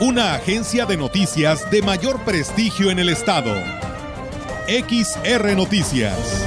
Una 0.00 0.34
agencia 0.34 0.86
de 0.86 0.96
noticias 0.96 1.70
de 1.70 1.80
mayor 1.80 2.24
prestigio 2.24 2.90
en 2.90 2.98
el 2.98 3.08
estado. 3.08 3.54
XR 4.66 5.54
Noticias. 5.54 6.44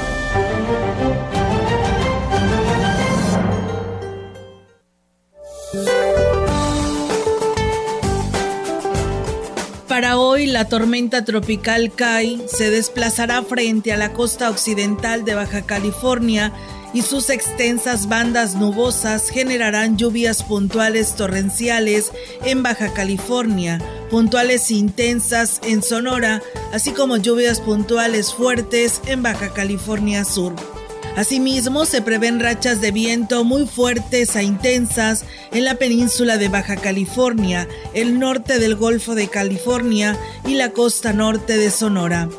Para 9.88 10.18
hoy, 10.18 10.48
la 10.48 10.68
tormenta 10.68 11.24
tropical 11.24 11.94
Kai 11.96 12.44
se 12.48 12.70
desplazará 12.70 13.44
frente 13.44 13.94
a 13.94 13.98
la 13.98 14.12
costa 14.12 14.50
occidental 14.50 15.24
de 15.24 15.36
Baja 15.36 15.66
California 15.66 16.52
y 16.94 17.02
sus 17.02 17.30
extensas 17.30 18.08
bandas 18.08 18.56
nubosas 18.56 19.30
generarán 19.30 19.98
lluvias 19.98 20.44
puntuales 20.44 21.16
torrenciales 21.16 22.12
en 22.44 22.64
Baja 22.64 22.94
California, 22.94 23.80
puntuales 24.10 24.72
intensas 24.72 25.60
en 25.64 25.84
Sonora, 25.84 26.42
así 26.74 26.92
como 26.92 27.18
lluvias 27.18 27.60
puntuales 27.60 28.34
fuertes 28.34 29.02
en 29.06 29.24
Baja 29.24 29.54
California 29.54 30.24
Sur. 30.24 30.54
Asimismo, 31.18 31.86
se 31.86 32.04
prevén 32.04 32.40
rachas 32.40 32.80
de 32.80 32.92
viento 32.92 33.44
muy 33.44 33.66
fuertes 33.66 34.36
a 34.36 34.44
intensas 34.44 35.26
en 35.52 35.66
la 35.66 35.74
península 35.74 36.38
de 36.38 36.48
Baja 36.48 36.76
California, 36.76 37.68
el 37.96 38.20
norte 38.20 38.60
del 38.60 38.76
Golfo 38.76 39.16
de 39.16 39.28
California 39.28 40.16
y 40.46 40.54
la 40.54 40.70
costa 40.74 41.14
norte 41.14 41.58
de 41.58 41.72
Sonora. 41.72 42.30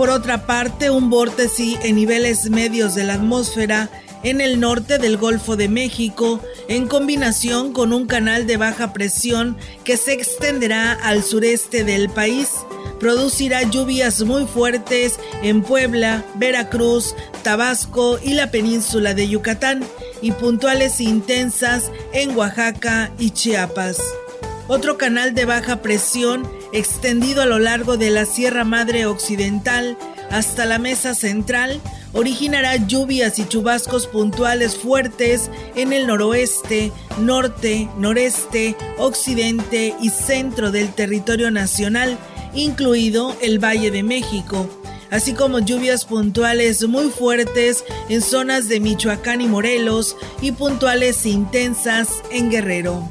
Por 0.00 0.08
otra 0.08 0.46
parte, 0.46 0.88
un 0.88 1.10
vórtice 1.10 1.78
en 1.82 1.96
niveles 1.96 2.48
medios 2.48 2.94
de 2.94 3.04
la 3.04 3.12
atmósfera 3.16 3.90
en 4.22 4.40
el 4.40 4.58
norte 4.58 4.96
del 4.96 5.18
Golfo 5.18 5.56
de 5.56 5.68
México, 5.68 6.40
en 6.68 6.88
combinación 6.88 7.74
con 7.74 7.92
un 7.92 8.06
canal 8.06 8.46
de 8.46 8.56
baja 8.56 8.94
presión 8.94 9.58
que 9.84 9.98
se 9.98 10.14
extenderá 10.14 10.94
al 10.94 11.22
sureste 11.22 11.84
del 11.84 12.08
país, 12.08 12.48
producirá 12.98 13.62
lluvias 13.64 14.22
muy 14.22 14.46
fuertes 14.46 15.20
en 15.42 15.62
Puebla, 15.62 16.24
Veracruz, 16.36 17.14
Tabasco 17.42 18.18
y 18.22 18.32
la 18.32 18.50
península 18.50 19.12
de 19.12 19.28
Yucatán 19.28 19.84
y 20.22 20.32
puntuales 20.32 20.98
intensas 21.02 21.90
en 22.14 22.34
Oaxaca 22.34 23.10
y 23.18 23.32
Chiapas. 23.32 23.98
Otro 24.72 24.96
canal 24.96 25.34
de 25.34 25.46
baja 25.46 25.82
presión 25.82 26.48
extendido 26.72 27.42
a 27.42 27.46
lo 27.46 27.58
largo 27.58 27.96
de 27.96 28.08
la 28.10 28.24
Sierra 28.24 28.62
Madre 28.62 29.04
Occidental 29.04 29.98
hasta 30.30 30.64
la 30.64 30.78
Mesa 30.78 31.16
Central 31.16 31.80
originará 32.12 32.76
lluvias 32.76 33.40
y 33.40 33.48
chubascos 33.48 34.06
puntuales 34.06 34.76
fuertes 34.76 35.50
en 35.74 35.92
el 35.92 36.06
noroeste, 36.06 36.92
norte, 37.18 37.88
noreste, 37.98 38.76
occidente 38.96 39.92
y 40.00 40.10
centro 40.10 40.70
del 40.70 40.94
territorio 40.94 41.50
nacional, 41.50 42.16
incluido 42.54 43.36
el 43.42 43.58
Valle 43.58 43.90
de 43.90 44.04
México, 44.04 44.70
así 45.10 45.32
como 45.32 45.58
lluvias 45.58 46.04
puntuales 46.04 46.86
muy 46.86 47.10
fuertes 47.10 47.82
en 48.08 48.22
zonas 48.22 48.68
de 48.68 48.78
Michoacán 48.78 49.40
y 49.40 49.48
Morelos 49.48 50.16
y 50.40 50.52
puntuales 50.52 51.26
intensas 51.26 52.22
en 52.30 52.50
Guerrero. 52.50 53.10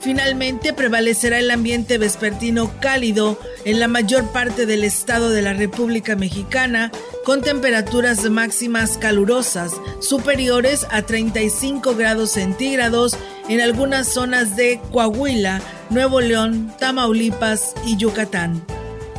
Finalmente 0.00 0.72
prevalecerá 0.72 1.40
el 1.40 1.50
ambiente 1.50 1.98
vespertino 1.98 2.70
cálido 2.80 3.38
en 3.64 3.80
la 3.80 3.88
mayor 3.88 4.30
parte 4.30 4.64
del 4.64 4.84
estado 4.84 5.30
de 5.30 5.42
la 5.42 5.54
República 5.54 6.14
Mexicana, 6.14 6.92
con 7.24 7.42
temperaturas 7.42 8.30
máximas 8.30 8.96
calurosas 8.96 9.72
superiores 10.00 10.86
a 10.90 11.02
35 11.02 11.96
grados 11.96 12.30
centígrados 12.30 13.16
en 13.48 13.60
algunas 13.60 14.08
zonas 14.08 14.56
de 14.56 14.80
Coahuila, 14.92 15.60
Nuevo 15.90 16.20
León, 16.20 16.72
Tamaulipas 16.78 17.74
y 17.84 17.96
Yucatán. 17.96 18.64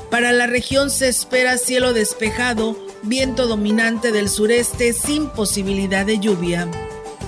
Para 0.10 0.32
la 0.32 0.48
región 0.48 0.90
se 0.90 1.08
espera 1.08 1.58
cielo 1.58 1.94
despejado, 1.94 2.78
viento 3.04 3.48
dominante 3.48 4.12
del 4.12 4.30
sureste 4.30 4.94
sin 4.94 5.28
posibilidad 5.30 6.06
de 6.06 6.20
lluvia. 6.20 6.68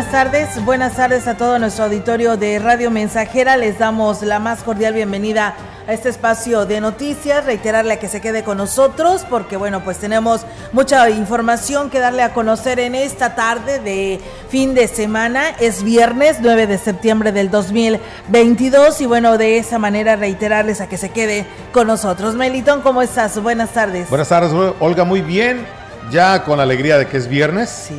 Buenas 0.00 0.12
tardes. 0.12 0.64
Buenas 0.64 0.96
tardes 0.96 1.26
a 1.26 1.36
todo 1.36 1.58
nuestro 1.58 1.84
auditorio 1.84 2.38
de 2.38 2.58
Radio 2.58 2.90
Mensajera. 2.90 3.58
Les 3.58 3.78
damos 3.78 4.22
la 4.22 4.38
más 4.38 4.62
cordial 4.62 4.94
bienvenida 4.94 5.54
a 5.86 5.92
este 5.92 6.08
espacio 6.08 6.64
de 6.64 6.80
noticias. 6.80 7.44
Reiterarle 7.44 7.92
a 7.92 7.98
que 7.98 8.08
se 8.08 8.22
quede 8.22 8.42
con 8.42 8.56
nosotros 8.56 9.26
porque, 9.28 9.58
bueno, 9.58 9.84
pues 9.84 9.98
tenemos 9.98 10.46
mucha 10.72 11.10
información 11.10 11.90
que 11.90 11.98
darle 11.98 12.22
a 12.22 12.32
conocer 12.32 12.80
en 12.80 12.94
esta 12.94 13.34
tarde 13.34 13.78
de 13.78 14.20
fin 14.48 14.72
de 14.72 14.88
semana. 14.88 15.50
Es 15.60 15.82
viernes 15.82 16.38
9 16.40 16.66
de 16.66 16.78
septiembre 16.78 17.30
del 17.30 17.50
2022 17.50 19.02
y, 19.02 19.06
bueno, 19.06 19.36
de 19.36 19.58
esa 19.58 19.78
manera 19.78 20.16
reiterarles 20.16 20.80
a 20.80 20.88
que 20.88 20.96
se 20.96 21.10
quede 21.10 21.44
con 21.72 21.86
nosotros. 21.86 22.36
Melitón, 22.36 22.80
¿cómo 22.80 23.02
estás? 23.02 23.38
Buenas 23.42 23.74
tardes. 23.74 24.08
Buenas 24.08 24.30
tardes, 24.30 24.50
Olga. 24.78 25.04
Muy 25.04 25.20
bien 25.20 25.79
ya 26.10 26.44
con 26.44 26.56
la 26.56 26.64
alegría 26.64 26.98
de 26.98 27.06
que 27.06 27.16
es 27.16 27.28
viernes 27.28 27.90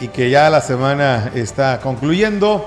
y 0.00 0.08
que 0.08 0.30
ya 0.30 0.50
la 0.50 0.60
semana 0.60 1.30
está 1.34 1.80
concluyendo. 1.80 2.66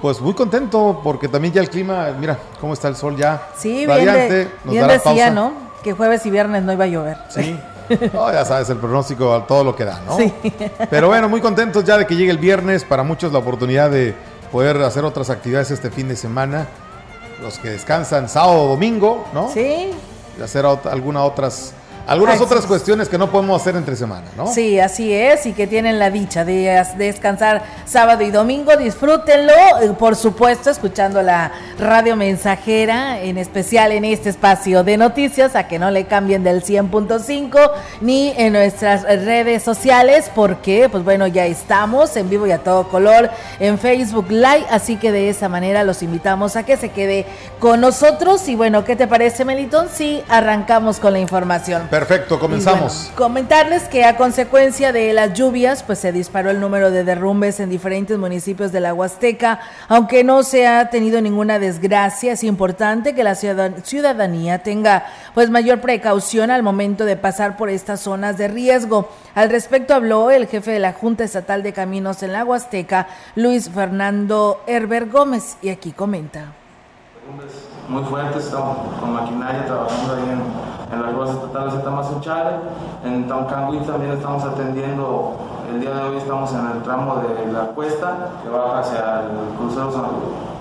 pues 0.00 0.20
muy 0.20 0.34
contento 0.34 1.00
porque 1.02 1.28
también 1.28 1.54
ya 1.54 1.60
el 1.60 1.70
clima, 1.70 2.08
mira 2.18 2.38
cómo 2.60 2.74
está 2.74 2.88
el 2.88 2.96
sol 2.96 3.16
ya. 3.16 3.48
Sí, 3.56 3.86
radiante. 3.86 4.48
Bien, 4.64 4.86
decía, 4.86 5.30
¿no? 5.30 5.52
Que 5.82 5.92
jueves 5.92 6.24
y 6.26 6.30
viernes 6.30 6.62
no 6.62 6.72
iba 6.72 6.84
a 6.84 6.88
llover. 6.88 7.18
Sí. 7.28 7.58
ya 7.88 8.44
sabes, 8.44 8.70
el 8.70 8.78
pronóstico, 8.78 9.42
todo 9.46 9.62
lo 9.64 9.76
que 9.76 9.84
da, 9.84 10.00
¿no? 10.06 10.16
Sí. 10.16 10.32
Pero 10.90 11.08
bueno, 11.08 11.28
muy 11.28 11.40
contentos 11.40 11.84
ya 11.84 11.98
de 11.98 12.06
que 12.06 12.16
llegue 12.16 12.30
el 12.30 12.38
viernes. 12.38 12.84
Para 12.84 13.02
muchos 13.02 13.32
la 13.32 13.40
oportunidad 13.40 13.90
de 13.90 14.14
poder 14.50 14.80
hacer 14.82 15.04
otras 15.04 15.30
actividades 15.30 15.70
este 15.70 15.90
fin 15.90 16.08
de 16.08 16.16
semana. 16.16 16.66
Los 17.42 17.58
que 17.58 17.70
descansan 17.70 18.28
sábado 18.28 18.62
o 18.62 18.68
domingo, 18.68 19.26
¿no? 19.34 19.50
Sí. 19.50 19.90
Y 20.38 20.42
hacer 20.42 20.64
algunas 20.64 21.24
otras 21.24 21.74
algunas 22.06 22.40
otras 22.40 22.66
cuestiones 22.66 23.08
que 23.08 23.18
no 23.18 23.30
podemos 23.30 23.60
hacer 23.60 23.76
entre 23.76 23.96
semana, 23.96 24.26
¿no? 24.36 24.46
Sí, 24.46 24.78
así 24.78 25.12
es, 25.12 25.46
y 25.46 25.52
que 25.52 25.66
tienen 25.66 25.98
la 25.98 26.10
dicha 26.10 26.44
de 26.44 26.84
descansar 26.98 27.62
sábado 27.86 28.22
y 28.22 28.30
domingo, 28.30 28.76
disfrútenlo, 28.76 29.52
eh, 29.82 29.90
por 29.98 30.16
supuesto, 30.16 30.70
escuchando 30.70 31.22
la 31.22 31.52
radio 31.78 32.16
mensajera, 32.16 33.20
en 33.20 33.38
especial 33.38 33.92
en 33.92 34.04
este 34.04 34.28
espacio 34.28 34.84
de 34.84 34.96
noticias, 34.96 35.56
a 35.56 35.66
que 35.66 35.78
no 35.78 35.90
le 35.90 36.04
cambien 36.04 36.44
del 36.44 36.62
100.5, 36.62 37.70
ni 38.00 38.34
en 38.36 38.52
nuestras 38.52 39.02
redes 39.02 39.62
sociales, 39.62 40.30
porque, 40.34 40.88
pues 40.90 41.04
bueno, 41.04 41.26
ya 41.26 41.46
estamos 41.46 42.16
en 42.16 42.28
vivo 42.28 42.46
y 42.46 42.52
a 42.52 42.58
todo 42.58 42.88
color 42.88 43.30
en 43.60 43.78
Facebook 43.78 44.26
Live, 44.30 44.66
así 44.70 44.96
que 44.96 45.12
de 45.12 45.28
esa 45.28 45.48
manera 45.48 45.84
los 45.84 46.02
invitamos 46.02 46.56
a 46.56 46.64
que 46.64 46.76
se 46.76 46.90
quede 46.90 47.26
con 47.58 47.80
nosotros, 47.80 48.46
y 48.48 48.54
bueno, 48.54 48.84
¿qué 48.84 48.96
te 48.96 49.06
parece, 49.06 49.44
Melitón? 49.44 49.88
Sí, 49.92 50.22
arrancamos 50.28 51.00
con 51.00 51.12
la 51.12 51.18
información. 51.18 51.88
Perfecto, 51.94 52.40
comenzamos. 52.40 53.12
comentarles 53.14 53.84
que 53.84 54.04
a 54.04 54.16
consecuencia 54.16 54.90
de 54.90 55.12
las 55.12 55.32
lluvias, 55.32 55.84
pues 55.84 56.00
se 56.00 56.10
disparó 56.10 56.50
el 56.50 56.58
número 56.58 56.90
de 56.90 57.04
derrumbes 57.04 57.60
en 57.60 57.70
diferentes 57.70 58.18
municipios 58.18 58.72
de 58.72 58.80
la 58.80 58.92
Huasteca, 58.92 59.60
aunque 59.86 60.24
no 60.24 60.42
se 60.42 60.66
ha 60.66 60.90
tenido 60.90 61.20
ninguna 61.20 61.60
desgracia, 61.60 62.32
es 62.32 62.42
importante 62.42 63.14
que 63.14 63.22
la 63.22 63.36
ciudadanía 63.36 64.58
tenga 64.64 65.06
pues 65.34 65.50
mayor 65.50 65.80
precaución 65.80 66.50
al 66.50 66.64
momento 66.64 67.04
de 67.04 67.16
pasar 67.16 67.56
por 67.56 67.70
estas 67.70 68.00
zonas 68.00 68.36
de 68.38 68.48
riesgo. 68.48 69.08
Al 69.36 69.48
respecto 69.50 69.94
habló 69.94 70.32
el 70.32 70.48
jefe 70.48 70.72
de 70.72 70.80
la 70.80 70.94
Junta 70.94 71.22
Estatal 71.22 71.62
de 71.62 71.72
Caminos 71.72 72.24
en 72.24 72.32
la 72.32 72.44
Huasteca, 72.44 73.06
Luis 73.36 73.70
Fernando 73.70 74.64
Herber 74.66 75.08
Gómez, 75.08 75.58
y 75.62 75.68
aquí 75.68 75.92
comenta. 75.92 76.54
Muy 77.88 78.02
fuertes, 78.04 78.46
estamos 78.46 78.78
con 78.98 79.12
maquinaria 79.12 79.66
trabajando 79.66 80.14
ahí 80.14 80.30
en 80.30 80.74
en 80.94 81.02
las 81.02 81.12
ruedas 81.12 81.34
estatales 81.34 81.74
de 81.74 81.78
Tamazunchale. 81.80 82.56
En 83.04 83.26
Taucangui 83.28 83.78
también 83.80 84.12
estamos 84.12 84.44
atendiendo, 84.44 85.34
el 85.70 85.80
día 85.80 85.90
de 85.90 86.02
hoy 86.02 86.16
estamos 86.16 86.52
en 86.52 86.66
el 86.66 86.82
tramo 86.82 87.16
de 87.16 87.52
la 87.52 87.66
cuesta 87.68 88.30
que 88.42 88.48
baja 88.48 88.78
hacia 88.80 89.22
el 89.22 89.56
crucero 89.56 89.90
San 89.92 90.04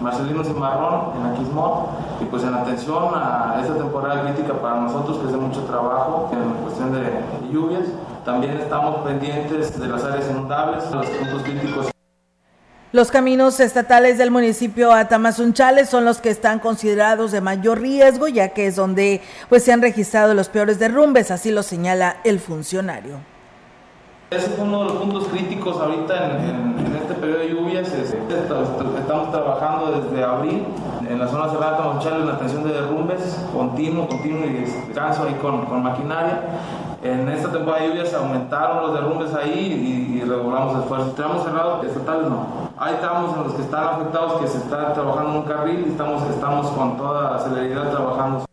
Marcelino 0.01 0.43
Cimarrón 0.43 1.11
en 1.17 1.33
Aquismón 1.33 1.85
y 2.21 2.25
pues 2.25 2.43
en 2.43 2.53
atención 2.53 3.09
a 3.15 3.57
esta 3.61 3.75
temporada 3.75 4.23
crítica 4.23 4.53
para 4.53 4.81
nosotros 4.81 5.17
que 5.17 5.27
es 5.27 5.31
de 5.31 5.37
mucho 5.37 5.61
trabajo 5.63 6.29
en 6.31 6.63
cuestión 6.63 6.91
de 6.91 7.51
lluvias. 7.51 7.83
También 8.25 8.57
estamos 8.57 8.97
pendientes 9.01 9.79
de 9.79 9.87
las 9.87 10.03
áreas 10.03 10.29
inundables, 10.29 10.89
los 10.91 11.05
puntos 11.05 11.43
críticos 11.43 11.92
los 12.93 13.09
caminos 13.09 13.59
estatales 13.59 14.19
del 14.19 14.29
municipio 14.29 14.93
Atamazunchales 14.93 15.89
son 15.89 16.05
los 16.05 16.21
que 16.21 16.29
están 16.29 16.59
considerados 16.59 17.31
de 17.31 17.41
mayor 17.41 17.81
riesgo, 17.81 18.27
ya 18.27 18.49
que 18.49 18.67
es 18.67 18.75
donde 18.75 19.19
pues, 19.49 19.63
se 19.63 19.73
han 19.73 19.81
registrado 19.81 20.35
los 20.35 20.47
peores 20.47 20.77
derrumbes, 20.77 21.31
así 21.31 21.51
lo 21.51 21.63
señala 21.63 22.17
el 22.23 22.39
funcionario. 22.39 23.17
Ese 24.29 24.45
es 24.45 24.59
uno 24.59 24.83
de 24.83 24.85
los 24.85 24.93
puntos 25.01 25.27
críticos 25.27 25.75
ahorita 25.77 26.37
en, 26.37 26.95
este 27.01 27.15
periodo 27.15 27.39
de 27.39 27.49
lluvias. 27.49 27.87
estamos 27.91 29.31
trabajando 29.31 29.99
desde 29.99 30.23
abril 30.23 30.63
en 31.13 31.19
la 31.19 31.27
zona 31.27 31.47
cerrada 31.49 31.71
de 31.71 31.75
Atamazunchales 31.75 32.19
en 32.21 32.27
la 32.27 32.33
atención 32.33 32.63
de 32.63 32.73
derrumbes 32.73 33.45
continuo, 33.53 34.07
continuo 34.07 34.45
y 34.45 34.53
descanso 34.53 35.23
ahí 35.23 35.35
con, 35.35 35.65
con 35.65 35.83
maquinaria. 35.83 36.41
En 37.03 37.29
esta 37.29 37.51
temporada 37.51 37.83
de 37.83 37.89
lluvias 37.89 38.13
aumentaron 38.13 38.81
los 38.81 38.93
derrumbes 38.93 39.33
ahí 39.35 39.51
y, 39.53 40.17
y 40.17 40.21
regulamos 40.21 40.79
esfuerzos. 40.79 41.15
Tenemos 41.15 41.43
cerrado 41.43 41.83
estatales, 41.83 42.29
no. 42.29 42.45
Hay 42.77 42.95
tramos 42.95 43.35
en 43.37 43.43
los 43.43 43.53
que 43.53 43.61
están 43.61 43.83
afectados 43.83 44.41
que 44.41 44.47
se 44.47 44.57
está 44.57 44.93
trabajando 44.93 45.31
en 45.31 45.37
un 45.37 45.43
carril 45.43 45.85
y 45.85 45.91
estamos, 45.91 46.23
estamos 46.29 46.67
con 46.71 46.97
toda 46.97 47.37
celeridad 47.39 47.91
trabajando. 47.91 48.45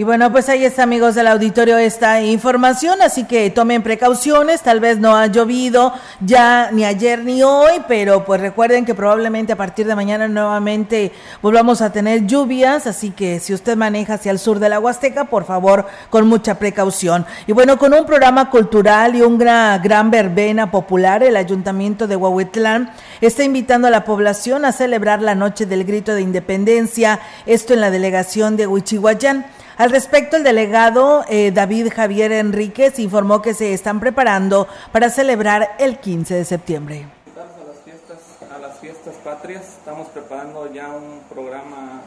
Y 0.00 0.02
bueno, 0.02 0.32
pues 0.32 0.48
ahí 0.48 0.64
está, 0.64 0.84
amigos 0.84 1.14
del 1.14 1.26
auditorio, 1.26 1.76
esta 1.76 2.22
información, 2.22 3.02
así 3.02 3.24
que 3.24 3.50
tomen 3.50 3.82
precauciones, 3.82 4.62
tal 4.62 4.80
vez 4.80 4.98
no 4.98 5.14
ha 5.14 5.26
llovido 5.26 5.92
ya 6.20 6.70
ni 6.72 6.86
ayer 6.86 7.22
ni 7.22 7.42
hoy, 7.42 7.82
pero 7.86 8.24
pues 8.24 8.40
recuerden 8.40 8.86
que 8.86 8.94
probablemente 8.94 9.52
a 9.52 9.56
partir 9.56 9.86
de 9.86 9.94
mañana 9.94 10.26
nuevamente 10.26 11.12
volvamos 11.42 11.82
a 11.82 11.92
tener 11.92 12.24
lluvias, 12.26 12.86
así 12.86 13.10
que 13.10 13.40
si 13.40 13.52
usted 13.52 13.76
maneja 13.76 14.14
hacia 14.14 14.32
el 14.32 14.38
sur 14.38 14.58
de 14.58 14.70
la 14.70 14.80
Huasteca, 14.80 15.24
por 15.24 15.44
favor, 15.44 15.86
con 16.08 16.26
mucha 16.26 16.58
precaución. 16.58 17.26
Y 17.46 17.52
bueno, 17.52 17.76
con 17.76 17.92
un 17.92 18.06
programa 18.06 18.48
cultural 18.48 19.16
y 19.16 19.20
una 19.20 19.76
gran 19.80 20.10
verbena 20.10 20.70
popular, 20.70 21.22
el 21.22 21.36
Ayuntamiento 21.36 22.06
de 22.06 22.16
Huahuetlán 22.16 22.90
está 23.20 23.44
invitando 23.44 23.88
a 23.88 23.90
la 23.90 24.06
población 24.06 24.64
a 24.64 24.72
celebrar 24.72 25.20
la 25.20 25.34
Noche 25.34 25.66
del 25.66 25.84
Grito 25.84 26.14
de 26.14 26.22
Independencia, 26.22 27.20
esto 27.44 27.74
en 27.74 27.82
la 27.82 27.90
delegación 27.90 28.56
de 28.56 28.66
Huichihuayán. 28.66 29.44
Al 29.80 29.90
respecto, 29.90 30.36
el 30.36 30.44
delegado 30.44 31.24
eh, 31.26 31.52
David 31.52 31.88
Javier 31.90 32.32
Enríquez 32.32 32.98
informó 32.98 33.40
que 33.40 33.54
se 33.54 33.72
están 33.72 33.98
preparando 33.98 34.68
para 34.92 35.08
celebrar 35.08 35.70
el 35.78 35.96
15 35.96 36.34
de 36.34 36.44
septiembre. 36.44 37.06
A 37.34 37.66
las 37.66 37.78
fiestas, 37.82 38.18
a 38.54 38.58
las 38.58 38.78
fiestas 38.78 39.14
patrias, 39.24 39.78
estamos 39.78 40.08
preparando 40.08 40.70
ya 40.70 40.90
un 40.90 41.22
programa, 41.30 42.02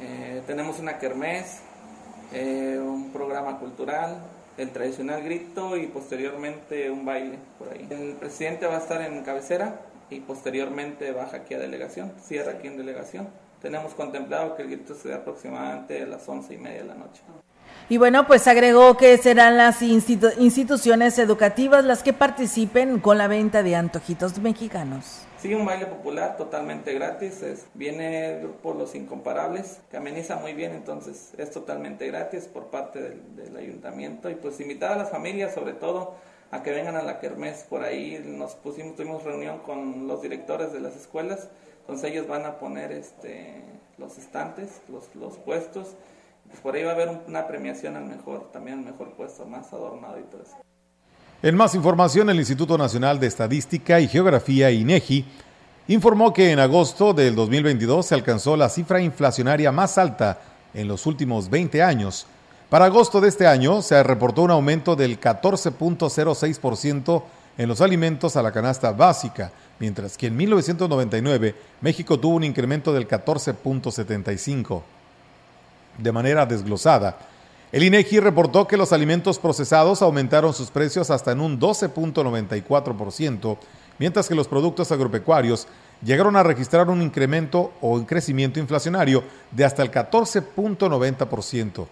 eh, 0.00 0.40
tenemos 0.46 0.78
una 0.78 0.96
kermés, 0.96 1.58
eh, 2.32 2.78
un 2.80 3.10
programa 3.12 3.58
cultural, 3.58 4.16
el 4.56 4.70
tradicional 4.70 5.22
grito 5.22 5.76
y 5.76 5.88
posteriormente 5.88 6.90
un 6.90 7.04
baile 7.04 7.38
por 7.58 7.74
ahí. 7.74 7.86
El 7.90 8.14
presidente 8.14 8.66
va 8.66 8.76
a 8.76 8.78
estar 8.78 9.02
en 9.02 9.22
cabecera 9.22 9.82
y 10.08 10.20
posteriormente 10.20 11.12
baja 11.12 11.36
aquí 11.36 11.52
a 11.52 11.58
delegación, 11.58 12.14
cierra 12.22 12.52
aquí 12.52 12.68
en 12.68 12.78
delegación 12.78 13.28
tenemos 13.60 13.94
contemplado 13.94 14.56
que 14.56 14.62
el 14.62 14.70
grito 14.70 14.94
se 14.94 15.08
dé 15.08 15.14
aproximadamente 15.14 16.02
a 16.02 16.06
las 16.06 16.28
once 16.28 16.54
y 16.54 16.58
media 16.58 16.82
de 16.82 16.88
la 16.88 16.94
noche. 16.94 17.22
Y 17.88 17.98
bueno, 17.98 18.26
pues 18.26 18.48
agregó 18.48 18.96
que 18.96 19.16
serán 19.16 19.56
las 19.56 19.80
instituciones 19.80 21.18
educativas 21.18 21.84
las 21.84 22.02
que 22.02 22.12
participen 22.12 22.98
con 22.98 23.16
la 23.16 23.28
venta 23.28 23.62
de 23.62 23.76
antojitos 23.76 24.38
mexicanos. 24.38 25.22
Sí, 25.38 25.54
un 25.54 25.64
baile 25.64 25.86
popular 25.86 26.36
totalmente 26.36 26.92
gratis, 26.94 27.42
es, 27.42 27.66
viene 27.74 28.40
por 28.62 28.74
los 28.74 28.96
incomparables, 28.96 29.78
que 29.90 29.98
ameniza 29.98 30.36
muy 30.36 30.54
bien, 30.54 30.72
entonces 30.72 31.32
es 31.38 31.50
totalmente 31.52 32.06
gratis 32.08 32.46
por 32.46 32.66
parte 32.70 33.00
del, 33.00 33.36
del 33.36 33.56
ayuntamiento 33.56 34.30
y 34.30 34.34
pues 34.34 34.58
invitar 34.58 34.92
a 34.92 34.96
las 34.96 35.10
familias 35.10 35.54
sobre 35.54 35.74
todo 35.74 36.14
a 36.50 36.62
que 36.62 36.72
vengan 36.72 36.96
a 36.96 37.02
la 37.02 37.20
kermés 37.20 37.64
por 37.68 37.84
ahí, 37.84 38.20
nos 38.24 38.54
pusimos, 38.54 38.96
tuvimos 38.96 39.22
reunión 39.22 39.58
con 39.60 40.08
los 40.08 40.22
directores 40.22 40.72
de 40.72 40.80
las 40.80 40.96
escuelas 40.96 41.48
entonces 41.86 42.10
ellos 42.10 42.26
van 42.26 42.44
a 42.44 42.58
poner 42.58 42.90
este, 42.90 43.62
los 43.96 44.18
estantes, 44.18 44.80
los, 44.88 45.36
puestos. 45.36 45.90
Pues 46.48 46.60
por 46.60 46.74
ahí 46.74 46.82
va 46.82 46.90
a 46.90 46.94
haber 46.94 47.20
una 47.28 47.46
premiación 47.46 47.94
al 47.94 48.06
mejor, 48.06 48.50
también 48.50 48.80
al 48.80 48.86
mejor 48.86 49.12
puesto, 49.12 49.46
más 49.46 49.72
adornado 49.72 50.18
y 50.18 50.24
todo 50.24 50.42
eso. 50.42 50.56
En 51.44 51.54
más 51.54 51.76
información, 51.76 52.28
el 52.28 52.38
Instituto 52.38 52.76
Nacional 52.76 53.20
de 53.20 53.28
Estadística 53.28 54.00
y 54.00 54.08
Geografía, 54.08 54.72
INEGI, 54.72 55.24
informó 55.86 56.32
que 56.32 56.50
en 56.50 56.58
agosto 56.58 57.14
del 57.14 57.36
2022 57.36 58.04
se 58.04 58.16
alcanzó 58.16 58.56
la 58.56 58.68
cifra 58.68 59.00
inflacionaria 59.00 59.70
más 59.70 59.96
alta 59.96 60.40
en 60.74 60.88
los 60.88 61.06
últimos 61.06 61.48
20 61.48 61.84
años. 61.84 62.26
Para 62.68 62.86
agosto 62.86 63.20
de 63.20 63.28
este 63.28 63.46
año 63.46 63.80
se 63.80 64.02
reportó 64.02 64.42
un 64.42 64.50
aumento 64.50 64.96
del 64.96 65.20
14.06% 65.20 67.22
en 67.58 67.68
los 67.68 67.80
alimentos 67.80 68.36
a 68.36 68.42
la 68.42 68.50
canasta 68.50 68.90
básica, 68.90 69.52
mientras 69.78 70.16
que 70.16 70.28
en 70.28 70.36
1999 70.36 71.54
México 71.80 72.18
tuvo 72.18 72.36
un 72.36 72.44
incremento 72.44 72.92
del 72.92 73.08
14.75. 73.08 74.82
De 75.98 76.12
manera 76.12 76.46
desglosada, 76.46 77.18
el 77.72 77.82
INEGI 77.82 78.20
reportó 78.20 78.66
que 78.66 78.76
los 78.76 78.92
alimentos 78.92 79.38
procesados 79.38 80.00
aumentaron 80.00 80.54
sus 80.54 80.70
precios 80.70 81.10
hasta 81.10 81.32
en 81.32 81.40
un 81.40 81.58
12.94%, 81.58 83.58
mientras 83.98 84.28
que 84.28 84.34
los 84.34 84.48
productos 84.48 84.92
agropecuarios 84.92 85.66
llegaron 86.02 86.36
a 86.36 86.42
registrar 86.42 86.90
un 86.90 87.02
incremento 87.02 87.72
o 87.80 87.90
un 87.90 88.04
crecimiento 88.04 88.60
inflacionario 88.60 89.24
de 89.50 89.64
hasta 89.64 89.82
el 89.82 89.90
14.90%. 89.90 91.86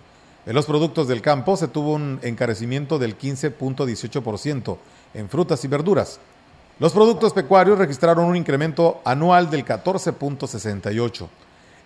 En 0.46 0.54
los 0.54 0.66
productos 0.66 1.08
del 1.08 1.22
campo 1.22 1.56
se 1.56 1.68
tuvo 1.68 1.94
un 1.94 2.20
encarecimiento 2.22 2.98
del 2.98 3.18
15.18% 3.18 4.76
en 5.14 5.28
frutas 5.28 5.64
y 5.64 5.68
verduras, 5.68 6.20
los 6.80 6.92
productos 6.92 7.32
pecuarios 7.32 7.78
registraron 7.78 8.24
un 8.24 8.36
incremento 8.36 9.00
anual 9.04 9.48
del 9.48 9.64
14.68. 9.64 11.28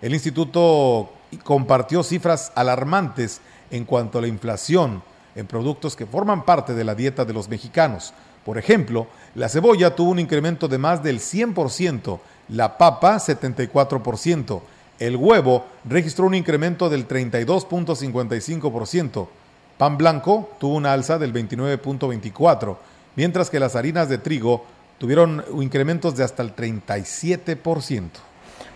El 0.01 0.13
instituto 0.13 1.11
compartió 1.43 2.01
cifras 2.01 2.51
alarmantes 2.55 3.39
en 3.69 3.85
cuanto 3.85 4.17
a 4.17 4.21
la 4.21 4.27
inflación 4.27 5.03
en 5.35 5.45
productos 5.45 5.95
que 5.95 6.07
forman 6.07 6.43
parte 6.43 6.73
de 6.73 6.83
la 6.83 6.95
dieta 6.95 7.23
de 7.23 7.33
los 7.33 7.49
mexicanos. 7.49 8.15
Por 8.43 8.57
ejemplo, 8.57 9.05
la 9.35 9.47
cebolla 9.47 9.95
tuvo 9.95 10.09
un 10.09 10.19
incremento 10.19 10.67
de 10.67 10.79
más 10.79 11.03
del 11.03 11.19
100%, 11.19 12.19
la 12.49 12.79
papa 12.79 13.17
74%, 13.17 14.61
el 14.97 15.15
huevo 15.15 15.65
registró 15.85 16.25
un 16.25 16.33
incremento 16.33 16.89
del 16.89 17.07
32.55%, 17.07 19.27
pan 19.77 19.97
blanco 19.97 20.49
tuvo 20.59 20.75
una 20.75 20.93
alza 20.93 21.19
del 21.19 21.31
29.24%, 21.31 22.77
mientras 23.15 23.49
que 23.49 23.59
las 23.59 23.75
harinas 23.75 24.09
de 24.09 24.17
trigo 24.17 24.65
tuvieron 24.99 25.43
incrementos 25.59 26.15
de 26.15 26.23
hasta 26.23 26.43
el 26.43 26.55
37%. 26.55 28.28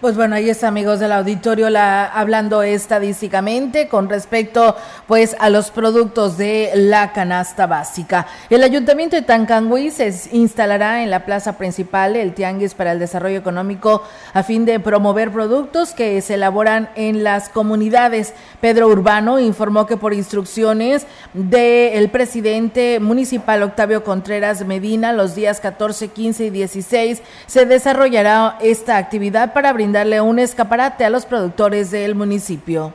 Pues 0.03 0.17
bueno, 0.17 0.35
ahí 0.35 0.49
está, 0.49 0.67
amigos 0.67 0.99
del 0.99 1.13
auditorio, 1.13 1.69
la, 1.69 2.03
hablando 2.03 2.61
estadísticamente 2.61 3.87
con 3.87 4.09
respecto 4.09 4.75
pues 5.07 5.33
a 5.39 5.49
los 5.49 5.71
productos 5.71 6.37
de 6.37 6.71
la 6.75 7.13
canasta 7.13 7.67
básica. 7.67 8.27
El 8.49 8.63
Ayuntamiento 8.63 9.15
de 9.15 9.21
Tancangüí 9.21 9.91
se 9.91 10.13
instalará 10.33 11.03
en 11.03 11.09
la 11.09 11.23
plaza 11.23 11.57
principal 11.57 12.17
el 12.17 12.33
Tianguis 12.33 12.73
para 12.73 12.91
el 12.91 12.99
Desarrollo 12.99 13.37
Económico 13.37 14.03
a 14.33 14.43
fin 14.43 14.65
de 14.65 14.81
promover 14.81 15.31
productos 15.31 15.93
que 15.93 16.19
se 16.19 16.33
elaboran 16.33 16.89
en 16.95 17.23
las 17.23 17.47
comunidades. 17.47 18.33
Pedro 18.59 18.89
Urbano 18.89 19.39
informó 19.39 19.85
que 19.85 19.95
por 19.95 20.13
instrucciones 20.13 21.07
del 21.33 22.09
presidente 22.09 22.99
municipal 22.99 23.63
Octavio 23.63 24.03
Contreras 24.03 24.65
Medina, 24.65 25.13
los 25.13 25.33
días 25.33 25.61
14, 25.61 26.09
15 26.09 26.47
y 26.47 26.49
16 26.49 27.21
se 27.47 27.65
desarrollará 27.65 28.57
esta 28.59 28.97
actividad 28.97 29.53
para 29.53 29.71
brindar 29.71 29.92
darle 29.93 30.19
un 30.19 30.39
escaparate 30.39 31.05
a 31.05 31.09
los 31.09 31.25
productores 31.25 31.91
del 31.91 32.15
municipio. 32.15 32.93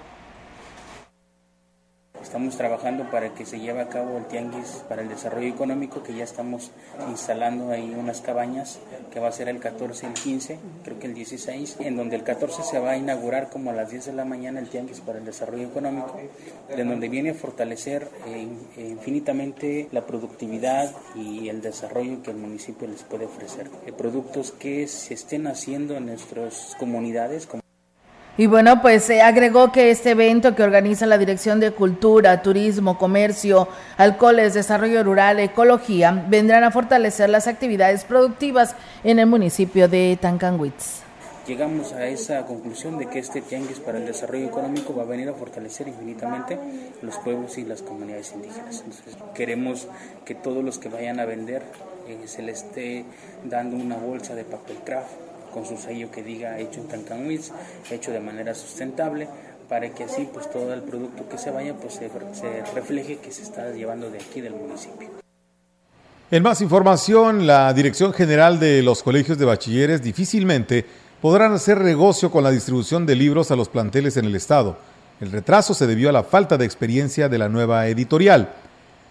Estamos 2.29 2.59
trabajando 2.59 3.11
para 3.11 3.33
que 3.33 3.47
se 3.47 3.59
lleve 3.59 3.81
a 3.81 3.89
cabo 3.89 4.19
el 4.19 4.27
tianguis 4.27 4.85
para 4.87 5.01
el 5.01 5.09
desarrollo 5.09 5.49
económico, 5.49 6.03
que 6.03 6.13
ya 6.13 6.25
estamos 6.25 6.71
instalando 7.09 7.71
ahí 7.71 7.97
unas 7.99 8.21
cabañas, 8.21 8.81
que 9.11 9.19
va 9.19 9.29
a 9.29 9.33
ser 9.33 9.49
el 9.49 9.61
14 9.61 10.05
y 10.05 10.09
el 10.11 10.15
15, 10.15 10.59
creo 10.85 10.99
que 10.99 11.07
el 11.07 11.15
16, 11.15 11.77
en 11.81 11.97
donde 11.97 12.17
el 12.17 12.25
14 12.25 12.65
se 12.65 12.81
va 12.81 12.91
a 12.91 12.97
inaugurar 12.99 13.49
como 13.49 13.71
a 13.71 13.73
las 13.73 13.91
10 13.91 14.05
de 14.05 14.13
la 14.13 14.27
mañana 14.27 14.61
el 14.61 14.69
tianguis 14.69 15.01
para 15.01 15.21
el 15.21 15.25
desarrollo 15.25 15.69
económico, 15.69 16.21
de 16.69 16.85
donde 16.85 17.09
viene 17.09 17.31
a 17.31 17.35
fortalecer 17.35 18.11
eh, 18.27 18.47
infinitamente 18.77 19.89
la 19.91 20.05
productividad 20.05 20.95
y 21.15 21.49
el 21.49 21.63
desarrollo 21.63 22.23
que 22.23 22.33
el 22.33 22.37
municipio 22.37 22.87
les 22.89 23.05
puede 23.05 23.25
ofrecer. 23.25 23.71
De 23.87 23.93
productos 23.95 24.53
que 24.53 24.87
se 24.87 25.15
estén 25.15 25.47
haciendo 25.47 25.97
en 25.97 26.05
nuestras 26.05 26.77
comunidades. 26.79 27.49
Y 28.39 28.47
bueno, 28.47 28.81
pues 28.81 29.03
se 29.03 29.21
agregó 29.21 29.73
que 29.73 29.91
este 29.91 30.13
evento 30.13 30.55
que 30.55 30.63
organiza 30.63 31.07
la 31.07 31.19
Dirección 31.19 31.59
de 31.59 31.73
Cultura, 31.73 32.41
Turismo, 32.41 32.97
Comercio, 32.97 33.67
Alcoholes, 33.97 34.55
Desarrollo 34.55 35.03
Rural, 35.03 35.41
Ecología, 35.41 36.25
vendrán 36.29 36.63
a 36.63 36.71
fortalecer 36.71 37.31
las 37.31 37.49
actividades 37.49 38.05
productivas 38.05 38.77
en 39.03 39.19
el 39.19 39.27
municipio 39.27 39.89
de 39.89 40.17
Tancanwitz. 40.21 41.01
Llegamos 41.49 41.93
a 41.95 42.07
esa 42.07 42.47
conclusión 42.47 42.97
de 42.97 43.07
que 43.07 43.19
este 43.19 43.41
tianguis 43.41 43.81
para 43.81 43.99
el 43.99 44.07
desarrollo 44.07 44.47
económico 44.47 44.95
va 44.95 45.03
a 45.03 45.07
venir 45.07 45.29
a 45.29 45.33
fortalecer 45.33 45.89
infinitamente 45.89 46.61
los 47.03 47.17
pueblos 47.19 47.59
y 47.59 47.65
las 47.65 47.83
comunidades 47.83 48.33
indígenas. 48.35 48.85
Entonces, 48.85 49.17
queremos 49.35 49.89
que 50.25 50.37
todos 50.37 50.63
los 50.63 50.79
que 50.79 50.89
vayan 50.89 51.19
a 51.19 51.25
vender 51.25 51.63
eh, 52.07 52.19
se 52.27 52.43
les 52.43 52.63
esté 52.63 53.05
dando 53.45 53.77
una 53.77 53.97
bolsa 53.97 54.37
de 54.37 54.45
papel 54.45 54.77
craft 54.85 55.28
con 55.53 55.67
su 55.67 55.77
sello 55.77 56.11
que 56.11 56.23
diga 56.23 56.59
hecho 56.59 56.81
en 56.81 56.89
Tancanwitz, 56.89 57.53
hecho 57.91 58.11
de 58.11 58.21
manera 58.21 58.55
sustentable, 58.55 59.29
para 59.69 59.91
que 59.91 60.05
así 60.05 60.29
pues 60.33 60.51
todo 60.51 60.73
el 60.73 60.83
producto 60.83 61.29
que 61.29 61.39
se 61.39 61.51
vaya 61.51 61.75
pues 61.75 61.95
se, 61.95 62.11
se 62.33 62.65
refleje 62.75 63.19
que 63.19 63.31
se 63.31 63.43
está 63.43 63.71
llevando 63.71 64.11
de 64.11 64.19
aquí 64.19 64.41
del 64.41 64.55
municipio. 64.55 65.09
En 66.31 66.43
más 66.43 66.61
información, 66.61 67.47
la 67.47 67.73
Dirección 67.73 68.13
General 68.13 68.61
de 68.61 68.83
los 68.83 69.03
Colegios 69.03 69.39
de 69.39 69.47
Bachilleres 69.47 70.03
difícilmente 70.03 70.85
podrán 71.21 71.53
hacer 71.53 71.81
negocio 71.81 72.31
con 72.31 72.45
la 72.45 72.51
distribución 72.51 73.07
de 73.07 73.17
libros 73.17 73.51
a 73.51 73.57
los 73.57 73.69
planteles 73.69 74.17
en 74.17 74.27
el 74.27 74.35
Estado. 74.35 74.77
El 75.21 75.33
retraso 75.33 75.75
se 75.75 75.87
debió 75.87 76.11
a 76.11 76.13
la 76.13 76.23
falta 76.23 76.57
de 76.57 76.65
experiencia 76.65 77.29
de 77.29 77.39
la 77.39 77.49
nueva 77.49 77.89
editorial. 77.89 78.51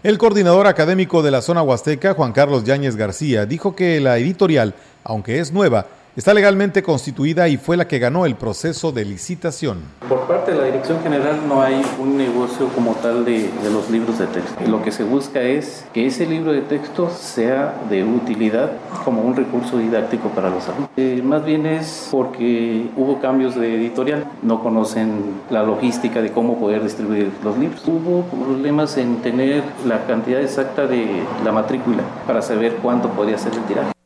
El 0.02 0.16
coordinador 0.16 0.66
académico 0.68 1.22
de 1.22 1.32
la 1.32 1.42
zona 1.42 1.62
huasteca, 1.62 2.14
Juan 2.14 2.32
Carlos 2.32 2.64
Yáñez 2.64 2.96
García, 2.96 3.46
dijo 3.46 3.74
que 3.74 4.00
la 4.00 4.16
editorial, 4.16 4.74
aunque 5.02 5.40
es 5.40 5.52
nueva, 5.52 5.86
está 6.18 6.34
legalmente 6.34 6.82
constituida 6.82 7.46
y 7.46 7.56
fue 7.58 7.76
la 7.76 7.86
que 7.86 8.00
ganó 8.00 8.26
el 8.26 8.34
proceso 8.34 8.90
de 8.90 9.04
licitación. 9.04 9.78
Por 10.08 10.26
parte 10.26 10.50
de 10.50 10.58
la 10.58 10.64
Dirección 10.64 11.00
General 11.00 11.38
no 11.46 11.62
hay 11.62 11.80
un 12.00 12.18
negocio 12.18 12.66
como 12.74 12.94
tal 12.94 13.24
de, 13.24 13.48
los 13.72 13.88
libros 13.88 14.18
de 14.18 14.26
texto. 14.26 14.52
Lo 14.66 14.82
que 14.82 14.90
se 14.90 15.04
busca 15.04 15.40
es 15.40 15.86
que 15.94 16.06
ese 16.06 16.26
libro 16.26 16.50
de 16.50 16.62
texto 16.62 17.08
sea 17.08 17.72
de 17.88 18.02
utilidad 18.02 18.72
como 19.04 19.22
un 19.22 19.36
recurso 19.36 19.78
didáctico 19.78 20.28
para 20.30 20.50
los 20.50 20.68
alumnos. 20.68 20.90
Eh, 20.96 21.22
más 21.24 21.44
bien 21.44 21.66
es 21.66 22.08
porque 22.10 22.90
hubo 22.96 23.20
cambios 23.20 23.54
de 23.54 23.76
editorial, 23.76 24.24
no 24.42 24.60
conocen 24.60 25.22
la 25.50 25.62
logística 25.62 26.20
de 26.20 26.32
cómo 26.32 26.58
poder 26.58 26.82
distribuir 26.82 27.30
los 27.44 27.56
libros. 27.56 27.86
Hubo 27.86 28.24
problemas 28.24 28.96
en 28.96 29.22
tener 29.22 29.62
la 29.86 30.04
cantidad 30.06 30.42
exacta 30.42 30.88
de 30.88 31.22
la 31.44 31.52
matrícula 31.52 32.02
para 32.26 32.42
saber 32.42 32.74
cuánto 32.82 33.08
podía 33.10 33.38
ser 33.38 33.54
el 33.54 33.62
tiraje. 33.66 33.97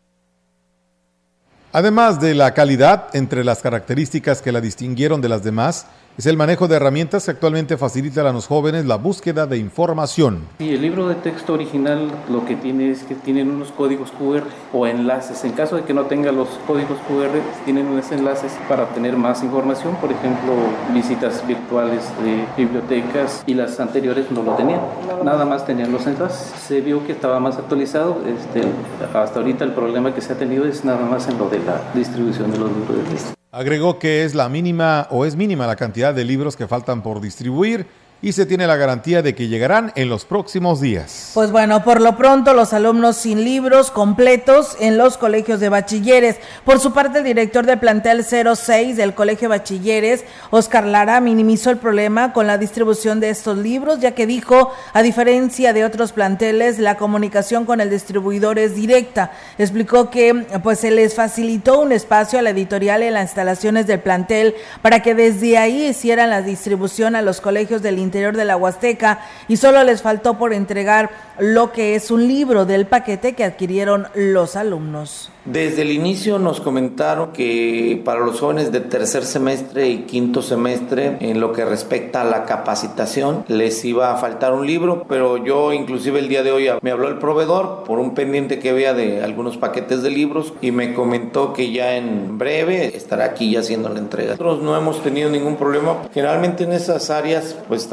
Además 1.73 2.21
de 2.21 2.35
la 2.35 2.52
calidad, 2.52 3.09
entre 3.14 3.45
las 3.45 3.61
características 3.61 4.43
que 4.43 4.52
la 4.52 4.61
distinguieron 4.61 5.23
de 5.23 5.31
las 5.31 5.43
demás, 5.43 5.87
es 6.19 6.26
el 6.26 6.37
manejo 6.37 6.69
de 6.69 6.76
herramientas 6.76 7.25
que 7.25 7.31
actualmente 7.31 7.78
facilitan 7.78 8.26
a 8.26 8.33
los 8.33 8.47
jóvenes 8.47 8.85
la 8.85 8.97
búsqueda 8.97 9.47
de 9.47 9.57
información. 9.57 10.42
Sí, 10.59 10.71
el 10.71 10.83
libro 10.83 11.09
de 11.09 11.14
texto 11.14 11.54
original 11.54 12.11
lo 12.31 12.45
que 12.45 12.54
tiene 12.54 12.90
es 12.90 13.02
que 13.04 13.14
tienen 13.14 13.50
unos 13.50 13.73
códigos 13.73 14.11
QR 14.12 14.42
o 14.75 14.87
enlaces. 14.87 15.42
En 15.45 15.52
caso 15.52 15.76
de 15.76 15.85
que 15.85 15.95
no 15.95 16.02
tenga 16.02 16.31
los 16.31 16.49
códigos 16.66 16.99
QR, 17.09 17.31
tienen 17.64 17.87
unos 17.87 18.12
enlaces 18.12 18.52
para 18.69 18.87
tener 18.88 19.16
más 19.16 19.42
información, 19.42 19.97
por 19.97 20.12
ejemplo, 20.12 20.52
visitas 20.92 21.47
virtuales 21.47 22.02
de 22.23 22.45
bibliotecas 22.62 23.42
y 23.47 23.54
las 23.54 23.81
anteriores 23.81 24.31
no 24.31 24.42
lo 24.42 24.54
tenían. 24.54 24.81
Nada 25.25 25.47
más 25.47 25.64
tenían 25.64 25.92
los 25.92 26.07
enlaces. 26.07 26.52
Se 26.61 26.83
vio 26.83 27.07
que 27.07 27.12
estaba 27.12 27.40
más 27.40 27.57
actualizado. 27.57 28.19
Este, 28.26 28.69
hasta 29.16 29.40
ahorita 29.40 29.64
el 29.64 29.73
problema 29.73 30.14
que 30.14 30.21
se 30.21 30.35
ha 30.35 30.37
tenido 30.37 30.66
es 30.66 30.85
nada 30.85 31.07
más 31.07 31.26
en 31.28 31.38
lo 31.38 31.49
de 31.49 31.59
la 31.61 31.81
distribución 31.95 32.50
de 32.50 32.59
los 32.59 32.71
libros 32.71 32.97
de 32.99 33.02
texto. 33.04 33.42
Agregó 33.54 33.99
que 33.99 34.25
es 34.25 34.35
la 34.35 34.49
mínima 34.49 35.06
o 35.11 35.26
es 35.26 35.37
mínima 35.37 35.66
la 35.66 35.76
cantidad 35.76 36.14
de 36.14 36.25
libros 36.25 36.56
que 36.56 36.66
faltan 36.66 37.02
por 37.02 37.21
distribuir 37.21 37.87
y 38.23 38.33
se 38.33 38.47
tiene 38.47 38.69
la 38.69 38.76
garantía 38.76 39.21
de 39.21 39.35
que 39.35 39.49
llegarán 39.49 39.93
en 39.97 40.09
los 40.09 40.25
próximos 40.25 40.81
días. 40.81 41.33
Pues 41.35 41.50
bueno, 41.50 41.83
por 41.83 42.00
lo 42.00 42.17
pronto 42.17 42.55
los 42.55 42.73
alumnos 42.73 43.17
sin 43.17 43.43
libros 43.43 43.91
completos 43.91 44.76
en 44.79 44.97
los 44.97 45.19
colegios 45.19 45.59
de 45.59 45.69
bachilleres. 45.69 46.37
Por 46.64 46.79
su 46.79 46.93
parte, 46.93 47.19
el 47.19 47.25
director 47.25 47.67
del 47.67 47.81
plantel 47.81 48.25
06 48.25 48.97
del 48.97 49.14
Colegio 49.14 49.49
de 49.49 49.59
Bachilleres, 49.59 50.25
Oscar 50.50 50.87
Lara, 50.87 51.21
minimizó 51.21 51.71
el 51.71 51.79
problema 51.79 52.33
con 52.33 52.47
la 52.47 52.59
distribución 52.59 53.19
de 53.19 53.31
estos 53.31 53.59
libros, 53.59 53.99
ya 53.99 54.12
que 54.12 54.26
dijo, 54.26 54.73
a 54.93 55.02
diferencia 55.02 55.73
de 55.73 55.85
otros 55.85 56.12
planteles, 56.12 56.79
la 56.79 56.97
comunicación 56.97 57.64
con 57.64 57.81
el 57.81 57.91
distribuidor 57.91 58.61
es 58.61 58.76
directa. 58.76 59.33
Explicó 59.59 60.11
que 60.11 60.47
pues 60.62 60.79
se 60.79 60.93
les 60.93 61.14
facilitó 61.14 61.81
un 61.81 61.91
espacio 61.91 62.38
a 62.38 62.43
la 62.43 62.50
editorial 62.50 63.02
en 63.02 63.14
las 63.14 63.25
instalaciones 63.25 63.88
del 63.88 63.99
plantel 63.99 64.55
para 64.81 65.02
que 65.02 65.17
desde 65.17 65.59
ahí 65.59 65.87
hicieran 65.87 66.31
la 66.31 66.43
distribución 66.43 67.17
a 67.17 67.23
los 67.23 67.41
colegios 67.41 67.83
del 67.83 67.99
interior 67.99 68.12
de 68.12 68.45
la 68.45 68.59
Huasteca 68.59 69.21
y 69.49 69.57
solo 69.57 69.83
les 69.85 70.02
faltó 70.02 70.37
por 70.37 70.52
entregar 70.52 71.11
lo 71.38 71.73
que 71.73 71.95
es 71.95 72.11
un 72.11 72.28
libro 72.28 72.66
del 72.66 72.87
paquete 72.87 73.33
que 73.33 73.45
adquirieron 73.45 74.07
los 74.14 74.54
alumnos. 74.54 75.31
Desde 75.45 75.83
el 75.83 75.90
inicio 75.90 76.38
nos 76.38 76.61
comentaron 76.61 77.33
que 77.33 78.00
para 78.04 78.21
los 78.21 78.38
jóvenes 78.38 78.71
de 78.71 78.81
tercer 78.81 79.25
semestre 79.25 79.88
y 79.88 80.02
quinto 80.02 80.40
semestre, 80.40 81.16
en 81.19 81.40
lo 81.40 81.52
que 81.52 81.64
respecta 81.64 82.21
a 82.21 82.25
la 82.25 82.45
capacitación, 82.45 83.45
les 83.49 83.85
iba 83.85 84.12
a 84.12 84.19
faltar 84.19 84.52
un 84.52 84.66
libro, 84.66 85.04
pero 85.09 85.38
yo 85.38 85.73
inclusive 85.73 86.21
el 86.21 86.28
día 86.28 86.45
de 86.45 86.52
hoy 86.52 86.69
me 86.81 86.92
habló 86.92 87.09
el 87.09 87.19
proveedor 87.19 87.83
por 87.85 87.99
un 87.99 88.14
pendiente 88.14 88.61
que 88.61 88.71
había 88.71 88.95
de 88.95 89.25
algunos 89.25 89.57
paquetes 89.57 90.02
de 90.02 90.11
libros 90.11 90.52
y 90.61 90.71
me 90.71 90.95
comentó 90.95 91.52
que 91.52 91.73
ya 91.73 91.97
en 91.97 92.38
breve 92.38 92.97
estará 92.97 93.25
aquí 93.25 93.50
ya 93.50 93.61
haciendo 93.61 93.88
la 93.88 93.99
entrega. 93.99 94.33
Nosotros 94.33 94.62
no 94.62 94.76
hemos 94.76 95.02
tenido 95.02 95.28
ningún 95.28 95.57
problema. 95.57 96.02
Generalmente 96.14 96.64
en 96.64 96.73
esas 96.73 97.11
áreas 97.11 97.57
pues 97.66 97.88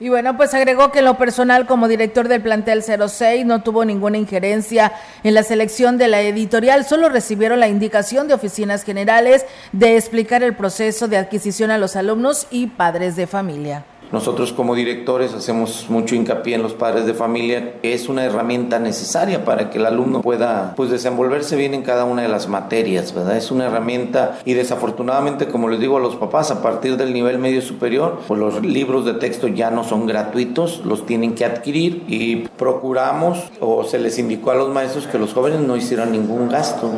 Y 0.00 0.10
bueno, 0.10 0.36
pues 0.36 0.54
agregó 0.54 0.92
que 0.92 1.00
en 1.00 1.06
lo 1.06 1.18
personal 1.18 1.66
como 1.66 1.88
director 1.88 2.28
del 2.28 2.40
plantel 2.40 2.84
06 2.84 3.44
no 3.44 3.62
tuvo 3.62 3.84
ninguna 3.84 4.16
injerencia 4.16 4.92
en 5.24 5.34
la 5.34 5.42
selección 5.42 5.98
de 5.98 6.06
la 6.06 6.20
editorial, 6.20 6.84
solo 6.84 7.08
recibieron 7.08 7.58
la 7.58 7.66
indicación 7.66 8.28
de 8.28 8.34
oficinas 8.34 8.84
generales 8.84 9.44
de 9.72 9.96
explicar 9.96 10.44
el 10.44 10.54
proceso 10.54 11.08
de 11.08 11.16
adquisición 11.16 11.72
a 11.72 11.78
los 11.78 11.96
alumnos 11.96 12.46
y 12.52 12.68
padres 12.68 13.16
de 13.16 13.26
familia. 13.26 13.84
Nosotros 14.12 14.52
como 14.52 14.74
directores 14.74 15.34
hacemos 15.34 15.86
mucho 15.88 16.14
hincapié 16.14 16.54
en 16.54 16.62
los 16.62 16.72
padres 16.72 17.04
de 17.04 17.14
familia, 17.14 17.74
es 17.82 18.08
una 18.08 18.24
herramienta 18.24 18.78
necesaria 18.78 19.44
para 19.44 19.68
que 19.70 19.78
el 19.78 19.86
alumno 19.86 20.22
pueda 20.22 20.72
pues 20.76 20.90
desenvolverse 20.90 21.56
bien 21.56 21.74
en 21.74 21.82
cada 21.82 22.04
una 22.04 22.22
de 22.22 22.28
las 22.28 22.48
materias, 22.48 23.14
¿verdad? 23.14 23.36
Es 23.36 23.50
una 23.50 23.66
herramienta 23.66 24.38
y 24.44 24.54
desafortunadamente, 24.54 25.48
como 25.48 25.68
les 25.68 25.80
digo 25.80 25.98
a 25.98 26.00
los 26.00 26.16
papás, 26.16 26.50
a 26.50 26.62
partir 26.62 26.96
del 26.96 27.12
nivel 27.12 27.38
medio 27.38 27.60
superior, 27.60 28.20
pues 28.26 28.40
los 28.40 28.62
libros 28.64 29.04
de 29.04 29.14
texto 29.14 29.48
ya 29.48 29.70
no 29.70 29.84
son 29.84 30.06
gratuitos, 30.06 30.82
los 30.84 31.04
tienen 31.04 31.34
que 31.34 31.44
adquirir 31.44 32.04
y 32.08 32.48
procuramos 32.56 33.50
o 33.60 33.84
se 33.84 33.98
les 33.98 34.18
indicó 34.18 34.52
a 34.52 34.54
los 34.54 34.70
maestros 34.70 35.06
que 35.06 35.18
los 35.18 35.34
jóvenes 35.34 35.60
no 35.60 35.76
hicieran 35.76 36.12
ningún 36.12 36.48
gasto. 36.48 36.90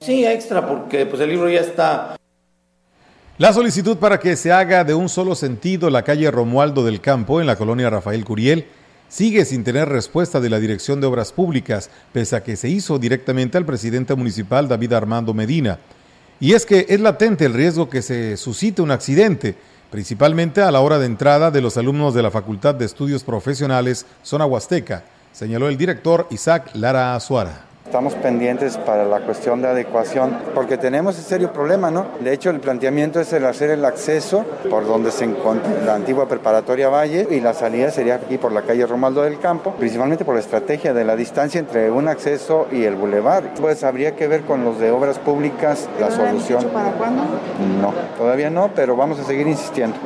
Sí, 0.00 0.26
extra, 0.26 0.66
porque 0.66 1.06
pues 1.06 1.22
el 1.22 1.30
libro 1.30 1.48
ya 1.48 1.60
está 1.60 2.16
la 3.38 3.52
solicitud 3.52 3.98
para 3.98 4.18
que 4.18 4.34
se 4.34 4.50
haga 4.50 4.82
de 4.82 4.94
un 4.94 5.08
solo 5.08 5.36
sentido 5.36 5.90
la 5.90 6.02
calle 6.02 6.28
Romualdo 6.28 6.84
del 6.84 7.00
Campo 7.00 7.40
en 7.40 7.46
la 7.46 7.54
colonia 7.54 7.88
Rafael 7.88 8.24
Curiel 8.24 8.66
sigue 9.08 9.44
sin 9.44 9.62
tener 9.62 9.88
respuesta 9.88 10.40
de 10.40 10.50
la 10.50 10.58
Dirección 10.58 11.00
de 11.00 11.06
Obras 11.06 11.30
Públicas, 11.30 11.88
pese 12.12 12.34
a 12.34 12.42
que 12.42 12.56
se 12.56 12.68
hizo 12.68 12.98
directamente 12.98 13.56
al 13.56 13.64
presidente 13.64 14.16
municipal 14.16 14.66
David 14.66 14.92
Armando 14.92 15.34
Medina. 15.34 15.78
Y 16.40 16.54
es 16.54 16.66
que 16.66 16.86
es 16.88 17.00
latente 17.00 17.44
el 17.44 17.54
riesgo 17.54 17.88
que 17.88 18.02
se 18.02 18.36
suscite 18.36 18.82
un 18.82 18.90
accidente, 18.90 19.54
principalmente 19.90 20.60
a 20.60 20.72
la 20.72 20.80
hora 20.80 20.98
de 20.98 21.06
entrada 21.06 21.52
de 21.52 21.60
los 21.60 21.76
alumnos 21.76 22.14
de 22.14 22.24
la 22.24 22.32
Facultad 22.32 22.74
de 22.74 22.86
Estudios 22.86 23.22
Profesionales 23.22 24.04
Zona 24.24 24.46
Huasteca, 24.46 25.04
señaló 25.32 25.68
el 25.68 25.78
director 25.78 26.26
Isaac 26.30 26.70
Lara 26.74 27.14
Azuara. 27.14 27.67
Estamos 27.88 28.14
pendientes 28.16 28.76
para 28.76 29.06
la 29.06 29.20
cuestión 29.20 29.62
de 29.62 29.68
adecuación 29.68 30.36
porque 30.54 30.76
tenemos 30.76 31.18
ese 31.18 31.26
serio 31.26 31.54
problema, 31.54 31.90
¿no? 31.90 32.04
De 32.20 32.34
hecho, 32.34 32.50
el 32.50 32.60
planteamiento 32.60 33.18
es 33.18 33.32
el 33.32 33.46
hacer 33.46 33.70
el 33.70 33.82
acceso 33.82 34.44
por 34.68 34.86
donde 34.86 35.10
se 35.10 35.24
encuentra 35.24 35.70
la 35.86 35.94
antigua 35.94 36.28
preparatoria 36.28 36.90
Valle 36.90 37.26
y 37.30 37.40
la 37.40 37.54
salida 37.54 37.90
sería 37.90 38.16
aquí 38.16 38.36
por 38.36 38.52
la 38.52 38.60
calle 38.60 38.84
Romaldo 38.84 39.22
del 39.22 39.40
Campo, 39.40 39.72
principalmente 39.72 40.26
por 40.26 40.34
la 40.34 40.42
estrategia 40.42 40.92
de 40.92 41.02
la 41.06 41.16
distancia 41.16 41.58
entre 41.58 41.90
un 41.90 42.08
acceso 42.08 42.66
y 42.70 42.84
el 42.84 42.94
bulevar. 42.94 43.54
Pues 43.54 43.82
habría 43.82 44.14
que 44.14 44.28
ver 44.28 44.42
con 44.42 44.66
los 44.66 44.78
de 44.78 44.90
obras 44.90 45.18
públicas 45.18 45.88
la 45.98 46.10
solución. 46.10 46.64
para 46.64 46.90
cuándo? 46.90 47.22
No, 47.80 47.94
todavía 48.18 48.50
no, 48.50 48.70
pero 48.74 48.96
vamos 48.96 49.18
a 49.18 49.24
seguir 49.24 49.46
insistiendo. 49.46 49.96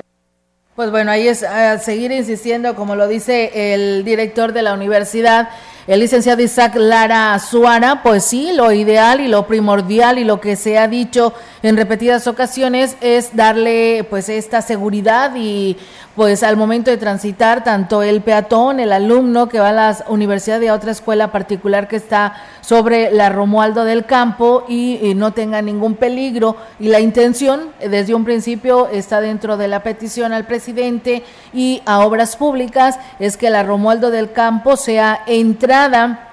Pues 0.77 0.93
bueno, 0.93 1.11
ahí 1.11 1.27
es 1.27 1.43
a 1.43 1.79
seguir 1.79 2.13
insistiendo, 2.13 2.77
como 2.77 2.95
lo 2.95 3.09
dice 3.09 3.75
el 3.75 4.05
director 4.05 4.53
de 4.53 4.63
la 4.63 4.73
universidad, 4.73 5.51
el 5.87 6.01
licenciado 6.01 6.43
Isaac 6.43 6.77
Lara 6.77 7.39
Suara, 7.39 8.03
pues 8.03 8.25
sí, 8.25 8.53
lo 8.55 8.73
ideal 8.73 9.21
y 9.21 9.29
lo 9.29 9.47
primordial 9.47 10.19
y 10.19 10.25
lo 10.25 10.41
que 10.41 10.57
se 10.57 10.79
ha 10.79 10.87
dicho 10.87 11.33
en 11.63 11.77
repetidas 11.77 12.27
ocasiones 12.27 12.97
es 13.01 13.37
darle 13.37 14.05
pues 14.11 14.29
esta 14.29 14.63
seguridad 14.63 15.33
y 15.37 15.77
pues 16.17 16.43
al 16.43 16.57
momento 16.57 16.91
de 16.91 16.97
transitar 16.97 17.65
tanto 17.65 18.03
el 18.03 18.21
peatón, 18.21 18.81
el 18.81 18.93
alumno 18.93 19.49
que 19.49 19.61
va 19.61 19.71
a 19.71 19.73
la 19.73 19.97
universidad 20.09 20.61
y 20.61 20.67
a 20.67 20.75
otra 20.75 20.91
escuela 20.91 21.33
particular 21.33 21.89
que 21.89 21.97
está 21.97 22.35
sobre 22.61 23.11
la 23.13 23.29
Romualdo 23.29 23.85
del 23.85 24.05
Campo 24.05 24.65
y, 24.69 25.13
no 25.15 25.33
tenga 25.33 25.63
ningún 25.63 25.95
peligro. 25.95 26.57
Y 26.81 26.89
la 26.89 27.01
intención 27.01 27.71
desde 27.81 28.15
un 28.15 28.25
principio 28.25 28.89
está 28.89 29.21
dentro 29.21 29.57
de 29.57 29.69
la 29.69 29.83
petición 29.83 30.33
al 30.33 30.47
presidente 30.47 31.23
y 31.53 31.83
a 31.87 32.01
obras 32.01 32.37
públicas 32.37 32.99
es 33.19 33.37
que 33.37 33.51
la 33.51 33.63
Romualdo 33.63 34.11
del 34.11 34.33
Campo 34.33 34.77
sea 34.77 35.23
entrada 35.27 36.32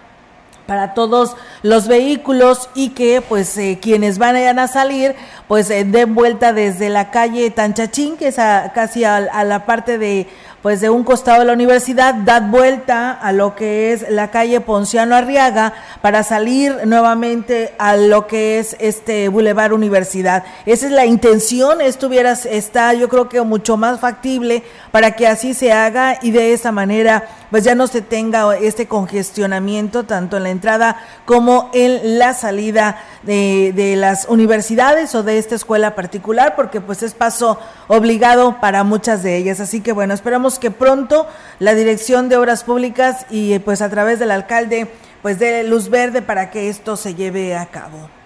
para 0.69 0.93
todos 0.93 1.35
los 1.63 1.87
vehículos 1.87 2.69
y 2.75 2.89
que 2.89 3.21
pues 3.27 3.57
eh, 3.57 3.79
quienes 3.81 4.19
van 4.19 4.37
a 4.37 4.67
salir 4.67 5.15
pues 5.47 5.71
eh, 5.71 5.83
den 5.83 6.13
vuelta 6.13 6.53
desde 6.53 6.89
la 6.89 7.09
calle 7.09 7.49
Tanchachín 7.49 8.15
que 8.17 8.27
es 8.27 8.35
casi 8.35 9.03
a 9.03 9.43
la 9.43 9.65
parte 9.65 9.97
de 9.97 10.27
pues 10.61 10.81
de 10.81 10.89
un 10.89 11.03
costado 11.03 11.39
de 11.39 11.45
la 11.45 11.53
universidad, 11.53 12.13
da 12.13 12.41
vuelta 12.41 13.11
a 13.11 13.31
lo 13.31 13.55
que 13.55 13.93
es 13.93 14.09
la 14.09 14.29
calle 14.29 14.59
Ponciano 14.59 15.15
Arriaga 15.15 15.73
para 16.01 16.23
salir 16.23 16.85
nuevamente 16.85 17.73
a 17.77 17.95
lo 17.95 18.27
que 18.27 18.59
es 18.59 18.75
este 18.79 19.29
Boulevard 19.29 19.71
Universidad. 19.71 20.43
Esa 20.65 20.87
es 20.87 20.91
la 20.91 21.05
intención, 21.05 21.79
esto 21.81 22.09
está 22.11 22.93
yo 22.93 23.07
creo 23.07 23.29
que 23.29 23.41
mucho 23.41 23.77
más 23.77 23.99
factible 23.99 24.63
para 24.91 25.11
que 25.11 25.27
así 25.27 25.53
se 25.53 25.71
haga 25.71 26.19
y 26.21 26.31
de 26.31 26.53
esa 26.53 26.71
manera 26.71 27.23
pues 27.51 27.63
ya 27.63 27.75
no 27.75 27.87
se 27.87 28.01
tenga 28.01 28.55
este 28.57 28.87
congestionamiento 28.87 30.03
tanto 30.03 30.37
en 30.37 30.43
la 30.43 30.49
entrada 30.49 30.97
como 31.25 31.69
en 31.73 32.19
la 32.19 32.33
salida 32.33 33.01
de, 33.23 33.73
de 33.75 33.95
las 33.95 34.25
universidades 34.27 35.15
o 35.15 35.23
de 35.23 35.37
esta 35.37 35.55
escuela 35.55 35.95
particular 35.95 36.55
porque 36.55 36.81
pues 36.81 37.03
es 37.03 37.13
paso 37.13 37.59
obligado 37.87 38.59
para 38.59 38.83
muchas 38.83 39.23
de 39.23 39.37
ellas. 39.37 39.59
Así 39.59 39.81
que 39.81 39.91
bueno, 39.91 40.13
esperamos 40.13 40.59
que 40.59 40.71
pronto 40.71 41.27
la 41.59 41.73
Dirección 41.73 42.29
de 42.29 42.37
Obras 42.37 42.63
Públicas 42.63 43.25
y 43.29 43.57
pues 43.59 43.81
a 43.81 43.89
través 43.89 44.19
del 44.19 44.31
alcalde 44.31 44.91
pues 45.21 45.39
dé 45.39 45.63
luz 45.63 45.89
verde 45.89 46.21
para 46.21 46.51
que 46.51 46.69
esto 46.69 46.95
se 46.95 47.15
lleve 47.15 47.55
a 47.55 47.65
cabo. 47.65 48.18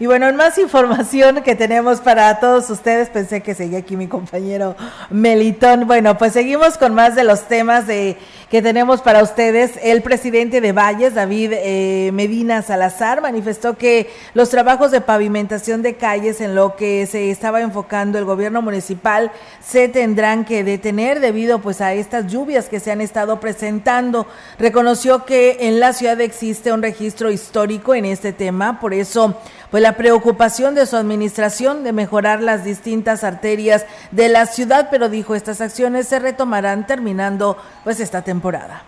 Y 0.00 0.06
bueno, 0.06 0.28
en 0.28 0.36
más 0.36 0.56
información 0.58 1.42
que 1.42 1.56
tenemos 1.56 2.00
para 2.00 2.38
todos 2.38 2.70
ustedes, 2.70 3.08
pensé 3.08 3.40
que 3.40 3.56
seguía 3.56 3.80
aquí 3.80 3.96
mi 3.96 4.06
compañero 4.06 4.76
Melitón. 5.10 5.88
Bueno, 5.88 6.16
pues 6.16 6.34
seguimos 6.34 6.78
con 6.78 6.94
más 6.94 7.16
de 7.16 7.24
los 7.24 7.48
temas 7.48 7.88
de, 7.88 8.16
que 8.48 8.62
tenemos 8.62 9.02
para 9.02 9.24
ustedes. 9.24 9.72
El 9.82 10.02
presidente 10.02 10.60
de 10.60 10.72
Valles, 10.72 11.14
David 11.14 11.52
eh, 11.52 12.10
Medina 12.14 12.62
Salazar, 12.62 13.20
manifestó 13.20 13.76
que 13.76 14.08
los 14.34 14.50
trabajos 14.50 14.90
de 14.90 15.00
pavimentación 15.00 15.82
de 15.82 15.96
calles 15.96 16.40
en 16.40 16.54
lo 16.54 16.76
que 16.76 17.04
se 17.06 17.32
estaba 17.32 17.60
enfocando 17.60 18.18
el 18.18 18.24
gobierno 18.24 18.62
municipal 18.62 19.32
se 19.60 19.88
tendrán 19.88 20.44
que 20.44 20.64
detener 20.64 21.20
debido 21.20 21.58
pues 21.58 21.80
a 21.80 21.92
estas 21.92 22.30
lluvias 22.30 22.68
que 22.68 22.80
se 22.80 22.92
han 22.92 23.00
estado 23.00 23.40
presentando. 23.40 24.26
Reconoció 24.60 25.24
que 25.24 25.58
en 25.60 25.80
la 25.80 25.92
ciudad 25.92 26.20
existe 26.20 26.72
un 26.72 26.82
registro 26.82 27.30
histórico 27.30 27.94
en 27.94 28.04
este 28.04 28.32
tema, 28.32 28.80
por 28.80 28.94
eso 28.94 29.36
pues 29.70 29.82
la 29.82 29.96
preocupación 29.96 30.74
de 30.74 30.86
su 30.86 30.96
administración 30.96 31.84
de 31.84 31.92
mejorar 31.92 32.42
las 32.42 32.64
distintas 32.64 33.24
arterias 33.24 33.84
de 34.10 34.28
la 34.28 34.46
ciudad, 34.46 34.88
pero 34.90 35.08
dijo 35.08 35.34
estas 35.34 35.60
acciones 35.60 36.08
se 36.08 36.18
retomarán 36.18 36.86
terminando 36.86 37.56
pues 37.84 38.00
esta 38.00 38.22
temporada. 38.22 38.82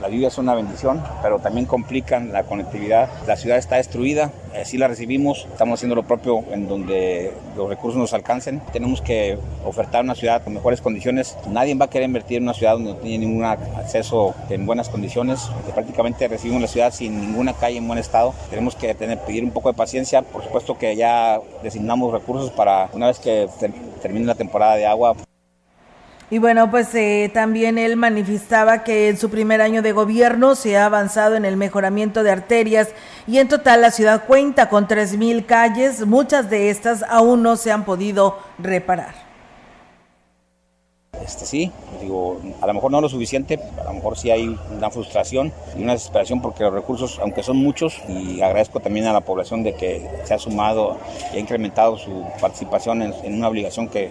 La 0.00 0.08
lluvia 0.08 0.28
es 0.28 0.38
una 0.38 0.54
bendición, 0.54 1.02
pero 1.22 1.38
también 1.38 1.66
complican 1.66 2.32
la 2.32 2.42
conectividad. 2.44 3.08
La 3.26 3.36
ciudad 3.36 3.58
está 3.58 3.76
destruida, 3.76 4.32
así 4.60 4.76
la 4.76 4.88
recibimos, 4.88 5.46
estamos 5.52 5.78
haciendo 5.78 5.94
lo 5.94 6.02
propio 6.02 6.44
en 6.50 6.66
donde 6.66 7.32
los 7.56 7.68
recursos 7.68 8.00
nos 8.00 8.12
alcancen. 8.12 8.60
Tenemos 8.72 9.00
que 9.00 9.38
ofertar 9.64 10.02
una 10.02 10.14
ciudad 10.14 10.42
con 10.42 10.54
mejores 10.54 10.80
condiciones. 10.80 11.36
Nadie 11.48 11.74
va 11.74 11.84
a 11.84 11.90
querer 11.90 12.06
invertir 12.06 12.38
en 12.38 12.44
una 12.44 12.54
ciudad 12.54 12.72
donde 12.72 12.94
no 12.94 12.96
tiene 12.96 13.26
ningún 13.26 13.44
acceso 13.44 14.34
en 14.50 14.66
buenas 14.66 14.88
condiciones. 14.88 15.50
Prácticamente 15.72 16.26
recibimos 16.26 16.62
la 16.62 16.68
ciudad 16.68 16.92
sin 16.92 17.20
ninguna 17.20 17.52
calle 17.52 17.78
en 17.78 17.86
buen 17.86 17.98
estado. 17.98 18.34
Tenemos 18.50 18.74
que 18.74 18.94
tener, 18.94 19.18
pedir 19.20 19.44
un 19.44 19.50
poco 19.50 19.70
de 19.70 19.76
paciencia. 19.76 20.22
Por 20.22 20.42
supuesto 20.42 20.76
que 20.78 20.96
ya 20.96 21.40
designamos 21.62 22.12
recursos 22.12 22.50
para 22.50 22.88
una 22.92 23.06
vez 23.06 23.18
que 23.18 23.48
termine 24.02 24.26
la 24.26 24.34
temporada 24.34 24.74
de 24.74 24.86
agua. 24.86 25.14
Y 26.32 26.38
bueno, 26.38 26.70
pues 26.70 26.94
eh, 26.94 27.30
también 27.34 27.76
él 27.76 27.98
manifestaba 27.98 28.84
que 28.84 29.10
en 29.10 29.18
su 29.18 29.28
primer 29.28 29.60
año 29.60 29.82
de 29.82 29.92
gobierno 29.92 30.54
se 30.54 30.78
ha 30.78 30.86
avanzado 30.86 31.34
en 31.34 31.44
el 31.44 31.58
mejoramiento 31.58 32.22
de 32.22 32.30
arterias 32.30 32.88
y 33.26 33.36
en 33.36 33.48
total 33.48 33.82
la 33.82 33.90
ciudad 33.90 34.24
cuenta 34.24 34.70
con 34.70 34.88
3.000 34.88 35.44
calles, 35.44 36.06
muchas 36.06 36.48
de 36.48 36.70
estas 36.70 37.04
aún 37.10 37.42
no 37.42 37.56
se 37.56 37.70
han 37.70 37.84
podido 37.84 38.38
reparar. 38.58 39.21
Este, 41.24 41.46
sí, 41.46 41.70
digo, 42.00 42.40
a 42.60 42.66
lo 42.66 42.74
mejor 42.74 42.90
no 42.90 43.00
lo 43.00 43.08
suficiente, 43.08 43.58
a 43.80 43.84
lo 43.84 43.92
mejor 43.94 44.18
sí 44.18 44.30
hay 44.30 44.56
una 44.76 44.90
frustración 44.90 45.52
y 45.76 45.82
una 45.82 45.92
desesperación 45.92 46.42
porque 46.42 46.64
los 46.64 46.72
recursos, 46.72 47.18
aunque 47.20 47.42
son 47.42 47.58
muchos, 47.58 48.00
y 48.08 48.40
agradezco 48.40 48.80
también 48.80 49.06
a 49.06 49.12
la 49.12 49.20
población 49.20 49.62
de 49.62 49.74
que 49.74 50.08
se 50.24 50.34
ha 50.34 50.38
sumado 50.38 50.98
y 51.32 51.36
ha 51.36 51.40
incrementado 51.40 51.96
su 51.96 52.24
participación 52.40 53.02
en, 53.02 53.34
una 53.34 53.48
obligación 53.48 53.88
que, 53.88 54.10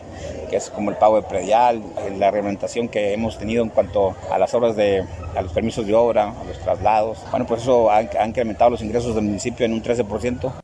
es 0.51 0.69
como 0.69 0.89
el 0.89 0.97
pago 0.97 1.15
de 1.15 1.23
predial, 1.23 1.81
la 2.17 2.29
reglamentación 2.29 2.89
que 2.89 3.13
hemos 3.13 3.37
tenido 3.37 3.63
en 3.63 3.69
cuanto 3.69 4.15
a 4.29 4.37
las 4.37 4.53
obras 4.53 4.75
de, 4.75 5.05
a 5.33 5.41
los 5.41 5.53
permisos 5.53 5.87
de 5.87 5.93
obra, 5.93 6.33
a 6.37 6.43
los 6.43 6.59
traslados. 6.59 7.19
Bueno, 7.31 7.45
pues 7.45 7.61
eso 7.61 7.89
ha, 7.89 7.97
ha 7.97 8.27
incrementado 8.27 8.71
los 8.71 8.81
ingresos 8.81 9.15
del 9.15 9.23
municipio 9.23 9.65
en 9.65 9.73
un 9.73 9.81
13%. 9.81 10.60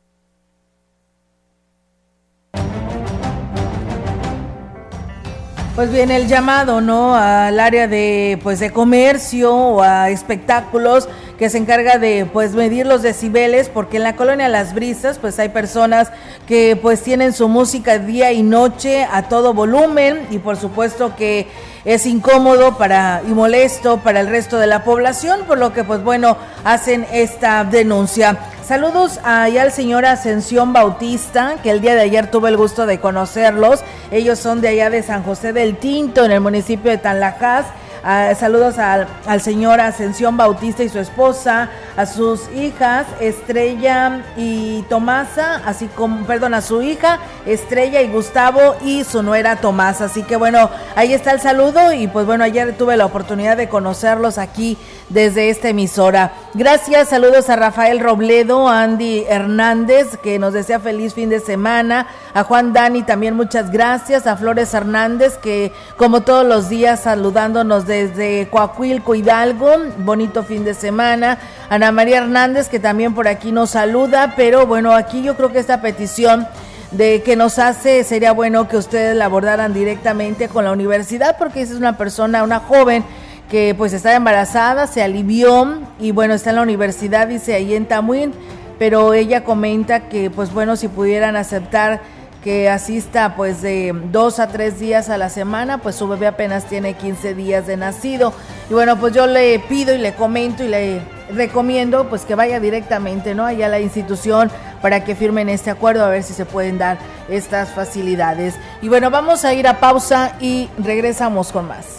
Pues 5.78 5.92
bien, 5.92 6.10
el 6.10 6.26
llamado, 6.26 6.80
¿no? 6.80 7.14
Al 7.14 7.60
área 7.60 7.86
de, 7.86 8.36
pues, 8.42 8.58
de 8.58 8.72
comercio 8.72 9.54
o 9.54 9.80
a 9.80 10.10
espectáculos 10.10 11.08
que 11.38 11.48
se 11.50 11.58
encarga 11.58 11.98
de, 11.98 12.26
pues, 12.32 12.56
medir 12.56 12.84
los 12.84 13.00
decibeles, 13.00 13.68
porque 13.68 13.98
en 13.98 14.02
la 14.02 14.16
colonia 14.16 14.48
Las 14.48 14.74
Brisas, 14.74 15.20
pues, 15.20 15.38
hay 15.38 15.50
personas 15.50 16.10
que, 16.48 16.74
pues, 16.74 17.04
tienen 17.04 17.32
su 17.32 17.48
música 17.48 18.00
día 18.00 18.32
y 18.32 18.42
noche 18.42 19.06
a 19.08 19.28
todo 19.28 19.54
volumen 19.54 20.26
y, 20.32 20.38
por 20.38 20.56
supuesto, 20.56 21.14
que 21.14 21.46
es 21.84 22.06
incómodo 22.06 22.76
para 22.76 23.22
y 23.24 23.30
molesto 23.30 23.98
para 23.98 24.18
el 24.18 24.26
resto 24.26 24.58
de 24.58 24.66
la 24.66 24.82
población, 24.82 25.42
por 25.46 25.58
lo 25.58 25.72
que, 25.72 25.84
pues, 25.84 26.02
bueno, 26.02 26.36
hacen 26.64 27.06
esta 27.12 27.62
denuncia. 27.62 28.36
Saludos 28.68 29.18
allá 29.24 29.62
al 29.62 29.72
señor 29.72 30.04
Ascensión 30.04 30.74
Bautista, 30.74 31.56
que 31.62 31.70
el 31.70 31.80
día 31.80 31.94
de 31.94 32.02
ayer 32.02 32.30
tuve 32.30 32.50
el 32.50 32.58
gusto 32.58 32.84
de 32.84 33.00
conocerlos. 33.00 33.80
Ellos 34.10 34.38
son 34.38 34.60
de 34.60 34.68
allá 34.68 34.90
de 34.90 35.02
San 35.02 35.22
José 35.22 35.54
del 35.54 35.78
Tinto, 35.78 36.22
en 36.22 36.32
el 36.32 36.42
municipio 36.42 36.90
de 36.90 36.98
Tanlajas. 36.98 37.64
Ah, 38.04 38.34
saludos 38.38 38.76
al, 38.78 39.08
al, 39.26 39.40
señor 39.40 39.80
Ascensión 39.80 40.36
Bautista 40.36 40.84
y 40.84 40.90
su 40.90 40.98
esposa, 40.98 41.70
a 41.96 42.06
sus 42.06 42.48
hijas 42.54 43.06
Estrella 43.20 44.22
y 44.36 44.82
Tomasa, 44.82 45.62
así 45.64 45.86
como, 45.88 46.26
perdón, 46.26 46.54
a 46.54 46.60
su 46.60 46.82
hija 46.82 47.20
Estrella 47.46 48.02
y 48.02 48.08
Gustavo 48.08 48.76
y 48.84 49.02
su 49.04 49.22
nuera 49.22 49.56
Tomasa. 49.56 50.04
Así 50.04 50.22
que 50.22 50.36
bueno, 50.36 50.70
ahí 50.94 51.14
está 51.14 51.32
el 51.32 51.40
saludo 51.40 51.92
y 51.92 52.06
pues 52.06 52.26
bueno, 52.26 52.44
ayer 52.44 52.76
tuve 52.76 52.96
la 52.98 53.06
oportunidad 53.06 53.56
de 53.56 53.68
conocerlos 53.68 54.38
aquí 54.38 54.76
desde 55.08 55.50
esta 55.50 55.70
emisora. 55.70 56.32
Gracias, 56.54 57.08
saludos 57.08 57.48
a 57.48 57.56
Rafael 57.56 58.00
Robledo, 58.00 58.68
a 58.68 58.82
Andy 58.82 59.24
Hernández, 59.28 60.16
que 60.22 60.38
nos 60.38 60.52
desea 60.52 60.80
feliz 60.80 61.14
fin 61.14 61.30
de 61.30 61.40
semana, 61.40 62.06
a 62.34 62.44
Juan 62.44 62.72
Dani 62.72 63.02
también 63.02 63.34
muchas 63.34 63.70
gracias, 63.70 64.26
a 64.26 64.36
Flores 64.36 64.74
Hernández, 64.74 65.38
que 65.38 65.72
como 65.96 66.22
todos 66.22 66.46
los 66.46 66.68
días 66.68 67.00
saludándonos 67.00 67.86
desde 67.86 68.48
Coahuilco, 68.50 69.14
Hidalgo, 69.14 69.70
bonito 69.98 70.42
fin 70.42 70.64
de 70.64 70.74
semana, 70.74 71.38
Ana 71.70 71.92
María 71.92 72.18
Hernández, 72.18 72.68
que 72.68 72.78
también 72.78 73.14
por 73.14 73.28
aquí 73.28 73.52
nos 73.52 73.70
saluda, 73.70 74.34
pero 74.36 74.66
bueno, 74.66 74.92
aquí 74.92 75.22
yo 75.22 75.36
creo 75.36 75.52
que 75.52 75.58
esta 75.58 75.80
petición 75.80 76.46
de 76.90 77.22
que 77.22 77.36
nos 77.36 77.58
hace, 77.58 78.02
sería 78.04 78.32
bueno 78.32 78.68
que 78.68 78.76
ustedes 78.76 79.14
la 79.14 79.26
abordaran 79.26 79.74
directamente 79.74 80.48
con 80.48 80.64
la 80.64 80.72
universidad, 80.72 81.36
porque 81.38 81.60
es 81.60 81.72
una 81.72 81.98
persona, 81.98 82.42
una 82.42 82.60
joven, 82.60 83.04
que 83.48 83.74
pues 83.76 83.92
estaba 83.92 84.14
embarazada, 84.14 84.86
se 84.86 85.02
alivió 85.02 85.78
y 85.98 86.12
bueno, 86.12 86.34
está 86.34 86.50
en 86.50 86.56
la 86.56 86.62
universidad, 86.62 87.28
dice 87.28 87.54
ahí 87.54 87.74
en 87.74 87.86
Tamuín, 87.86 88.32
pero 88.78 89.14
ella 89.14 89.44
comenta 89.44 90.08
que 90.08 90.30
pues 90.30 90.52
bueno, 90.52 90.76
si 90.76 90.88
pudieran 90.88 91.36
aceptar 91.36 92.00
que 92.44 92.68
asista 92.68 93.34
pues 93.34 93.62
de 93.62 93.92
dos 94.12 94.38
a 94.38 94.48
tres 94.48 94.78
días 94.78 95.08
a 95.08 95.18
la 95.18 95.28
semana, 95.28 95.78
pues 95.78 95.96
su 95.96 96.06
bebé 96.06 96.26
apenas 96.28 96.66
tiene 96.66 96.94
15 96.94 97.34
días 97.34 97.66
de 97.66 97.76
nacido. 97.76 98.32
Y 98.70 98.74
bueno, 98.74 98.98
pues 98.98 99.12
yo 99.12 99.26
le 99.26 99.58
pido 99.58 99.94
y 99.94 99.98
le 99.98 100.14
comento 100.14 100.62
y 100.62 100.68
le 100.68 101.00
recomiendo 101.34 102.08
pues 102.08 102.24
que 102.24 102.34
vaya 102.34 102.60
directamente, 102.60 103.34
¿no? 103.34 103.44
Allá 103.44 103.66
a 103.66 103.70
la 103.70 103.80
institución 103.80 104.50
para 104.80 105.04
que 105.04 105.16
firmen 105.16 105.48
este 105.48 105.70
acuerdo, 105.70 106.04
a 106.04 106.08
ver 106.08 106.22
si 106.22 106.32
se 106.32 106.44
pueden 106.44 106.78
dar 106.78 106.98
estas 107.28 107.70
facilidades. 107.70 108.54
Y 108.82 108.88
bueno, 108.88 109.10
vamos 109.10 109.44
a 109.44 109.52
ir 109.52 109.66
a 109.66 109.80
pausa 109.80 110.36
y 110.40 110.68
regresamos 110.78 111.50
con 111.50 111.66
más. 111.66 111.98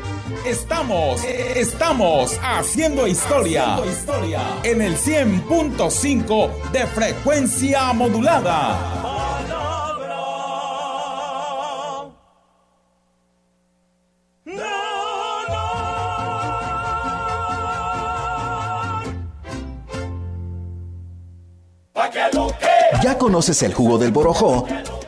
Estamos, 0.45 1.23
estamos 1.23 2.39
haciendo 2.43 3.07
historia, 3.07 3.77
en 4.63 4.81
el 4.81 4.97
100.5 4.97 6.71
de 6.71 6.87
frecuencia 6.87 7.93
modulada. 7.93 9.01
¿Ya 23.03 23.17
conoces 23.17 23.63
el 23.63 23.73
jugo 23.73 23.97
del 23.97 24.11
borojó? 24.11 24.67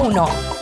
202 0.00 0.30
B001 0.30 0.60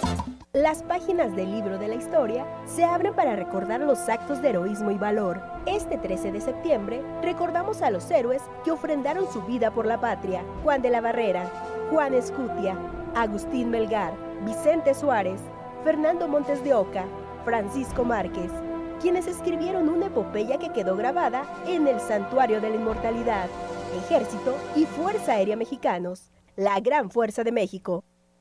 las 0.55 0.83
páginas 0.83 1.37
del 1.37 1.53
libro 1.53 1.79
de 1.79 1.87
la 1.87 1.95
historia 1.95 2.45
se 2.67 2.83
abren 2.85 3.15
para 3.15 3.37
recordar 3.37 3.81
los 3.81 4.09
actos 4.09 4.43
de 4.43 4.49
heroísmo 4.49 4.91
y 4.91 4.99
valor. 4.99 5.41
Este 5.67 5.97
13 5.99 6.33
de 6.33 6.41
septiembre 6.41 7.03
recordamos 7.23 7.83
a 7.83 7.91
los 7.91 8.11
héroes 8.11 8.43
que 8.65 8.73
ofrendaron 8.73 9.31
su 9.31 9.43
vida 9.43 9.71
por 9.71 9.87
la 9.87 10.01
patria. 10.01 10.43
Juan 10.65 10.83
de 10.83 10.91
la 10.91 11.01
Barrera, 11.01 11.49
Juan 11.93 12.15
Escutia, 12.15 12.77
Agustín 13.15 13.71
Melgar, 13.71 14.15
Vicente 14.45 14.95
Suárez, 14.95 15.41
Fernando 15.85 16.27
Montes 16.27 16.65
de 16.65 16.75
Oca, 16.75 17.05
Francisco 17.45 18.05
Márquez, 18.05 18.51
quienes 19.01 19.29
escribieron 19.29 19.89
una 19.89 20.07
epopeya 20.07 20.59
que 20.59 20.73
quedó 20.73 20.97
grabada 20.97 21.45
en 21.67 21.87
el 21.87 22.01
Santuario 22.01 22.61
de 22.61 22.71
la 22.71 22.77
Inmortalidad. 22.77 23.49
Ejército 24.05 24.57
y 24.75 24.87
Fuerza 24.87 25.35
Aérea 25.35 25.57
Mexicanos, 25.57 26.33
la 26.57 26.81
gran 26.81 27.11
fuerza 27.11 27.45
de 27.45 27.53
México. 27.53 28.03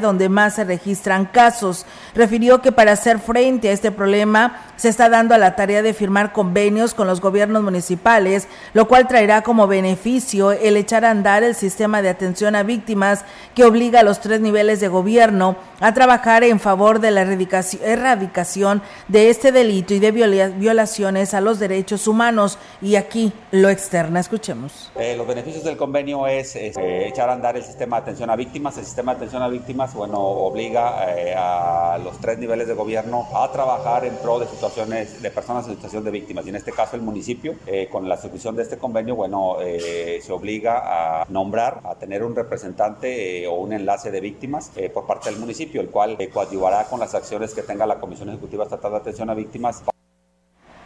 Donde 0.00 0.30
más 0.30 0.54
se 0.54 0.64
registran 0.64 1.26
casos. 1.26 1.84
Refirió 2.14 2.62
que 2.62 2.72
para 2.72 2.92
hacer 2.92 3.18
frente 3.18 3.68
a 3.68 3.72
este 3.72 3.92
problema 3.92 4.56
se 4.78 4.88
está 4.88 5.08
dando 5.08 5.34
a 5.34 5.38
la 5.38 5.56
tarea 5.56 5.82
de 5.82 5.92
firmar 5.92 6.32
convenios 6.32 6.94
con 6.94 7.08
los 7.08 7.20
gobiernos 7.20 7.64
municipales, 7.64 8.46
lo 8.74 8.86
cual 8.86 9.08
traerá 9.08 9.42
como 9.42 9.66
beneficio 9.66 10.52
el 10.52 10.76
echar 10.76 11.04
a 11.04 11.10
andar 11.10 11.42
el 11.42 11.56
sistema 11.56 12.00
de 12.00 12.08
atención 12.08 12.54
a 12.54 12.62
víctimas 12.62 13.24
que 13.56 13.64
obliga 13.64 14.00
a 14.00 14.02
los 14.04 14.20
tres 14.20 14.40
niveles 14.40 14.78
de 14.78 14.86
gobierno 14.86 15.56
a 15.80 15.92
trabajar 15.94 16.44
en 16.44 16.60
favor 16.60 17.00
de 17.00 17.10
la 17.10 17.22
erradicación 17.22 18.82
de 19.08 19.30
este 19.30 19.50
delito 19.50 19.94
y 19.94 19.98
de 19.98 20.12
violaciones 20.12 21.34
a 21.34 21.40
los 21.40 21.58
derechos 21.58 22.06
humanos. 22.06 22.58
Y 22.80 22.94
aquí 22.94 23.32
lo 23.50 23.70
externa, 23.70 24.20
escuchemos. 24.20 24.92
Eh, 24.94 25.16
los 25.16 25.26
beneficios 25.26 25.64
del 25.64 25.76
convenio 25.76 26.28
es, 26.28 26.54
eh, 26.54 26.72
echar 27.08 27.28
a 27.30 27.32
andar 27.32 27.56
el 27.56 27.64
sistema 27.64 27.96
de 27.96 28.02
atención 28.02 28.30
a 28.30 28.36
víctimas. 28.36 28.78
El 28.78 28.84
sistema 28.84 29.12
de 29.12 29.16
atención 29.16 29.42
a 29.42 29.48
víctimas, 29.48 29.92
bueno, 29.92 30.20
obliga 30.20 31.12
eh, 31.16 31.34
a 31.36 31.98
los 31.98 32.18
tres 32.20 32.38
niveles 32.38 32.68
de 32.68 32.74
gobierno 32.74 33.26
a 33.34 33.50
trabajar 33.50 34.04
en 34.04 34.14
pro 34.18 34.38
de 34.38 34.46
situaciones 34.46 34.67
de 34.76 35.30
personas 35.30 35.66
en 35.68 35.74
situación 35.74 36.04
de 36.04 36.10
víctimas. 36.10 36.46
Y 36.46 36.50
en 36.50 36.56
este 36.56 36.72
caso 36.72 36.96
el 36.96 37.02
municipio, 37.02 37.54
con 37.90 38.08
la 38.08 38.16
suscripción 38.16 38.56
de 38.56 38.62
este 38.62 38.78
convenio, 38.78 39.16
bueno, 39.16 39.56
se 39.60 40.32
obliga 40.32 41.20
a 41.20 41.26
nombrar, 41.28 41.80
a 41.84 41.94
tener 41.96 42.22
un 42.22 42.34
representante 42.34 43.46
o 43.46 43.54
un 43.54 43.72
enlace 43.72 44.10
de 44.10 44.20
víctimas 44.20 44.70
por 44.92 45.06
parte 45.06 45.30
del 45.30 45.38
municipio 45.38 45.78
el 45.80 45.90
cual 45.90 46.16
eh, 46.18 46.28
coadyuvará 46.28 46.84
con 46.84 47.00
las 47.00 47.14
acciones 47.14 47.54
que 47.54 47.62
tenga 47.62 47.86
la 47.86 48.00
Comisión 48.00 48.28
Ejecutiva 48.28 48.64
Estatal 48.64 48.92
de 48.92 48.98
Atención 48.98 49.30
a 49.30 49.34
Víctimas. 49.34 49.82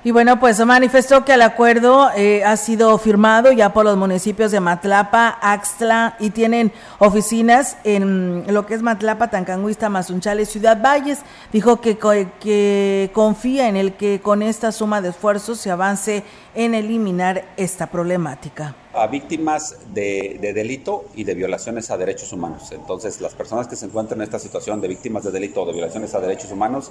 Y 0.04 0.10
bueno, 0.10 0.40
pues 0.40 0.58
manifestó 0.66 1.24
que 1.24 1.34
el 1.34 1.42
acuerdo 1.42 2.10
eh, 2.16 2.42
ha 2.44 2.56
sido 2.56 2.98
firmado 2.98 3.52
ya 3.52 3.72
por 3.72 3.84
los 3.84 3.96
municipios 3.96 4.50
de 4.50 4.58
Matlapa, 4.58 5.28
Axtla 5.40 6.16
y 6.18 6.30
tienen 6.30 6.72
oficinas 6.98 7.76
en 7.84 8.44
lo 8.52 8.66
que 8.66 8.74
es 8.74 8.82
Matlapa, 8.82 9.28
Tancanguista, 9.28 9.88
Mazunchale, 9.88 10.44
Ciudad 10.44 10.82
Valles. 10.82 11.20
Dijo 11.52 11.80
que, 11.80 11.98
que 12.40 13.10
confía 13.12 13.68
en 13.68 13.76
el 13.76 13.92
que 13.92 14.20
con 14.20 14.42
esta 14.42 14.72
suma 14.72 15.00
de 15.00 15.10
esfuerzos 15.10 15.60
se 15.60 15.70
avance 15.70 16.24
en 16.56 16.74
eliminar 16.74 17.44
esta 17.56 17.86
problemática 17.86 18.74
a 18.94 19.06
víctimas 19.06 19.76
de, 19.94 20.38
delito 20.54 21.04
y 21.14 21.24
de 21.24 21.34
violaciones 21.34 21.90
a 21.90 21.96
derechos 21.96 22.32
humanos. 22.32 22.72
Entonces, 22.72 23.20
las 23.20 23.34
personas 23.34 23.68
que 23.68 23.76
se 23.76 23.86
encuentran 23.86 24.20
en 24.20 24.24
esta 24.24 24.38
situación 24.38 24.80
de 24.80 24.88
víctimas 24.88 25.24
de 25.24 25.30
delito 25.30 25.62
o 25.62 25.66
de 25.66 25.72
violaciones 25.72 26.14
a 26.14 26.20
derechos 26.20 26.50
humanos 26.50 26.90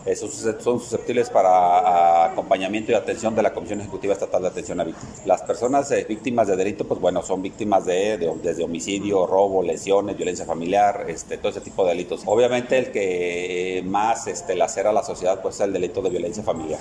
son 0.59 0.79
susceptibles 0.79 1.29
para 1.29 2.25
acompañamiento 2.25 2.91
y 2.91 2.95
atención 2.95 3.35
de 3.35 3.43
la 3.43 3.53
Comisión 3.53 3.81
Ejecutiva 3.81 4.13
Estatal 4.13 4.41
de 4.41 4.47
Atención 4.49 4.79
a 4.79 4.83
Víctimas. 4.83 5.21
Las 5.25 5.41
personas 5.43 5.91
eh, 5.91 6.05
víctimas 6.07 6.47
de 6.47 6.55
delito, 6.55 6.85
pues 6.85 6.99
bueno, 6.99 7.21
son 7.21 7.41
víctimas 7.41 7.85
de, 7.85 8.17
desde 8.41 8.63
homicidio, 8.63 9.25
robo, 9.25 9.63
lesiones, 9.63 10.17
violencia 10.17 10.45
familiar, 10.45 11.05
este, 11.07 11.37
todo 11.37 11.49
ese 11.49 11.61
tipo 11.61 11.83
de 11.83 11.91
delitos. 11.91 12.23
Obviamente, 12.25 12.77
el 12.77 12.91
que 12.91 13.83
más 13.85 14.27
este, 14.27 14.55
lacera 14.55 14.89
a 14.89 14.93
la 14.93 15.03
sociedad, 15.03 15.41
pues 15.41 15.55
es 15.55 15.61
el 15.61 15.73
delito 15.73 16.01
de 16.01 16.09
violencia 16.09 16.43
familiar. 16.43 16.79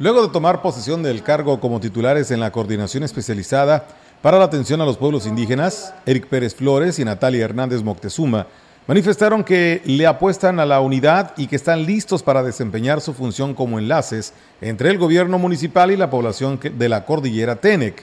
Luego 0.00 0.22
de 0.22 0.32
tomar 0.32 0.62
posesión 0.62 1.02
del 1.02 1.22
cargo 1.22 1.60
como 1.60 1.78
titulares 1.78 2.30
en 2.30 2.40
la 2.40 2.50
coordinación 2.50 3.02
especializada, 3.02 3.86
para 4.22 4.38
la 4.38 4.46
atención 4.46 4.80
a 4.80 4.86
los 4.86 4.96
pueblos 4.96 5.26
indígenas, 5.26 5.92
Eric 6.06 6.26
Pérez 6.26 6.54
Flores 6.54 6.98
y 6.98 7.04
Natalia 7.04 7.44
Hernández 7.44 7.82
Moctezuma, 7.82 8.46
manifestaron 8.86 9.44
que 9.44 9.82
le 9.84 10.06
apuestan 10.06 10.58
a 10.58 10.64
la 10.64 10.80
unidad 10.80 11.34
y 11.36 11.48
que 11.48 11.56
están 11.56 11.84
listos 11.84 12.22
para 12.22 12.42
desempeñar 12.42 13.02
su 13.02 13.12
función 13.12 13.52
como 13.52 13.78
enlaces 13.78 14.32
entre 14.62 14.88
el 14.88 14.96
gobierno 14.96 15.38
municipal 15.38 15.90
y 15.90 15.98
la 15.98 16.08
población 16.08 16.58
de 16.58 16.88
la 16.88 17.04
cordillera 17.04 17.56
Tenec. 17.56 18.02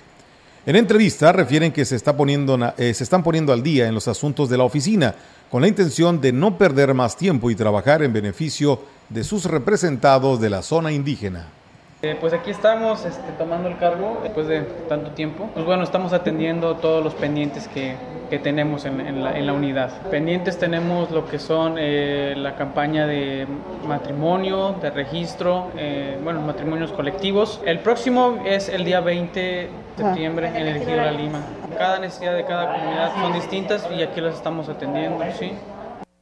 En 0.68 0.76
entrevista 0.76 1.32
refieren 1.32 1.72
que 1.72 1.84
se, 1.84 1.96
eh, 1.96 2.94
se 2.94 3.04
están 3.04 3.24
poniendo 3.24 3.54
al 3.54 3.64
día 3.64 3.88
en 3.88 3.96
los 3.96 4.08
asuntos 4.08 4.50
de 4.50 4.58
la 4.60 4.66
oficina 4.66 5.16
con 5.50 5.64
la 5.64 5.68
intención 5.68 6.22
de 6.22 6.32
no 6.32 6.60
perder 6.60 6.94
más 6.94 7.18
tiempo 7.18 7.50
y 7.50 7.56
trabajar 7.56 8.04
en 8.04 8.14
beneficio 8.14 8.84
de 9.10 9.24
sus 9.24 9.46
representados 9.46 10.40
de 10.40 10.52
la 10.52 10.62
zona 10.62 10.92
indígena. 10.92 11.58
Eh, 12.04 12.16
pues 12.20 12.32
aquí 12.32 12.52
estamos 12.52 13.06
este, 13.06 13.32
tomando 13.40 13.68
el 13.68 13.78
cargo 13.80 14.20
después 14.22 14.48
de 14.48 14.62
tanto 14.88 15.12
tiempo. 15.12 15.50
Pues 15.56 15.66
bueno, 15.66 15.84
estamos 15.84 16.14
atendiendo 16.14 16.76
todos 16.76 17.04
los 17.04 17.16
pendientes 17.16 17.68
que, 17.68 17.96
que 18.30 18.38
tenemos 18.38 18.86
en, 18.86 19.02
en, 19.02 19.24
la, 19.24 19.36
en, 19.36 19.48
la, 19.48 19.54
unidad. 19.54 20.04
Pendientes 20.12 20.60
tenemos 20.60 21.10
lo 21.10 21.28
que 21.28 21.40
son 21.40 21.78
eh, 21.80 22.36
la 22.38 22.56
campaña 22.56 23.08
de 23.08 23.48
matrimonio, 23.88 24.76
de 24.80 24.92
registro, 24.92 25.72
eh, 25.76 26.20
bueno, 26.24 26.42
matrimonios 26.42 26.92
colectivos. 26.92 27.62
El 27.66 27.80
próximo 27.80 28.44
es 28.46 28.70
el 28.70 28.86
día 28.86 29.00
20 29.00 29.40
de 29.40 29.70
septiembre 29.98 30.50
en 30.50 30.68
el 30.68 30.78
Ejido 30.78 30.98
La 30.98 31.12
Lima. 31.12 31.42
Cada 31.80 31.98
necesidad 31.98 32.36
de 32.36 32.46
cada 32.46 32.74
comunidad 32.74 33.12
son 33.16 33.34
distintas 33.34 33.88
y 33.98 34.04
aquí 34.04 34.22
las 34.22 34.36
estamos 34.36 34.70
atendiendo, 34.70 35.26
¿sí? 35.40 35.52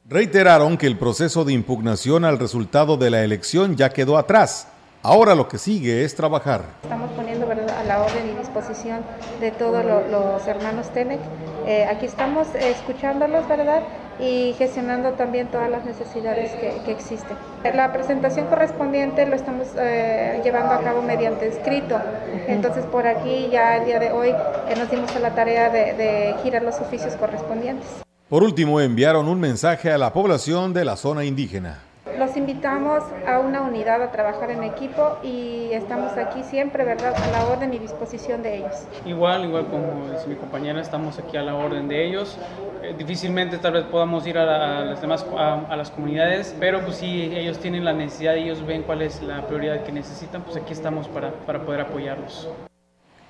Reiteraron 0.08 0.78
que 0.78 0.86
el 0.86 0.96
proceso 0.96 1.44
de 1.44 1.52
impugnación 1.52 2.24
al 2.24 2.38
resultado 2.38 2.96
de 2.96 3.10
la 3.10 3.22
elección 3.24 3.76
ya 3.76 3.90
quedó 3.90 4.16
atrás 4.16 4.68
Ahora 5.08 5.36
lo 5.36 5.46
que 5.46 5.56
sigue 5.56 6.02
es 6.02 6.16
trabajar. 6.16 6.62
Estamos 6.82 7.12
poniendo 7.12 7.46
¿verdad? 7.46 7.70
a 7.78 7.84
la 7.84 8.02
orden 8.02 8.28
y 8.28 8.36
disposición 8.40 9.02
de 9.38 9.52
todos 9.52 9.84
lo, 9.84 10.04
los 10.08 10.44
hermanos 10.48 10.90
Tenec. 10.90 11.20
Eh, 11.64 11.84
aquí 11.84 12.06
estamos 12.06 12.48
escuchándolos, 12.56 13.46
¿verdad? 13.46 13.84
Y 14.18 14.56
gestionando 14.58 15.12
también 15.12 15.46
todas 15.46 15.70
las 15.70 15.84
necesidades 15.84 16.50
que, 16.54 16.82
que 16.84 16.90
existen. 16.90 17.36
La 17.72 17.92
presentación 17.92 18.46
correspondiente 18.46 19.26
lo 19.26 19.36
estamos 19.36 19.68
eh, 19.78 20.40
llevando 20.42 20.72
a 20.72 20.80
cabo 20.80 21.02
mediante 21.02 21.46
escrito. 21.46 22.00
Entonces, 22.48 22.84
por 22.86 23.06
aquí 23.06 23.48
ya 23.52 23.76
el 23.76 23.84
día 23.84 24.00
de 24.00 24.10
hoy 24.10 24.30
eh, 24.30 24.74
nos 24.76 24.90
dimos 24.90 25.14
a 25.14 25.20
la 25.20 25.36
tarea 25.36 25.70
de, 25.70 25.92
de 25.92 26.34
girar 26.42 26.64
los 26.64 26.80
oficios 26.80 27.14
correspondientes. 27.14 27.86
Por 28.28 28.42
último, 28.42 28.80
enviaron 28.80 29.28
un 29.28 29.38
mensaje 29.38 29.92
a 29.92 29.98
la 29.98 30.12
población 30.12 30.74
de 30.74 30.84
la 30.84 30.96
zona 30.96 31.24
indígena 31.24 31.85
los 32.16 32.36
invitamos 32.36 33.02
a 33.26 33.38
una 33.38 33.62
unidad 33.62 34.02
a 34.02 34.10
trabajar 34.10 34.50
en 34.50 34.62
equipo 34.62 35.18
y 35.22 35.68
estamos 35.72 36.12
aquí 36.16 36.42
siempre, 36.42 36.84
¿verdad?, 36.84 37.14
a 37.14 37.30
la 37.30 37.46
orden 37.46 37.72
y 37.74 37.78
disposición 37.78 38.42
de 38.42 38.58
ellos. 38.58 38.72
Igual, 39.04 39.44
igual 39.44 39.66
como 39.66 40.10
dice 40.12 40.26
mi 40.26 40.36
compañera, 40.36 40.80
estamos 40.80 41.18
aquí 41.18 41.36
a 41.36 41.42
la 41.42 41.54
orden 41.54 41.88
de 41.88 42.06
ellos. 42.06 42.38
Eh, 42.82 42.94
difícilmente 42.96 43.58
tal 43.58 43.74
vez 43.74 43.84
podamos 43.84 44.26
ir 44.26 44.38
a, 44.38 44.44
la, 44.44 44.78
a 44.78 44.84
las 44.84 45.00
demás, 45.00 45.26
a, 45.36 45.66
a, 45.68 45.76
las 45.76 45.90
comunidades, 45.90 46.54
pero 46.58 46.80
pues 46.82 46.96
si 46.96 47.22
ellos 47.22 47.58
tienen 47.58 47.84
la 47.84 47.92
necesidad 47.92 48.34
y 48.36 48.44
ellos 48.44 48.64
ven 48.66 48.82
cuál 48.82 49.02
es 49.02 49.22
la 49.22 49.46
prioridad 49.46 49.82
que 49.84 49.92
necesitan, 49.92 50.42
pues 50.42 50.56
aquí 50.56 50.72
estamos 50.72 51.08
para, 51.08 51.32
para 51.32 51.62
poder 51.62 51.80
apoyarlos. 51.80 52.48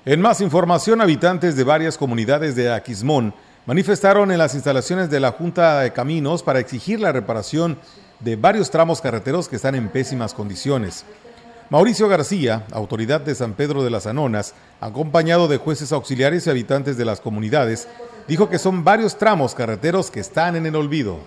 En 0.05 0.21
más 0.21 0.41
información, 0.41 1.01
habitantes 1.01 1.57
de 1.57 1.65
varias 1.65 1.99
comunidades 1.99 2.55
de 2.55 2.73
Aquismón 2.73 3.35
manifestaron 3.67 4.31
en 4.31 4.39
las 4.39 4.55
instalaciones 4.55 5.11
de 5.11 5.19
la 5.19 5.33
Junta 5.33 5.81
de 5.81 5.93
Caminos 5.93 6.45
para 6.45 6.61
exigir 6.61 7.01
la 7.01 7.11
reparación 7.11 7.79
de 8.21 8.37
varios 8.37 8.71
tramos 8.71 9.01
carreteros 9.01 9.49
que 9.49 9.57
están 9.57 9.75
en 9.75 9.89
pésimas 9.89 10.35
condiciones. 10.35 11.05
Mauricio 11.69 12.09
García, 12.09 12.65
autoridad 12.71 13.21
de 13.21 13.35
San 13.35 13.55
Pedro 13.55 13.83
de 13.83 13.91
las 13.91 14.07
Anonas, 14.07 14.55
acompañado 14.81 15.49
de 15.49 15.57
jueces 15.57 15.91
auxiliares 15.91 16.47
y 16.47 16.51
habitantes 16.51 16.97
de 16.97 17.05
las 17.05 17.21
comunidades, 17.21 17.89
dijo 18.29 18.49
que 18.49 18.61
son 18.61 18.85
varios 18.85 19.19
tramos 19.19 19.55
carreteros 19.55 20.13
que 20.13 20.21
están 20.21 20.55
en 20.55 20.67
el 20.67 20.77
olvido. 20.77 21.19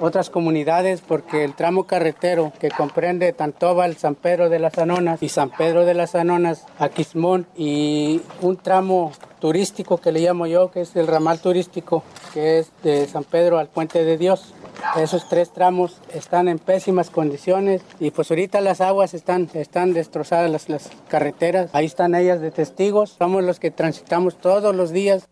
Otras 0.00 0.30
comunidades, 0.30 1.00
porque 1.00 1.44
el 1.44 1.54
tramo 1.54 1.84
carretero 1.84 2.52
que 2.58 2.70
comprende 2.70 3.32
Tantóbal, 3.32 3.96
San 3.96 4.16
Pedro 4.16 4.48
de 4.48 4.58
las 4.58 4.76
Anonas 4.78 5.22
y 5.22 5.28
San 5.28 5.50
Pedro 5.50 5.84
de 5.84 5.94
las 5.94 6.16
Anonas, 6.16 6.66
Aquismón 6.80 7.46
y 7.56 8.20
un 8.40 8.56
tramo 8.56 9.12
turístico 9.38 9.98
que 9.98 10.10
le 10.10 10.20
llamo 10.20 10.46
yo, 10.46 10.72
que 10.72 10.80
es 10.80 10.96
el 10.96 11.06
ramal 11.06 11.38
turístico, 11.38 12.02
que 12.32 12.58
es 12.58 12.72
de 12.82 13.06
San 13.06 13.22
Pedro 13.22 13.58
al 13.58 13.68
Puente 13.68 14.04
de 14.04 14.18
Dios. 14.18 14.54
Esos 14.96 15.28
tres 15.28 15.52
tramos 15.52 15.98
están 16.12 16.48
en 16.48 16.58
pésimas 16.58 17.10
condiciones 17.10 17.82
y 18.00 18.10
pues 18.10 18.30
ahorita 18.30 18.60
las 18.60 18.80
aguas 18.80 19.14
están, 19.14 19.48
están 19.54 19.92
destrozadas, 19.92 20.50
las, 20.50 20.68
las 20.68 20.90
carreteras, 21.08 21.70
ahí 21.72 21.86
están 21.86 22.14
ellas 22.14 22.40
de 22.40 22.50
testigos, 22.50 23.16
somos 23.18 23.42
los 23.42 23.58
que 23.58 23.70
transitamos 23.70 24.36
todos 24.36 24.74
los 24.74 24.92
días. 24.92 25.28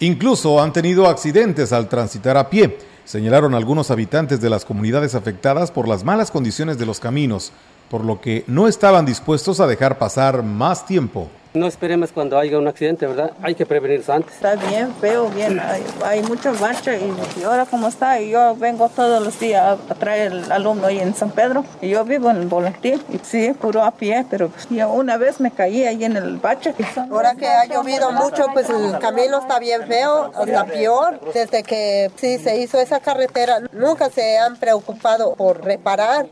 Incluso 0.00 0.60
han 0.62 0.72
tenido 0.72 1.08
accidentes 1.08 1.72
al 1.72 1.88
transitar 1.88 2.36
a 2.36 2.50
pie, 2.50 2.78
señalaron 3.04 3.54
algunos 3.54 3.90
habitantes 3.90 4.40
de 4.40 4.50
las 4.50 4.64
comunidades 4.64 5.14
afectadas 5.14 5.70
por 5.70 5.88
las 5.88 6.04
malas 6.04 6.30
condiciones 6.30 6.78
de 6.78 6.86
los 6.86 7.00
caminos, 7.00 7.52
por 7.90 8.04
lo 8.04 8.20
que 8.20 8.44
no 8.46 8.68
estaban 8.68 9.06
dispuestos 9.06 9.60
a 9.60 9.66
dejar 9.66 9.98
pasar 9.98 10.42
más 10.42 10.86
tiempo. 10.86 11.28
No 11.54 11.66
esperemos 11.66 12.12
cuando 12.12 12.38
haya 12.38 12.58
un 12.58 12.68
accidente, 12.68 13.06
¿verdad? 13.06 13.32
Hay 13.42 13.54
que 13.54 13.64
prevenirse 13.64 14.12
antes. 14.12 14.34
Está 14.34 14.54
bien 14.54 14.94
feo, 15.00 15.30
bien. 15.30 15.58
Hay, 15.58 15.82
hay 16.04 16.22
mucha 16.22 16.52
marcha 16.52 16.94
y, 16.94 17.12
y, 17.40 17.42
ahora 17.42 17.64
como 17.64 17.88
está, 17.88 18.20
y 18.20 18.30
yo 18.30 18.54
vengo 18.54 18.88
todos 18.90 19.24
los 19.24 19.40
días 19.40 19.78
a, 19.88 19.94
traer 19.94 20.32
el 20.32 20.52
alumno 20.52 20.86
ahí 20.86 20.98
en 21.00 21.14
San 21.14 21.30
Pedro. 21.30 21.64
Y 21.80 21.88
yo 21.88 22.04
vivo 22.04 22.30
en 22.30 22.36
el 22.36 22.46
Volantín. 22.46 23.02
Y 23.08 23.18
sí, 23.24 23.52
puro 23.58 23.82
a 23.82 23.92
pie, 23.92 24.26
pero 24.28 24.50
yo 24.68 24.92
una 24.92 25.16
vez 25.16 25.40
me 25.40 25.50
caí 25.50 25.84
ahí 25.84 26.04
en 26.04 26.16
el 26.16 26.36
bache. 26.36 26.74
Ahora 27.10 27.34
que 27.34 27.46
ha 27.46 27.64
llovido 27.64 28.12
mucho, 28.12 28.46
pues 28.52 28.68
el 28.68 28.98
camino 28.98 29.38
está 29.38 29.58
bien 29.58 29.86
feo, 29.86 30.30
está 30.46 30.66
peor. 30.66 31.18
Desde 31.32 31.62
que 31.62 32.10
sí 32.16 32.38
se 32.38 32.58
hizo 32.60 32.78
esa 32.78 33.00
carretera, 33.00 33.60
nunca 33.72 34.10
se 34.10 34.38
han 34.38 34.56
preocupado 34.56 35.34
por 35.34 35.64
reparar. 35.64 36.26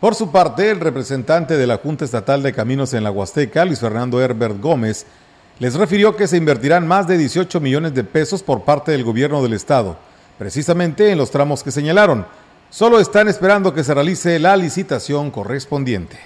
Por 0.00 0.14
su 0.14 0.30
parte, 0.30 0.70
el 0.70 0.78
representante 0.78 1.56
de 1.56 1.66
la 1.66 1.78
Junta 1.78 2.04
Estatal 2.04 2.40
de 2.40 2.52
Caminos 2.52 2.94
en 2.94 3.02
la 3.02 3.10
Huasteca, 3.10 3.64
Luis 3.64 3.80
Fernando 3.80 4.22
Herbert 4.22 4.60
Gómez, 4.60 5.06
les 5.58 5.74
refirió 5.74 6.14
que 6.14 6.28
se 6.28 6.36
invertirán 6.36 6.86
más 6.86 7.08
de 7.08 7.18
18 7.18 7.58
millones 7.60 7.94
de 7.94 8.04
pesos 8.04 8.44
por 8.44 8.62
parte 8.62 8.92
del 8.92 9.02
gobierno 9.02 9.42
del 9.42 9.54
estado, 9.54 9.96
precisamente 10.38 11.10
en 11.10 11.18
los 11.18 11.32
tramos 11.32 11.64
que 11.64 11.72
señalaron. 11.72 12.26
Solo 12.70 13.00
están 13.00 13.26
esperando 13.26 13.74
que 13.74 13.82
se 13.82 13.92
realice 13.92 14.38
la 14.38 14.56
licitación 14.56 15.32
correspondiente. 15.32 16.16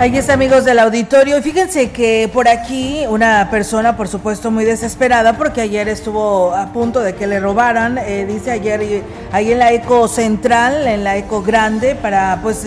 Ahí 0.00 0.16
está, 0.16 0.34
amigos 0.34 0.64
del 0.64 0.78
auditorio. 0.78 1.38
Y 1.38 1.42
fíjense 1.42 1.90
que 1.90 2.30
por 2.32 2.46
aquí 2.46 3.04
una 3.08 3.48
persona, 3.50 3.96
por 3.96 4.06
supuesto, 4.06 4.52
muy 4.52 4.64
desesperada, 4.64 5.36
porque 5.36 5.60
ayer 5.60 5.88
estuvo 5.88 6.54
a 6.54 6.72
punto 6.72 7.00
de 7.00 7.16
que 7.16 7.26
le 7.26 7.40
robaran, 7.40 7.98
eh, 7.98 8.24
dice 8.24 8.52
ayer, 8.52 9.02
ahí 9.32 9.50
en 9.50 9.58
la 9.58 9.72
eco 9.72 10.06
central, 10.06 10.86
en 10.86 11.02
la 11.02 11.16
eco 11.16 11.42
grande, 11.42 11.96
para 11.96 12.38
pues 12.40 12.66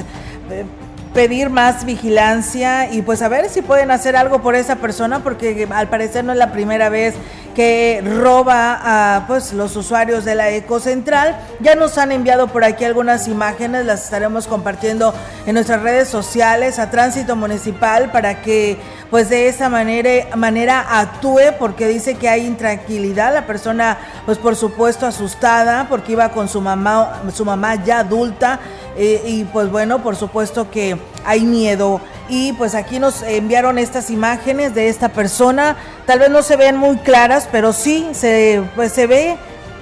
eh, 0.49 0.65
pedir 1.13 1.49
más 1.49 1.85
vigilancia 1.85 2.91
y 2.91 3.01
pues 3.01 3.21
a 3.21 3.27
ver 3.27 3.49
si 3.49 3.61
pueden 3.61 3.91
hacer 3.91 4.15
algo 4.15 4.41
por 4.41 4.55
esa 4.55 4.77
persona, 4.77 5.23
porque 5.23 5.67
al 5.69 5.89
parecer 5.89 6.23
no 6.23 6.31
es 6.31 6.37
la 6.37 6.51
primera 6.51 6.89
vez 6.89 7.15
que 7.55 8.01
roba 8.21 8.79
a 8.81 9.27
pues 9.27 9.51
los 9.51 9.75
usuarios 9.75 10.23
de 10.23 10.35
la 10.35 10.49
Eco 10.51 10.79
Central. 10.79 11.37
Ya 11.59 11.75
nos 11.75 11.97
han 11.97 12.11
enviado 12.11 12.47
por 12.47 12.63
aquí 12.63 12.85
algunas 12.85 13.27
imágenes, 13.27 13.85
las 13.85 14.05
estaremos 14.05 14.47
compartiendo 14.47 15.13
en 15.45 15.55
nuestras 15.55 15.81
redes 15.81 16.07
sociales 16.07 16.79
a 16.79 16.89
Tránsito 16.89 17.35
Municipal 17.35 18.11
para 18.11 18.41
que 18.41 18.77
pues 19.11 19.29
de 19.29 19.49
esa 19.49 19.69
manera, 19.69 20.35
manera 20.37 20.99
actúe 20.99 21.53
porque 21.59 21.87
dice 21.87 22.15
que 22.15 22.29
hay 22.29 22.47
intranquilidad, 22.47 23.33
la 23.33 23.45
persona 23.45 23.97
pues 24.25 24.37
por 24.37 24.55
supuesto 24.55 25.05
asustada 25.05 25.87
porque 25.89 26.13
iba 26.13 26.29
con 26.29 26.47
su 26.47 26.61
mamá, 26.61 27.21
su 27.33 27.43
mamá 27.43 27.83
ya 27.83 27.99
adulta 27.99 28.59
eh, 28.97 29.21
y 29.25 29.43
pues 29.43 29.69
bueno, 29.69 30.01
por 30.01 30.15
supuesto 30.15 30.71
que 30.71 30.97
hay 31.25 31.41
miedo 31.41 31.99
y 32.29 32.53
pues 32.53 32.73
aquí 32.73 32.99
nos 32.99 33.21
enviaron 33.23 33.77
estas 33.77 34.09
imágenes 34.09 34.73
de 34.73 34.87
esta 34.87 35.09
persona. 35.09 35.75
Tal 36.05 36.19
vez 36.19 36.29
no 36.29 36.41
se 36.41 36.55
ven 36.55 36.77
muy 36.77 36.95
claras, 36.97 37.49
pero 37.51 37.73
sí 37.73 38.07
se, 38.13 38.63
pues, 38.75 38.93
se 38.93 39.05
ve 39.07 39.35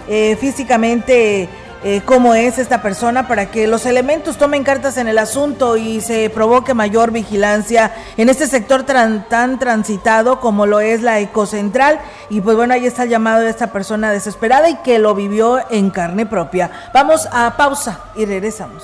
eh, 0.08 0.36
físicamente 0.40 1.48
eh, 1.84 2.02
cómo 2.04 2.36
es 2.36 2.60
esta 2.60 2.82
persona 2.82 3.28
para 3.28 3.52
que 3.52 3.68
los 3.68 3.86
elementos 3.86 4.38
tomen 4.38 4.64
cartas 4.64 4.98
en 4.98 5.08
el 5.08 5.18
asunto 5.18 5.78
y 5.78 6.02
se 6.02 6.30
provoque 6.30 6.74
mayor 6.74 7.12
vigilancia 7.12 7.94
en 8.18 8.30
este 8.30 8.48
sector 8.48 8.84
tan, 8.84 9.30
tan 9.30 9.60
transitado 9.60 10.40
como 10.40 10.66
lo 10.66 10.82
es 10.82 11.02
la 11.02 11.20
ecocentral. 11.20 12.00
Y 12.30 12.42
pues 12.42 12.56
bueno, 12.56 12.74
ahí 12.74 12.86
está 12.86 13.04
el 13.04 13.10
llamado 13.10 13.42
de 13.42 13.50
esta 13.50 13.72
persona 13.72 14.12
desesperada 14.12 14.70
y 14.70 14.76
que 14.78 15.00
lo 15.00 15.16
vivió 15.16 15.60
en 15.70 15.90
carne 15.90 16.26
propia. 16.26 16.70
Vamos 16.94 17.28
a 17.32 17.56
pausa 17.56 18.00
y 18.16 18.26
regresamos. 18.26 18.84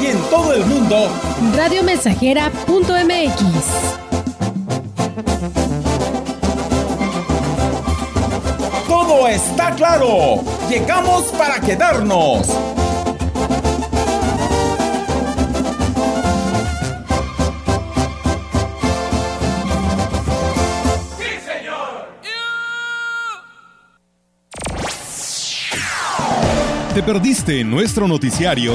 Y 0.00 0.06
en 0.06 0.18
todo 0.30 0.54
el 0.54 0.64
mundo, 0.64 1.10
radiomensajera.mx. 1.56 3.42
Todo 8.88 9.28
está 9.28 9.74
claro. 9.74 10.42
Llegamos 10.70 11.24
para 11.32 11.60
quedarnos. 11.60 12.46
¿Te 26.94 27.02
perdiste 27.04 27.62
nuestro 27.64 28.08
noticiario? 28.08 28.74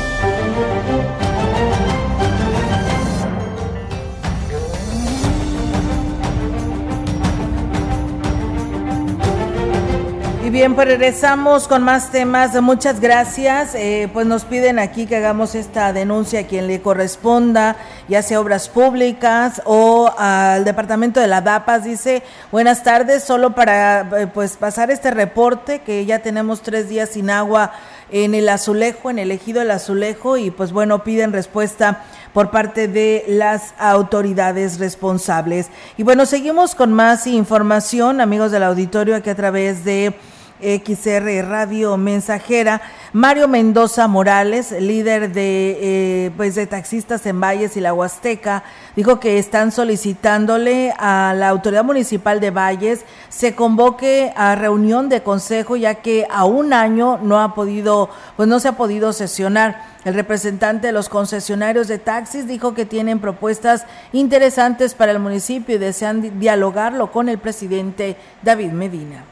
Bien, 10.51 10.75
pues 10.75 10.87
regresamos 10.87 11.67
con 11.67 11.81
más 11.81 12.11
temas. 12.11 12.59
Muchas 12.61 12.99
gracias. 12.99 13.73
Eh, 13.73 14.09
pues 14.11 14.27
nos 14.27 14.43
piden 14.43 14.79
aquí 14.79 15.05
que 15.05 15.15
hagamos 15.15 15.55
esta 15.55 15.93
denuncia 15.93 16.41
a 16.41 16.43
quien 16.43 16.67
le 16.67 16.81
corresponda, 16.81 17.77
ya 18.09 18.21
sea 18.21 18.41
obras 18.41 18.67
públicas 18.67 19.61
o 19.65 20.13
al 20.17 20.65
departamento 20.65 21.21
de 21.21 21.27
la 21.27 21.41
DAPAS. 21.41 21.85
Dice, 21.85 22.23
buenas 22.51 22.83
tardes, 22.83 23.23
solo 23.23 23.55
para 23.55 24.01
eh, 24.19 24.27
pues 24.27 24.57
pasar 24.57 24.91
este 24.91 25.11
reporte 25.11 25.79
que 25.79 26.05
ya 26.05 26.19
tenemos 26.19 26.61
tres 26.61 26.89
días 26.89 27.09
sin 27.09 27.29
agua 27.29 27.71
en 28.09 28.35
el 28.35 28.49
azulejo, 28.49 29.09
en 29.09 29.19
el 29.19 29.31
ejido 29.31 29.61
del 29.61 29.71
azulejo 29.71 30.35
y 30.35 30.51
pues 30.51 30.73
bueno, 30.73 31.03
piden 31.03 31.31
respuesta 31.31 32.03
por 32.33 32.51
parte 32.51 32.87
de 32.87 33.23
las 33.27 33.73
autoridades 33.77 34.79
responsables. 34.79 35.67
Y 35.97 36.03
bueno, 36.03 36.25
seguimos 36.25 36.75
con 36.75 36.91
más 36.91 37.25
información, 37.27 38.19
amigos 38.19 38.51
del 38.51 38.63
auditorio, 38.63 39.15
aquí 39.15 39.29
a 39.29 39.35
través 39.35 39.85
de 39.85 40.13
XR 40.61 41.47
Radio 41.47 41.97
Mensajera. 41.97 42.81
Mario 43.13 43.47
Mendoza 43.47 44.07
Morales, 44.07 44.71
líder 44.71 45.33
de, 45.33 45.77
eh, 45.81 46.31
pues 46.37 46.55
de 46.55 46.67
taxistas 46.67 47.25
en 47.25 47.41
Valles 47.41 47.75
y 47.75 47.81
la 47.81 47.93
Huasteca, 47.93 48.63
dijo 48.95 49.19
que 49.19 49.37
están 49.37 49.71
solicitándole 49.71 50.93
a 50.97 51.33
la 51.35 51.49
autoridad 51.49 51.83
municipal 51.83 52.39
de 52.39 52.51
Valles 52.51 53.05
se 53.29 53.55
convoque 53.55 54.33
a 54.35 54.55
reunión 54.55 55.09
de 55.09 55.23
consejo 55.23 55.75
ya 55.75 55.95
que 55.95 56.27
a 56.29 56.45
un 56.45 56.73
año 56.73 57.17
no 57.21 57.39
ha 57.39 57.55
podido, 57.55 58.09
pues 58.35 58.47
no 58.47 58.59
se 58.59 58.67
ha 58.67 58.73
podido 58.73 59.13
sesionar. 59.13 59.83
El 60.03 60.15
representante 60.15 60.87
de 60.87 60.93
los 60.93 61.09
concesionarios 61.09 61.87
de 61.87 61.99
taxis 61.99 62.47
dijo 62.47 62.73
que 62.73 62.85
tienen 62.85 63.19
propuestas 63.19 63.85
interesantes 64.13 64.95
para 64.95 65.11
el 65.11 65.19
municipio 65.19 65.75
y 65.75 65.79
desean 65.79 66.39
dialogarlo 66.39 67.11
con 67.11 67.29
el 67.29 67.37
presidente 67.37 68.17
David 68.41 68.71
Medina 68.71 69.30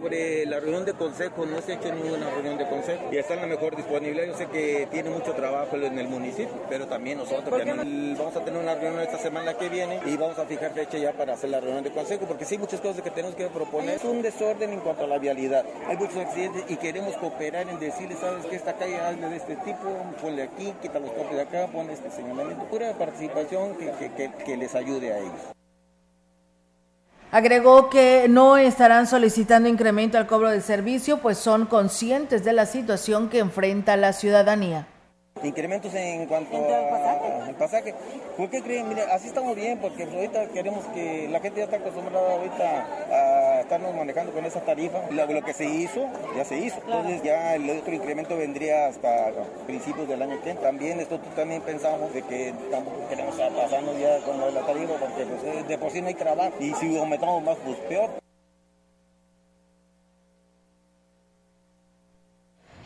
sobre 0.00 0.46
la 0.46 0.60
reunión 0.60 0.84
de 0.84 0.94
consejo, 0.94 1.44
no 1.44 1.60
se 1.60 1.72
ha 1.72 1.74
hecho 1.74 1.92
ninguna 1.92 2.30
reunión 2.30 2.56
de 2.56 2.66
consejo 2.66 3.08
y 3.12 3.18
está 3.18 3.34
en 3.34 3.42
la 3.42 3.46
mejor 3.46 3.76
disponibilidad. 3.76 4.26
Yo 4.26 4.36
sé 4.36 4.46
que 4.46 4.88
tiene 4.90 5.10
mucho 5.10 5.32
trabajo 5.34 5.76
en 5.76 5.98
el 5.98 6.08
municipio, 6.08 6.54
pero 6.68 6.86
también 6.86 7.18
nosotros 7.18 7.50
vamos 7.50 8.36
a 8.36 8.44
tener 8.44 8.60
una 8.60 8.74
reunión 8.74 9.02
esta 9.02 9.18
semana 9.18 9.54
que 9.54 9.68
viene 9.68 10.00
y 10.06 10.16
vamos 10.16 10.38
a 10.38 10.46
fijar 10.46 10.72
fecha 10.72 10.96
ya 10.96 11.12
para 11.12 11.34
hacer 11.34 11.50
la 11.50 11.60
reunión 11.60 11.84
de 11.84 11.90
consejo, 11.90 12.24
porque 12.26 12.44
sí 12.44 12.54
hay 12.54 12.60
muchas 12.60 12.80
cosas 12.80 13.02
que 13.02 13.10
tenemos 13.10 13.36
que 13.36 13.46
proponer. 13.48 13.96
Es 13.96 14.04
un 14.04 14.22
desorden 14.22 14.72
en 14.72 14.80
cuanto 14.80 15.04
a 15.04 15.06
la 15.06 15.18
vialidad. 15.18 15.64
Hay 15.86 15.96
muchos 15.96 16.16
accidentes 16.16 16.64
y 16.68 16.76
queremos 16.76 17.16
cooperar 17.18 17.68
en 17.68 17.78
decirles, 17.78 18.18
sabes 18.18 18.46
que 18.46 18.56
esta 18.56 18.74
calle 18.74 18.96
hazle 18.96 19.28
de 19.28 19.36
este 19.36 19.56
tipo, 19.56 19.88
ponle 20.22 20.44
aquí, 20.44 20.72
quita 20.80 20.98
los 20.98 21.10
copios 21.10 21.36
de 21.36 21.42
acá, 21.42 21.66
pon 21.66 21.90
este 21.90 22.10
señalamiento. 22.10 22.64
Pura 22.64 22.92
participación 22.94 23.76
que, 23.76 23.90
que, 24.16 24.32
que 24.44 24.56
les 24.56 24.74
ayude 24.74 25.12
a 25.12 25.18
ellos. 25.18 25.59
Agregó 27.32 27.90
que 27.90 28.26
no 28.28 28.56
estarán 28.56 29.06
solicitando 29.06 29.68
incremento 29.68 30.18
al 30.18 30.26
cobro 30.26 30.50
de 30.50 30.60
servicio, 30.60 31.18
pues 31.18 31.38
son 31.38 31.66
conscientes 31.66 32.42
de 32.42 32.52
la 32.52 32.66
situación 32.66 33.28
que 33.28 33.38
enfrenta 33.38 33.96
la 33.96 34.12
ciudadanía. 34.12 34.88
Incrementos 35.42 35.94
en 35.94 36.26
cuanto 36.26 36.56
al 36.56 37.54
pasaje. 37.54 37.94
¿Por 38.36 38.50
qué 38.50 38.62
creen? 38.62 38.88
Mire, 38.88 39.02
así 39.02 39.28
estamos 39.28 39.56
bien, 39.56 39.78
porque 39.78 40.04
ahorita 40.04 40.46
queremos 40.48 40.84
que 40.94 41.28
la 41.28 41.40
gente 41.40 41.58
ya 41.58 41.64
está 41.64 41.76
acostumbrada 41.76 42.34
ahorita 42.34 42.86
a 43.10 43.60
estarnos 43.60 43.94
manejando 43.94 44.32
con 44.32 44.44
esa 44.44 44.60
tarifa. 44.60 44.98
Lo, 45.10 45.26
lo 45.26 45.42
que 45.42 45.52
se 45.52 45.64
hizo, 45.64 46.06
ya 46.36 46.44
se 46.44 46.58
hizo. 46.58 46.78
Entonces 46.84 47.22
ya 47.22 47.54
el 47.54 47.70
otro 47.70 47.94
incremento 47.94 48.36
vendría 48.36 48.88
hasta 48.88 49.32
principios 49.66 50.08
del 50.08 50.22
año 50.22 50.40
que 50.42 50.54
También 50.54 51.00
esto 51.00 51.18
también 51.36 51.62
pensamos 51.62 52.12
de 52.12 52.22
que 52.22 52.52
tampoco 52.70 53.08
queremos 53.08 53.34
pasarnos 53.34 53.98
ya 53.98 54.18
con 54.20 54.38
la 54.54 54.60
tarifa, 54.60 54.94
porque 54.94 55.24
pues, 55.24 55.68
de 55.68 55.78
por 55.78 55.90
sí 55.90 56.02
no 56.02 56.08
hay 56.08 56.14
trabajo. 56.14 56.52
Y 56.60 56.74
si 56.74 56.96
aumentamos 56.98 57.42
más, 57.42 57.56
pues 57.64 57.76
peor. 57.88 58.10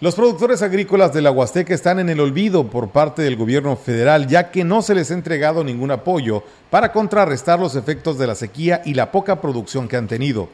Los 0.05 0.17
productores 0.17 0.61
agrícolas 0.61 1.15
de 1.15 1.23
la 1.23 1.31
Huasteca 1.31 1.73
están 1.73 1.99
en 1.99 2.11
el 2.11 2.21
olvido 2.21 2.69
por 2.69 2.91
parte 2.91 3.23
del 3.23 3.37
gobierno 3.37 3.75
federal, 3.75 4.27
ya 4.27 4.51
que 4.51 4.63
no 4.63 4.83
se 4.83 4.95
les 4.95 5.11
ha 5.11 5.15
entregado 5.15 5.65
ningún 5.65 5.91
apoyo 5.91 6.43
para 6.69 6.93
contrarrestar 6.93 7.59
los 7.59 7.75
efectos 7.75 8.19
de 8.19 8.27
la 8.27 8.35
sequía 8.35 8.83
y 8.85 8.93
la 8.93 9.11
poca 9.11 9.41
producción 9.41 9.89
que 9.89 9.97
han 9.97 10.07
tenido. 10.07 10.51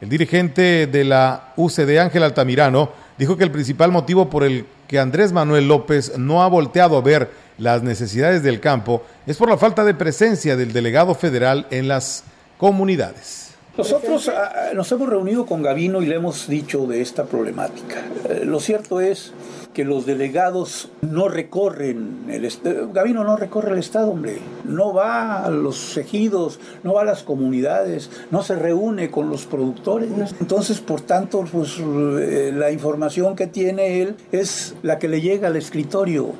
El 0.00 0.08
dirigente 0.08 0.88
de 0.88 1.04
la 1.04 1.52
UCD, 1.54 1.98
Ángel 1.98 2.24
Altamirano, 2.24 2.90
dijo 3.16 3.36
que 3.36 3.44
el 3.44 3.52
principal 3.52 3.92
motivo 3.92 4.28
por 4.28 4.42
el 4.42 4.66
que 4.88 4.98
Andrés 4.98 5.30
Manuel 5.30 5.68
López 5.68 6.18
no 6.18 6.42
ha 6.42 6.48
volteado 6.48 6.96
a 6.96 7.00
ver 7.00 7.30
las 7.58 7.84
necesidades 7.84 8.42
del 8.42 8.58
campo 8.58 9.04
es 9.24 9.36
por 9.36 9.48
la 9.48 9.56
falta 9.56 9.84
de 9.84 9.94
presencia 9.94 10.56
del 10.56 10.72
delegado 10.72 11.14
federal 11.14 11.68
en 11.70 11.86
las 11.86 12.24
comunidades. 12.58 13.49
Nosotros 13.76 14.28
ah, 14.28 14.52
ah, 14.54 14.74
nos 14.74 14.90
hemos 14.92 15.08
reunido 15.08 15.46
con 15.46 15.62
Gavino 15.62 16.02
y 16.02 16.06
le 16.06 16.16
hemos 16.16 16.48
dicho 16.48 16.86
de 16.86 17.00
esta 17.00 17.24
problemática. 17.24 18.02
Eh, 18.28 18.44
lo 18.44 18.60
cierto 18.60 19.00
es 19.00 19.32
que 19.72 19.84
los 19.84 20.06
delegados 20.06 20.90
no 21.00 21.28
recorren 21.28 22.24
el 22.28 22.48
Gavino 22.92 23.24
no 23.24 23.36
recorre 23.36 23.72
el 23.72 23.78
estado, 23.78 24.10
hombre. 24.10 24.38
No 24.64 24.92
va 24.92 25.44
a 25.44 25.50
los 25.50 25.96
ejidos, 25.96 26.58
no 26.82 26.94
va 26.94 27.02
a 27.02 27.04
las 27.04 27.22
comunidades, 27.22 28.10
no 28.30 28.42
se 28.42 28.56
reúne 28.56 29.10
con 29.10 29.30
los 29.30 29.46
productores. 29.46 30.10
Entonces, 30.40 30.80
por 30.80 31.00
tanto, 31.00 31.44
pues 31.50 31.78
eh, 31.78 32.52
la 32.54 32.70
información 32.72 33.36
que 33.36 33.46
tiene 33.46 34.02
él 34.02 34.16
es 34.32 34.74
la 34.82 34.98
que 34.98 35.08
le 35.08 35.20
llega 35.20 35.48
al 35.48 35.56
escritorio. 35.56 36.34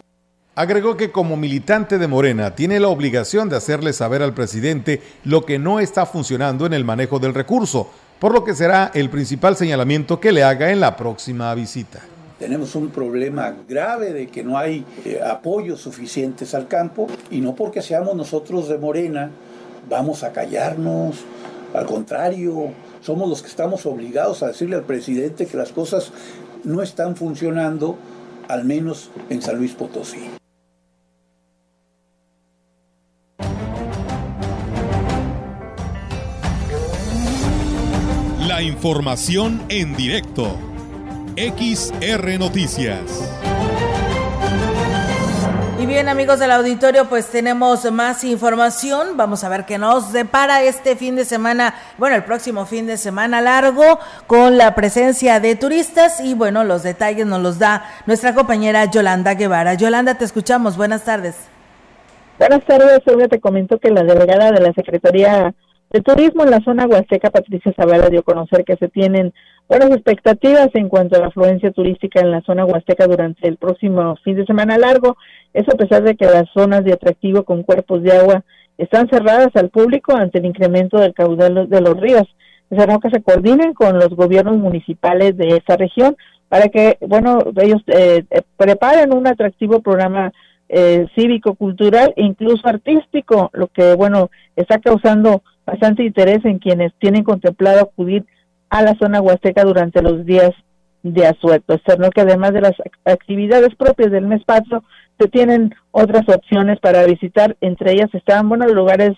Agregó 0.55 0.97
que 0.97 1.13
como 1.13 1.37
militante 1.37 1.97
de 1.99 2.09
Morena 2.09 2.55
tiene 2.55 2.81
la 2.81 2.89
obligación 2.89 3.49
de 3.49 3.57
hacerle 3.57 3.93
saber 3.93 4.23
al 4.23 4.35
presidente 4.35 5.01
lo 5.25 5.47
que 5.47 5.59
no 5.59 5.81
está 5.81 6.07
funcionando 6.07 6.67
en 6.67 6.73
el 6.73 6.85
manejo 6.85 7.19
del 7.19 7.35
recurso, 7.35 7.89
por 8.19 8.33
lo 8.33 8.45
que 8.45 8.55
será 8.55 8.91
el 8.93 9.11
principal 9.11 9.57
señalamiento 9.57 10.19
que 10.19 10.33
le 10.33 10.43
haga 10.43 10.71
en 10.71 10.81
la 10.81 10.97
próxima 10.97 11.55
visita. 11.55 12.01
Tenemos 12.39 12.75
un 12.75 12.89
problema 12.89 13.55
grave 13.69 14.13
de 14.13 14.27
que 14.29 14.43
no 14.43 14.59
hay 14.59 14.85
eh, 15.05 15.21
apoyos 15.25 15.81
suficientes 15.81 16.55
al 16.55 16.69
campo 16.69 17.07
y 17.31 17.41
no 17.41 17.55
porque 17.55 17.81
seamos 17.81 18.17
nosotros 18.17 18.69
de 18.69 18.79
Morena 18.79 19.31
vamos 19.89 20.25
a 20.25 20.33
callarnos, 20.33 21.17
al 21.75 21.87
contrario, 21.87 22.73
somos 23.03 23.29
los 23.29 23.43
que 23.43 23.49
estamos 23.49 23.87
obligados 23.87 24.43
a 24.43 24.49
decirle 24.49 24.77
al 24.77 24.83
presidente 24.83 25.47
que 25.47 25.57
las 25.57 25.71
cosas 25.71 26.13
no 26.65 26.83
están 26.83 27.15
funcionando, 27.15 27.97
al 28.49 28.65
menos 28.65 29.11
en 29.29 29.41
San 29.41 29.57
Luis 29.57 29.73
Potosí. 29.73 30.40
La 38.51 38.63
información 38.63 39.63
en 39.69 39.95
directo. 39.95 40.59
XR 41.37 42.37
Noticias. 42.37 43.01
Y 45.79 45.87
bien 45.87 46.09
amigos 46.09 46.41
del 46.41 46.51
auditorio, 46.51 47.09
pues 47.09 47.27
tenemos 47.27 47.89
más 47.93 48.25
información. 48.25 49.17
Vamos 49.17 49.45
a 49.45 49.49
ver 49.49 49.67
qué 49.67 49.79
nos 49.79 50.13
depara 50.13 50.65
este 50.65 50.97
fin 50.97 51.15
de 51.15 51.25
semana, 51.25 51.77
bueno, 51.97 52.17
el 52.17 52.25
próximo 52.25 52.67
fin 52.67 52.89
de 52.89 52.97
semana 52.97 53.41
largo, 53.41 54.01
con 54.27 54.59
la 54.59 54.75
presencia 54.75 55.39
de 55.39 55.55
turistas 55.55 56.19
y 56.21 56.35
bueno, 56.35 56.65
los 56.65 56.83
detalles 56.83 57.27
nos 57.27 57.41
los 57.41 57.61
da 57.61 57.85
nuestra 58.07 58.35
compañera 58.35 58.85
Yolanda 58.87 59.35
Guevara. 59.35 59.75
Yolanda, 59.75 60.19
te 60.19 60.25
escuchamos. 60.25 60.77
Buenas 60.77 61.05
tardes. 61.05 61.37
Buenas 62.37 62.65
tardes, 62.65 63.01
Silvia. 63.07 63.29
Te 63.29 63.39
comento 63.39 63.79
que 63.79 63.91
la 63.91 64.03
delegada 64.03 64.51
de 64.51 64.61
la 64.61 64.73
Secretaría 64.73 65.55
de 65.91 66.01
Turismo 66.03 66.45
en 66.45 66.51
la 66.51 66.61
zona 66.61 66.87
huasteca, 66.87 67.31
Patricia 67.31 67.73
Zavala, 67.75 68.09
dio 68.09 68.21
a 68.21 68.25
conocer 68.25 68.65
que 68.65 68.77
se 68.77 68.89
tienen 68.89 69.33
buenas 69.69 69.91
expectativas 69.91 70.69
en 70.75 70.89
cuanto 70.89 71.17
a 71.17 71.21
la 71.21 71.27
afluencia 71.27 71.73
turística 71.73 72.21
en 72.21 72.31
la 72.31 72.43
zona 72.43 72.65
huasteca 72.65 73.07
durante 73.09 73.49
el 73.49 73.57
próximo 73.57 74.17
fin 74.23 74.37
de 74.37 74.47
semana 74.47 74.79
largo. 74.79 75.17
Eso 75.53 75.73
a 75.73 75.77
pesar 75.77 76.05
de 76.05 76.15
que 76.15 76.27
las 76.27 76.49
zonas 76.55 76.85
de 76.85 76.93
atractivo 76.93 77.43
con 77.43 77.65
cuerpos 77.65 78.03
de 78.03 78.13
agua 78.13 78.45
están 78.79 79.09
cerradas 79.09 79.51
al 79.55 79.71
público 79.71 80.15
ante 80.15 80.39
el 80.39 80.47
incremento 80.47 80.99
del 80.99 81.13
caudal 81.13 81.69
de 81.69 81.81
los 81.81 82.01
ríos. 82.01 82.29
Es 82.71 82.87
que 83.03 83.11
se 83.11 83.23
coordinen 83.23 83.75
con 83.75 83.99
los 83.99 84.11
gobiernos 84.11 84.57
municipales 84.59 85.37
de 85.37 85.57
esa 85.57 85.77
región 85.77 86.17
para 86.49 86.69
que, 86.69 86.99
bueno, 87.01 87.39
ellos 87.61 87.83
eh, 87.89 88.25
eh, 88.31 88.43
preparen 88.57 89.13
un 89.13 89.27
atractivo 89.27 89.81
programa 89.81 90.33
eh, 90.69 91.07
cívico, 91.17 91.57
cultural 91.57 92.13
e 92.17 92.23
incluso 92.23 92.69
artístico, 92.69 93.51
lo 93.53 93.67
que, 93.67 93.95
bueno, 93.95 94.31
está 94.55 94.79
causando 94.79 95.43
bastante 95.67 96.05
interés 96.05 96.45
en 96.45 96.59
quienes 96.59 96.93
tienen 96.99 97.25
contemplado 97.25 97.81
acudir 97.81 98.25
a 98.69 98.83
la 98.83 98.95
zona 98.95 99.21
huasteca 99.21 99.65
durante 99.65 100.03
los 100.03 100.25
días 100.25 100.53
de 101.03 101.27
asueto. 101.27 101.75
Externo 101.75 102.11
que 102.11 102.21
además 102.21 102.53
de 102.53 102.61
las 102.61 102.75
actividades 103.05 103.75
propias 103.77 104.11
del 104.11 104.27
mes 104.27 104.45
patrio, 104.45 104.85
se 105.19 105.29
tienen 105.29 105.75
otras 105.91 106.29
opciones 106.29 106.79
para 106.81 107.05
visitar, 107.05 107.57
entre 107.61 107.93
ellas 107.93 108.09
están 108.15 108.49
buenos 108.49 108.73
lugares 108.73 109.13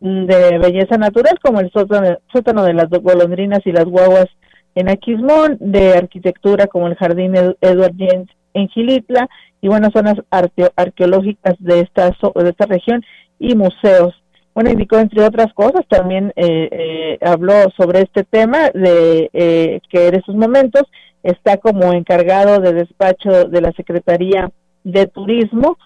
de 0.00 0.58
belleza 0.58 0.98
natural 0.98 1.38
como 1.42 1.60
el 1.60 1.70
sótano, 1.70 2.64
de 2.64 2.74
las 2.74 2.90
golondrinas 2.90 3.60
y 3.64 3.72
las 3.72 3.86
guaguas 3.86 4.26
en 4.74 4.90
Aquismón, 4.90 5.56
de 5.60 5.94
arquitectura 5.94 6.66
como 6.66 6.86
el 6.88 6.96
jardín 6.96 7.34
Edward 7.34 7.94
James 7.96 8.28
en 8.52 8.68
Gilitla 8.68 9.28
y 9.62 9.68
buenas 9.68 9.92
zonas 9.92 10.16
arqueológicas 10.76 11.54
de 11.58 11.80
esta, 11.80 12.10
de 12.10 12.50
esta 12.50 12.66
región 12.66 13.02
y 13.38 13.54
museos. 13.54 14.14
Bueno, 14.56 14.70
indicó 14.70 14.96
entre 14.96 15.22
otras 15.22 15.52
cosas, 15.52 15.86
también 15.86 16.32
eh, 16.34 16.70
eh, 16.72 17.18
habló 17.20 17.52
sobre 17.76 18.00
este 18.00 18.24
tema 18.24 18.70
de 18.72 19.28
eh, 19.34 19.80
que 19.90 20.08
en 20.08 20.14
estos 20.14 20.34
momentos 20.34 20.84
está 21.22 21.58
como 21.58 21.92
encargado 21.92 22.58
de 22.60 22.72
despacho 22.72 23.44
de 23.44 23.60
la 23.60 23.70
Secretaría 23.72 24.50
de 24.82 25.08
Turismo, 25.08 25.76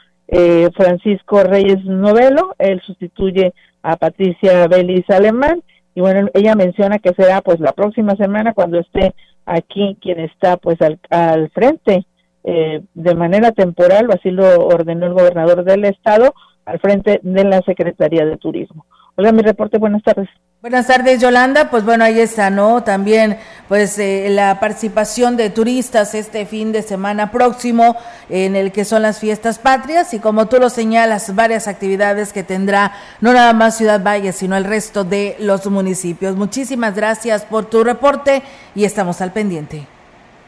Francisco 0.77 1.43
Reyes 1.43 1.85
Novelo, 1.85 2.55
él 2.61 2.81
sustituye 2.87 3.53
a 3.83 3.97
Patricia 3.97 4.69
Belis 4.69 5.11
Alemán, 5.11 5.65
y 5.97 6.01
bueno, 6.01 6.29
ella 6.35 6.55
menciona 6.55 7.01
que 7.01 7.13
será 7.15 7.41
pues 7.41 7.59
la 7.59 7.73
próxima 7.73 8.15
semana 8.15 8.55
cuando 8.55 8.79
esté 8.79 9.17
aquí 9.47 9.99
quien 10.01 10.21
está 10.21 10.57
pues 10.59 10.81
al, 10.81 11.01
al 11.11 11.51
frente 11.51 12.07
de 12.45 13.15
manera 13.17 13.51
temporal, 13.51 14.07
así 14.13 14.31
lo 14.31 14.65
ordenó 14.67 15.07
el 15.07 15.15
gobernador 15.15 15.65
del 15.65 15.87
estado, 15.87 16.33
al 16.71 16.79
frente 16.79 17.21
de 17.23 17.45
la 17.45 17.61
Secretaría 17.63 18.25
de 18.25 18.37
Turismo. 18.37 18.87
Hola, 19.17 19.33
mi 19.33 19.43
reporte, 19.43 19.77
buenas 19.77 20.03
tardes. 20.05 20.29
Buenas 20.63 20.87
tardes, 20.87 21.21
Yolanda. 21.21 21.69
Pues 21.69 21.85
bueno, 21.85 22.05
ahí 22.05 22.21
está, 22.21 22.49
¿no? 22.49 22.85
También, 22.85 23.39
pues, 23.67 23.99
eh, 23.99 24.29
la 24.31 24.61
participación 24.61 25.37
de 25.37 25.51
turistas 25.51 26.15
este 26.15 26.47
fin 26.47 26.71
de 26.71 26.83
semana 26.83 27.33
próximo, 27.33 27.97
en 28.29 28.55
el 28.55 28.71
que 28.71 28.85
son 28.85 29.03
las 29.03 29.19
fiestas 29.19 29.59
patrias, 29.59 30.15
y 30.15 30.21
como 30.21 30.47
tú 30.47 30.59
lo 30.59 30.71
señalas, 30.71 31.35
varias 31.35 31.67
actividades 31.67 32.33
que 32.33 32.45
tendrá 32.45 32.93
no 33.21 33.33
nada 33.33 33.53
más 33.53 33.77
Ciudad 33.77 34.05
Valle, 34.05 34.33
sino 34.33 34.57
el 34.57 34.65
resto 34.65 35.03
de 35.03 35.37
los 35.41 35.67
municipios. 35.67 36.37
Muchísimas 36.37 36.95
gracias 36.95 37.45
por 37.45 37.65
tu 37.65 37.83
reporte 37.83 38.43
y 38.75 38.85
estamos 38.85 39.21
al 39.21 39.33
pendiente. 39.33 39.87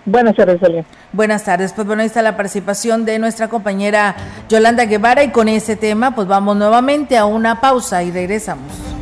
Buenas 0.05 0.35
tardes, 0.35 0.61
Sonia. 0.61 0.85
Buenas 1.13 1.45
tardes. 1.45 1.73
Pues 1.73 1.87
bueno, 1.87 2.03
ahí 2.03 2.07
está 2.07 2.23
la 2.23 2.37
participación 2.37 3.05
de 3.05 3.19
nuestra 3.19 3.49
compañera 3.49 4.17
Yolanda 4.49 4.85
Guevara 4.85 5.23
y 5.23 5.31
con 5.31 5.49
ese 5.49 5.77
tema 5.77 6.15
pues 6.15 6.27
vamos 6.27 6.57
nuevamente 6.57 7.17
a 7.17 7.25
una 7.25 7.61
pausa 7.61 8.03
y 8.03 8.11
regresamos. 8.11 9.02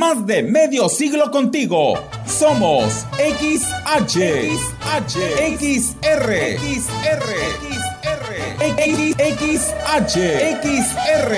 Más 0.00 0.24
de 0.26 0.42
medio 0.42 0.88
siglo 0.88 1.30
contigo. 1.30 1.92
Somos 2.24 3.04
XH, 3.18 4.16
XH, 4.48 5.18
XR, 5.58 6.56
XR, 6.56 7.28
XR, 7.60 8.30
XH, 9.36 10.16
XR, 10.62 11.32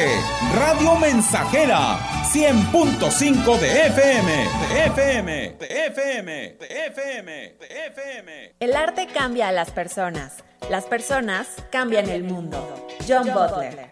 Radio 0.60 0.94
Mensajera, 0.94 1.98
100.5 2.32 3.58
de 3.58 3.86
FM, 3.86 4.32
de 4.68 4.84
FM, 4.86 5.56
de 5.58 5.86
FM, 5.86 6.56
de 6.60 6.86
FM, 6.86 7.32
de 7.58 7.86
FM. 7.88 8.54
El 8.60 8.76
arte 8.76 9.08
cambia 9.12 9.48
a 9.48 9.52
las 9.52 9.72
personas. 9.72 10.36
Las 10.70 10.84
personas 10.84 11.48
cambian 11.72 12.08
el 12.08 12.22
mundo. 12.22 12.86
John 13.08 13.24
Butler. 13.24 13.91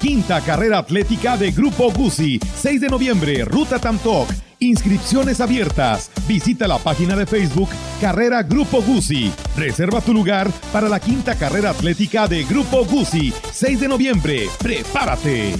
Quinta 0.00 0.40
carrera 0.40 0.78
atlética 0.78 1.36
de 1.36 1.50
Grupo 1.50 1.90
Guzzi, 1.90 2.38
6 2.38 2.80
de 2.80 2.88
noviembre, 2.88 3.44
Ruta 3.44 3.78
Tamtoc. 3.78 4.28
Inscripciones 4.58 5.40
abiertas. 5.40 6.10
Visita 6.26 6.66
la 6.66 6.78
página 6.78 7.16
de 7.16 7.26
Facebook 7.26 7.68
Carrera 8.00 8.42
Grupo 8.42 8.82
Guzzi. 8.82 9.32
Reserva 9.56 10.00
tu 10.00 10.12
lugar 10.14 10.50
para 10.72 10.88
la 10.88 11.00
quinta 11.00 11.34
carrera 11.34 11.70
atlética 11.70 12.26
de 12.28 12.44
Grupo 12.44 12.84
Guzzi, 12.84 13.32
6 13.52 13.80
de 13.80 13.88
noviembre. 13.88 14.48
¡Prepárate! 14.58 15.54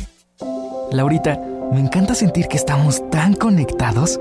Laurita, 0.93 1.39
me 1.73 1.81
encanta 1.81 2.15
sentir 2.15 2.47
que 2.47 2.57
estamos 2.57 3.03
tan 3.11 3.35
conectados. 3.35 4.21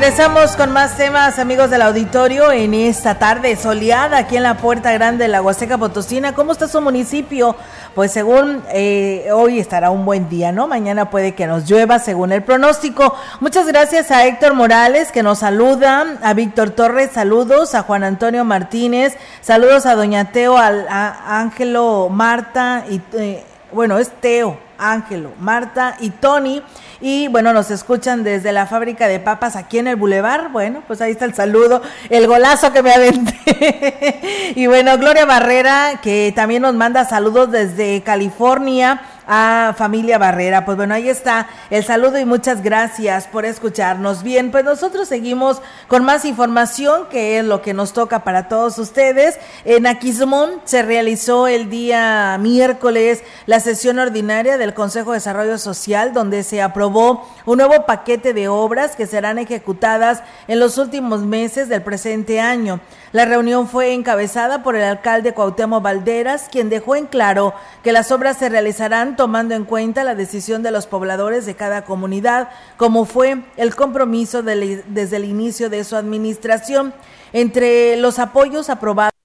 Regresamos 0.00 0.56
con 0.56 0.72
más 0.72 0.96
temas, 0.96 1.38
amigos 1.38 1.68
del 1.68 1.82
auditorio, 1.82 2.50
en 2.52 2.72
esta 2.72 3.18
tarde 3.18 3.54
soleada 3.54 4.16
aquí 4.16 4.38
en 4.38 4.44
la 4.44 4.56
Puerta 4.56 4.92
Grande 4.92 5.24
de 5.24 5.28
la 5.28 5.42
Huasteca 5.42 5.76
Potosina. 5.76 6.34
¿Cómo 6.34 6.52
está 6.52 6.68
su 6.68 6.80
municipio? 6.80 7.54
Pues 7.94 8.10
según 8.10 8.62
eh, 8.72 9.28
hoy 9.30 9.60
estará 9.60 9.90
un 9.90 10.06
buen 10.06 10.30
día, 10.30 10.52
¿no? 10.52 10.66
Mañana 10.68 11.10
puede 11.10 11.34
que 11.34 11.46
nos 11.46 11.68
llueva 11.68 11.98
según 11.98 12.32
el 12.32 12.42
pronóstico. 12.42 13.14
Muchas 13.40 13.66
gracias 13.66 14.10
a 14.10 14.24
Héctor 14.24 14.54
Morales 14.54 15.12
que 15.12 15.22
nos 15.22 15.40
saluda, 15.40 16.16
a 16.22 16.32
Víctor 16.32 16.70
Torres, 16.70 17.10
saludos, 17.12 17.74
a 17.74 17.82
Juan 17.82 18.02
Antonio 18.02 18.42
Martínez, 18.42 19.18
saludos 19.42 19.84
a 19.84 19.96
Doña 19.96 20.32
Teo, 20.32 20.56
a, 20.56 21.40
Ángelo, 21.40 22.08
Marta 22.08 22.86
y... 22.88 23.02
Eh, 23.12 23.44
bueno, 23.72 23.98
es 23.98 24.10
Teo, 24.20 24.58
Ángelo, 24.78 25.32
Marta 25.38 25.96
y 26.00 26.10
Tony. 26.10 26.62
Y 27.00 27.28
bueno, 27.28 27.52
nos 27.54 27.70
escuchan 27.70 28.24
desde 28.24 28.52
la 28.52 28.66
fábrica 28.66 29.08
de 29.08 29.20
papas 29.20 29.56
aquí 29.56 29.78
en 29.78 29.88
el 29.88 29.96
Boulevard. 29.96 30.50
Bueno, 30.50 30.82
pues 30.86 31.00
ahí 31.00 31.12
está 31.12 31.24
el 31.24 31.34
saludo, 31.34 31.80
el 32.10 32.26
golazo 32.26 32.72
que 32.72 32.82
me 32.82 32.92
aventé. 32.92 34.52
y 34.54 34.66
bueno, 34.66 34.98
Gloria 34.98 35.24
Barrera, 35.24 36.00
que 36.02 36.32
también 36.36 36.62
nos 36.62 36.74
manda 36.74 37.06
saludos 37.06 37.50
desde 37.50 38.02
California 38.02 39.00
a 39.26 39.74
familia 39.76 40.18
Barrera. 40.18 40.64
Pues 40.64 40.76
bueno, 40.76 40.94
ahí 40.94 41.08
está 41.08 41.48
el 41.70 41.84
saludo 41.84 42.18
y 42.18 42.24
muchas 42.24 42.62
gracias 42.62 43.26
por 43.26 43.44
escucharnos. 43.44 44.22
Bien, 44.22 44.50
pues 44.50 44.64
nosotros 44.64 45.08
seguimos 45.08 45.60
con 45.88 46.04
más 46.04 46.24
información 46.24 47.06
que 47.10 47.38
es 47.38 47.44
lo 47.44 47.62
que 47.62 47.74
nos 47.74 47.92
toca 47.92 48.24
para 48.24 48.48
todos 48.48 48.78
ustedes. 48.78 49.38
En 49.64 49.86
Aquismón 49.86 50.60
se 50.64 50.82
realizó 50.82 51.46
el 51.46 51.70
día 51.70 52.38
miércoles 52.40 53.22
la 53.46 53.60
sesión 53.60 53.98
ordinaria 53.98 54.58
del 54.58 54.74
Consejo 54.74 55.10
de 55.12 55.18
Desarrollo 55.18 55.58
Social 55.58 56.12
donde 56.12 56.42
se 56.42 56.62
aprobó 56.62 57.28
un 57.46 57.58
nuevo 57.58 57.86
paquete 57.86 58.32
de 58.32 58.48
obras 58.48 58.96
que 58.96 59.06
serán 59.06 59.38
ejecutadas 59.38 60.22
en 60.48 60.60
los 60.60 60.78
últimos 60.78 61.22
meses 61.22 61.68
del 61.68 61.82
presente 61.82 62.40
año. 62.40 62.80
La 63.12 63.24
reunión 63.24 63.66
fue 63.66 63.92
encabezada 63.92 64.62
por 64.62 64.76
el 64.76 64.84
alcalde 64.84 65.34
Cuauhtémoc 65.34 65.82
Valderas, 65.82 66.48
quien 66.48 66.70
dejó 66.70 66.94
en 66.94 67.06
claro 67.06 67.54
que 67.82 67.90
las 67.90 68.12
obras 68.12 68.36
se 68.36 68.48
realizarán 68.48 69.16
tomando 69.16 69.56
en 69.56 69.64
cuenta 69.64 70.04
la 70.04 70.14
decisión 70.14 70.62
de 70.62 70.70
los 70.70 70.86
pobladores 70.86 71.44
de 71.44 71.56
cada 71.56 71.84
comunidad, 71.84 72.50
como 72.76 73.06
fue 73.06 73.42
el 73.56 73.74
compromiso 73.74 74.44
desde 74.44 75.16
el 75.16 75.24
inicio 75.24 75.68
de 75.68 75.82
su 75.82 75.96
administración. 75.96 76.94
Entre 77.32 77.96
los 77.96 78.20
apoyos 78.20 78.70
aprobados 78.70 79.19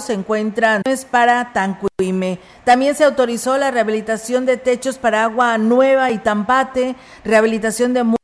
se 0.00 0.12
encuentran 0.12 0.82
para 1.10 1.52
Tancuime. 1.52 2.38
También 2.64 2.94
se 2.94 3.04
autorizó 3.04 3.56
la 3.56 3.70
rehabilitación 3.70 4.44
de 4.44 4.56
techos 4.56 4.98
para 4.98 5.24
agua 5.24 5.56
nueva 5.58 6.10
y 6.10 6.18
Tampate, 6.18 6.96
rehabilitación 7.24 7.94
de 7.94 8.16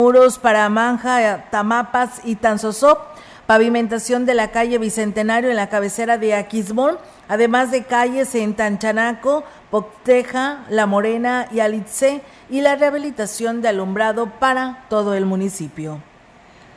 muros 0.00 0.38
para 0.38 0.68
Manja, 0.68 1.50
Tamapas 1.50 2.20
y 2.24 2.36
Tanzosop, 2.36 2.98
pavimentación 3.46 4.26
de 4.26 4.34
la 4.34 4.50
calle 4.50 4.78
Bicentenario 4.78 5.50
en 5.50 5.56
la 5.56 5.68
cabecera 5.68 6.16
de 6.16 6.34
Aquismón, 6.34 6.98
además 7.28 7.70
de 7.70 7.84
calles 7.84 8.34
en 8.34 8.54
Tanchanaco, 8.54 9.44
Pocteja, 9.70 10.64
La 10.70 10.86
Morena 10.86 11.48
y 11.52 11.60
Alitze, 11.60 12.22
y 12.48 12.60
la 12.60 12.76
rehabilitación 12.76 13.60
de 13.60 13.68
alumbrado 13.68 14.30
para 14.38 14.84
todo 14.88 15.14
el 15.14 15.26
municipio 15.26 16.00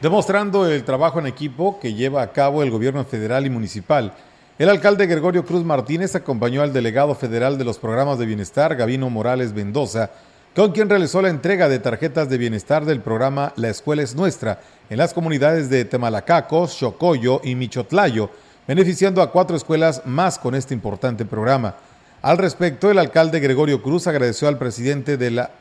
demostrando 0.01 0.67
el 0.67 0.83
trabajo 0.83 1.19
en 1.19 1.27
equipo 1.27 1.79
que 1.79 1.93
lleva 1.93 2.21
a 2.21 2.31
cabo 2.31 2.61
el 2.61 2.71
gobierno 2.71 3.03
federal 3.03 3.45
y 3.45 3.49
municipal. 3.49 4.13
El 4.59 4.69
alcalde 4.69 5.07
Gregorio 5.07 5.45
Cruz 5.45 5.63
Martínez 5.63 6.15
acompañó 6.15 6.61
al 6.61 6.73
delegado 6.73 7.15
federal 7.15 7.57
de 7.57 7.63
los 7.63 7.77
programas 7.79 8.17
de 8.19 8.25
bienestar, 8.25 8.75
Gavino 8.75 9.09
Morales 9.09 9.53
Mendoza, 9.53 10.11
con 10.55 10.71
quien 10.71 10.89
realizó 10.89 11.21
la 11.21 11.29
entrega 11.29 11.69
de 11.69 11.79
tarjetas 11.79 12.29
de 12.29 12.37
bienestar 12.39 12.85
del 12.85 13.01
programa 13.01 13.53
La 13.55 13.69
Escuela 13.69 14.01
es 14.01 14.15
Nuestra 14.15 14.59
en 14.89 14.97
las 14.97 15.13
comunidades 15.13 15.69
de 15.69 15.85
Temalacacos, 15.85 16.75
Chocoyo 16.77 17.41
y 17.43 17.53
Michotlayo, 17.53 18.31
beneficiando 18.67 19.21
a 19.21 19.31
cuatro 19.31 19.55
escuelas 19.55 20.01
más 20.05 20.39
con 20.39 20.55
este 20.55 20.73
importante 20.73 21.25
programa. 21.25 21.75
Al 22.23 22.39
respecto, 22.39 22.89
el 22.89 22.97
alcalde 22.97 23.39
Gregorio 23.39 23.83
Cruz 23.83 24.07
agradeció 24.07 24.47
al 24.47 24.57
presidente 24.57 25.17
de 25.17 25.31
la 25.31 25.51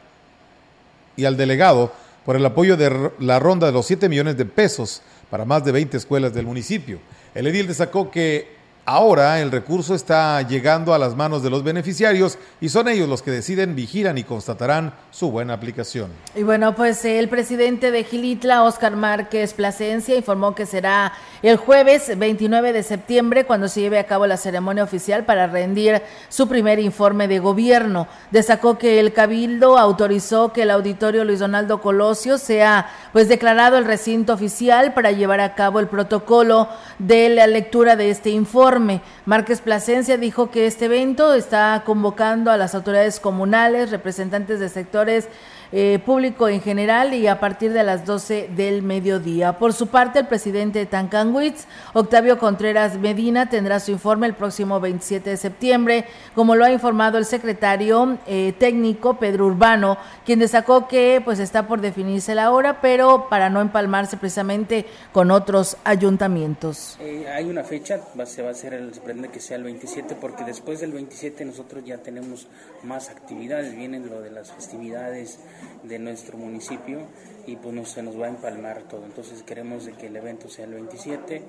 y 1.16 1.24
al 1.24 1.36
delegado 1.36 1.92
por 2.26 2.34
el 2.34 2.44
apoyo 2.44 2.76
de 2.76 3.12
la 3.20 3.38
ronda 3.38 3.68
de 3.68 3.72
los 3.72 3.86
7 3.86 4.08
millones 4.08 4.36
de 4.36 4.44
pesos 4.44 5.00
para 5.30 5.44
más 5.44 5.64
de 5.64 5.70
20 5.70 5.96
escuelas 5.96 6.34
del 6.34 6.44
municipio. 6.44 6.98
El 7.36 7.46
edil 7.46 7.68
destacó 7.68 8.10
que 8.10 8.55
Ahora 8.88 9.40
el 9.40 9.50
recurso 9.50 9.96
está 9.96 10.40
llegando 10.42 10.94
a 10.94 10.98
las 11.00 11.16
manos 11.16 11.42
de 11.42 11.50
los 11.50 11.64
beneficiarios 11.64 12.38
y 12.60 12.68
son 12.68 12.86
ellos 12.86 13.08
los 13.08 13.20
que 13.20 13.32
deciden, 13.32 13.74
vigilan 13.74 14.16
y 14.16 14.22
constatarán 14.22 14.94
su 15.10 15.32
buena 15.32 15.54
aplicación. 15.54 16.12
Y 16.36 16.44
bueno, 16.44 16.76
pues 16.76 17.04
el 17.04 17.28
presidente 17.28 17.90
de 17.90 18.04
Gilitla, 18.04 18.62
Oscar 18.62 18.94
Márquez 18.94 19.54
Plasencia, 19.54 20.14
informó 20.14 20.54
que 20.54 20.66
será 20.66 21.12
el 21.42 21.56
jueves 21.56 22.16
29 22.16 22.72
de 22.72 22.84
septiembre 22.84 23.44
cuando 23.44 23.66
se 23.66 23.80
lleve 23.80 23.98
a 23.98 24.06
cabo 24.06 24.24
la 24.28 24.36
ceremonia 24.36 24.84
oficial 24.84 25.24
para 25.24 25.48
rendir 25.48 26.00
su 26.28 26.46
primer 26.46 26.78
informe 26.78 27.26
de 27.26 27.40
gobierno. 27.40 28.06
Destacó 28.30 28.78
que 28.78 29.00
el 29.00 29.12
Cabildo 29.12 29.78
autorizó 29.78 30.52
que 30.52 30.62
el 30.62 30.70
auditorio 30.70 31.24
Luis 31.24 31.40
Donaldo 31.40 31.80
Colosio 31.80 32.38
sea 32.38 32.88
pues 33.12 33.28
declarado 33.28 33.78
el 33.78 33.84
recinto 33.84 34.32
oficial 34.32 34.94
para 34.94 35.10
llevar 35.10 35.40
a 35.40 35.56
cabo 35.56 35.80
el 35.80 35.88
protocolo 35.88 36.68
de 37.00 37.30
la 37.30 37.48
lectura 37.48 37.96
de 37.96 38.10
este 38.10 38.30
informe 38.30 38.75
Márquez 39.24 39.60
Plasencia 39.60 40.16
dijo 40.16 40.50
que 40.50 40.66
este 40.66 40.86
evento 40.86 41.34
está 41.34 41.82
convocando 41.84 42.50
a 42.50 42.56
las 42.56 42.74
autoridades 42.74 43.20
comunales, 43.20 43.90
representantes 43.90 44.60
de 44.60 44.68
sectores 44.68 45.28
eh, 45.72 45.98
público 46.04 46.48
en 46.48 46.60
general 46.60 47.14
y 47.14 47.26
a 47.26 47.40
partir 47.40 47.72
de 47.72 47.82
las 47.82 48.04
12 48.04 48.50
del 48.54 48.82
mediodía. 48.82 49.58
Por 49.58 49.72
su 49.72 49.88
parte, 49.88 50.20
el 50.20 50.26
presidente 50.26 50.78
de 50.78 50.86
Tancanwitz, 50.86 51.66
Octavio 51.92 52.38
Contreras 52.38 52.98
Medina, 52.98 53.48
tendrá 53.48 53.80
su 53.80 53.90
informe 53.90 54.26
el 54.26 54.34
próximo 54.34 54.80
27 54.80 55.30
de 55.30 55.36
septiembre, 55.36 56.04
como 56.34 56.54
lo 56.54 56.64
ha 56.64 56.70
informado 56.70 57.18
el 57.18 57.24
secretario 57.24 58.18
eh, 58.26 58.54
técnico 58.58 59.18
Pedro 59.18 59.46
Urbano, 59.46 59.98
quien 60.24 60.38
destacó 60.38 60.88
que 60.88 61.20
pues 61.24 61.38
está 61.38 61.66
por 61.66 61.80
definirse 61.80 62.34
la 62.34 62.50
hora, 62.50 62.80
pero 62.80 63.28
para 63.28 63.50
no 63.50 63.60
empalmarse 63.60 64.16
precisamente 64.16 64.86
con 65.12 65.30
otros 65.30 65.76
ayuntamientos. 65.84 66.96
Eh, 67.00 67.26
hay 67.28 67.44
una 67.44 67.64
fecha, 67.64 68.00
se 68.24 68.42
va 68.42 68.48
a 68.48 68.52
hacer 68.52 68.74
el, 68.74 68.94
se 68.94 69.00
que 69.30 69.40
sea 69.40 69.56
el 69.56 69.64
27, 69.64 70.16
porque 70.20 70.44
después 70.44 70.80
del 70.80 70.92
27 70.92 71.44
nosotros 71.44 71.84
ya 71.84 71.98
tenemos 71.98 72.48
más 72.82 73.08
actividades, 73.08 73.74
vienen 73.74 74.08
lo 74.08 74.20
de 74.20 74.30
las 74.30 74.52
festividades, 74.52 75.38
de 75.82 75.98
nuestro 75.98 76.36
municipio 76.36 77.00
y 77.46 77.56
pues 77.56 77.74
no, 77.74 77.84
se 77.84 78.02
nos 78.02 78.20
va 78.20 78.26
a 78.26 78.28
empalmar 78.28 78.82
todo. 78.82 79.04
Entonces 79.04 79.42
queremos 79.42 79.86
de 79.86 79.92
que 79.92 80.08
el 80.08 80.16
evento 80.16 80.48
sea 80.48 80.64
el 80.64 80.74
27. 80.74 81.42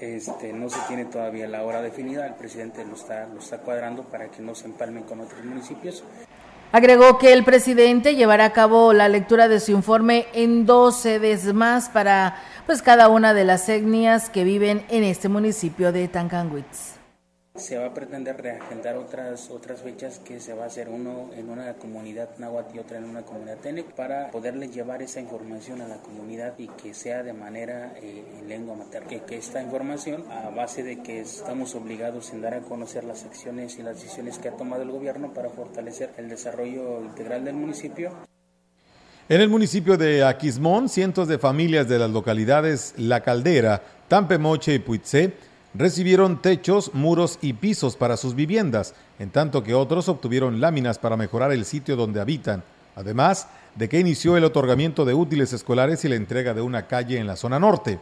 Este, 0.00 0.52
no 0.52 0.68
se 0.68 0.80
tiene 0.88 1.04
todavía 1.04 1.46
la 1.46 1.62
hora 1.62 1.80
definida, 1.80 2.26
el 2.26 2.34
presidente 2.34 2.84
lo 2.84 2.94
está, 2.94 3.26
lo 3.26 3.38
está 3.38 3.58
cuadrando 3.58 4.02
para 4.02 4.28
que 4.28 4.42
no 4.42 4.54
se 4.54 4.66
empalmen 4.66 5.04
con 5.04 5.20
otros 5.20 5.44
municipios. 5.44 6.02
Agregó 6.72 7.18
que 7.18 7.32
el 7.32 7.44
presidente 7.44 8.16
llevará 8.16 8.46
a 8.46 8.52
cabo 8.52 8.92
la 8.92 9.08
lectura 9.08 9.46
de 9.46 9.60
su 9.60 9.70
informe 9.70 10.26
en 10.32 10.66
dos 10.66 10.96
sedes 10.96 11.54
más 11.54 11.88
para 11.88 12.42
pues 12.66 12.82
cada 12.82 13.08
una 13.08 13.32
de 13.32 13.44
las 13.44 13.68
etnias 13.68 14.28
que 14.28 14.42
viven 14.42 14.84
en 14.88 15.04
este 15.04 15.28
municipio 15.28 15.92
de 15.92 16.08
Tancanwitz. 16.08 17.03
Se 17.56 17.78
va 17.78 17.86
a 17.86 17.94
pretender 17.94 18.42
reagendar 18.42 18.96
otras 18.96 19.48
otras 19.48 19.80
fechas 19.80 20.18
que 20.18 20.40
se 20.40 20.54
va 20.54 20.64
a 20.64 20.66
hacer 20.66 20.88
uno 20.88 21.30
en 21.36 21.48
una 21.48 21.74
comunidad 21.74 22.30
náhuatl 22.36 22.74
y 22.74 22.80
otra 22.80 22.98
en 22.98 23.04
una 23.04 23.22
comunidad 23.22 23.58
tenec 23.58 23.92
para 23.92 24.32
poderle 24.32 24.70
llevar 24.70 25.02
esa 25.02 25.20
información 25.20 25.80
a 25.80 25.86
la 25.86 25.98
comunidad 25.98 26.54
y 26.58 26.66
que 26.66 26.94
sea 26.94 27.22
de 27.22 27.32
manera 27.32 27.94
eh, 28.02 28.24
en 28.40 28.48
lengua 28.48 28.74
materna. 28.74 29.06
Que, 29.24 29.36
esta 29.36 29.62
información, 29.62 30.24
a 30.32 30.50
base 30.50 30.82
de 30.82 31.00
que 31.00 31.20
estamos 31.20 31.76
obligados 31.76 32.32
en 32.32 32.42
dar 32.42 32.54
a 32.54 32.60
conocer 32.60 33.04
las 33.04 33.24
acciones 33.24 33.78
y 33.78 33.84
las 33.84 34.02
decisiones 34.02 34.38
que 34.38 34.48
ha 34.48 34.56
tomado 34.56 34.82
el 34.82 34.90
gobierno 34.90 35.32
para 35.32 35.48
fortalecer 35.48 36.10
el 36.16 36.28
desarrollo 36.28 37.02
integral 37.02 37.44
del 37.44 37.54
municipio. 37.54 38.10
En 39.28 39.40
el 39.40 39.48
municipio 39.48 39.96
de 39.96 40.24
Aquismón, 40.24 40.88
cientos 40.88 41.28
de 41.28 41.38
familias 41.38 41.88
de 41.88 42.00
las 42.00 42.10
localidades 42.10 42.94
La 42.96 43.20
Caldera, 43.20 43.80
Tampemoche 44.08 44.74
y 44.74 44.80
Puitzé 44.80 45.53
recibieron 45.74 46.40
techos, 46.40 46.94
muros 46.94 47.38
y 47.42 47.52
pisos 47.54 47.96
para 47.96 48.16
sus 48.16 48.34
viviendas, 48.34 48.94
en 49.18 49.30
tanto 49.30 49.62
que 49.62 49.74
otros 49.74 50.08
obtuvieron 50.08 50.60
láminas 50.60 50.98
para 50.98 51.16
mejorar 51.16 51.52
el 51.52 51.64
sitio 51.64 51.96
donde 51.96 52.20
habitan, 52.20 52.62
además 52.96 53.48
de 53.74 53.88
que 53.88 53.98
inició 53.98 54.36
el 54.36 54.44
otorgamiento 54.44 55.04
de 55.04 55.14
útiles 55.14 55.52
escolares 55.52 56.04
y 56.04 56.08
la 56.08 56.14
entrega 56.14 56.54
de 56.54 56.62
una 56.62 56.86
calle 56.86 57.18
en 57.18 57.26
la 57.26 57.36
zona 57.36 57.58
norte. 57.58 57.98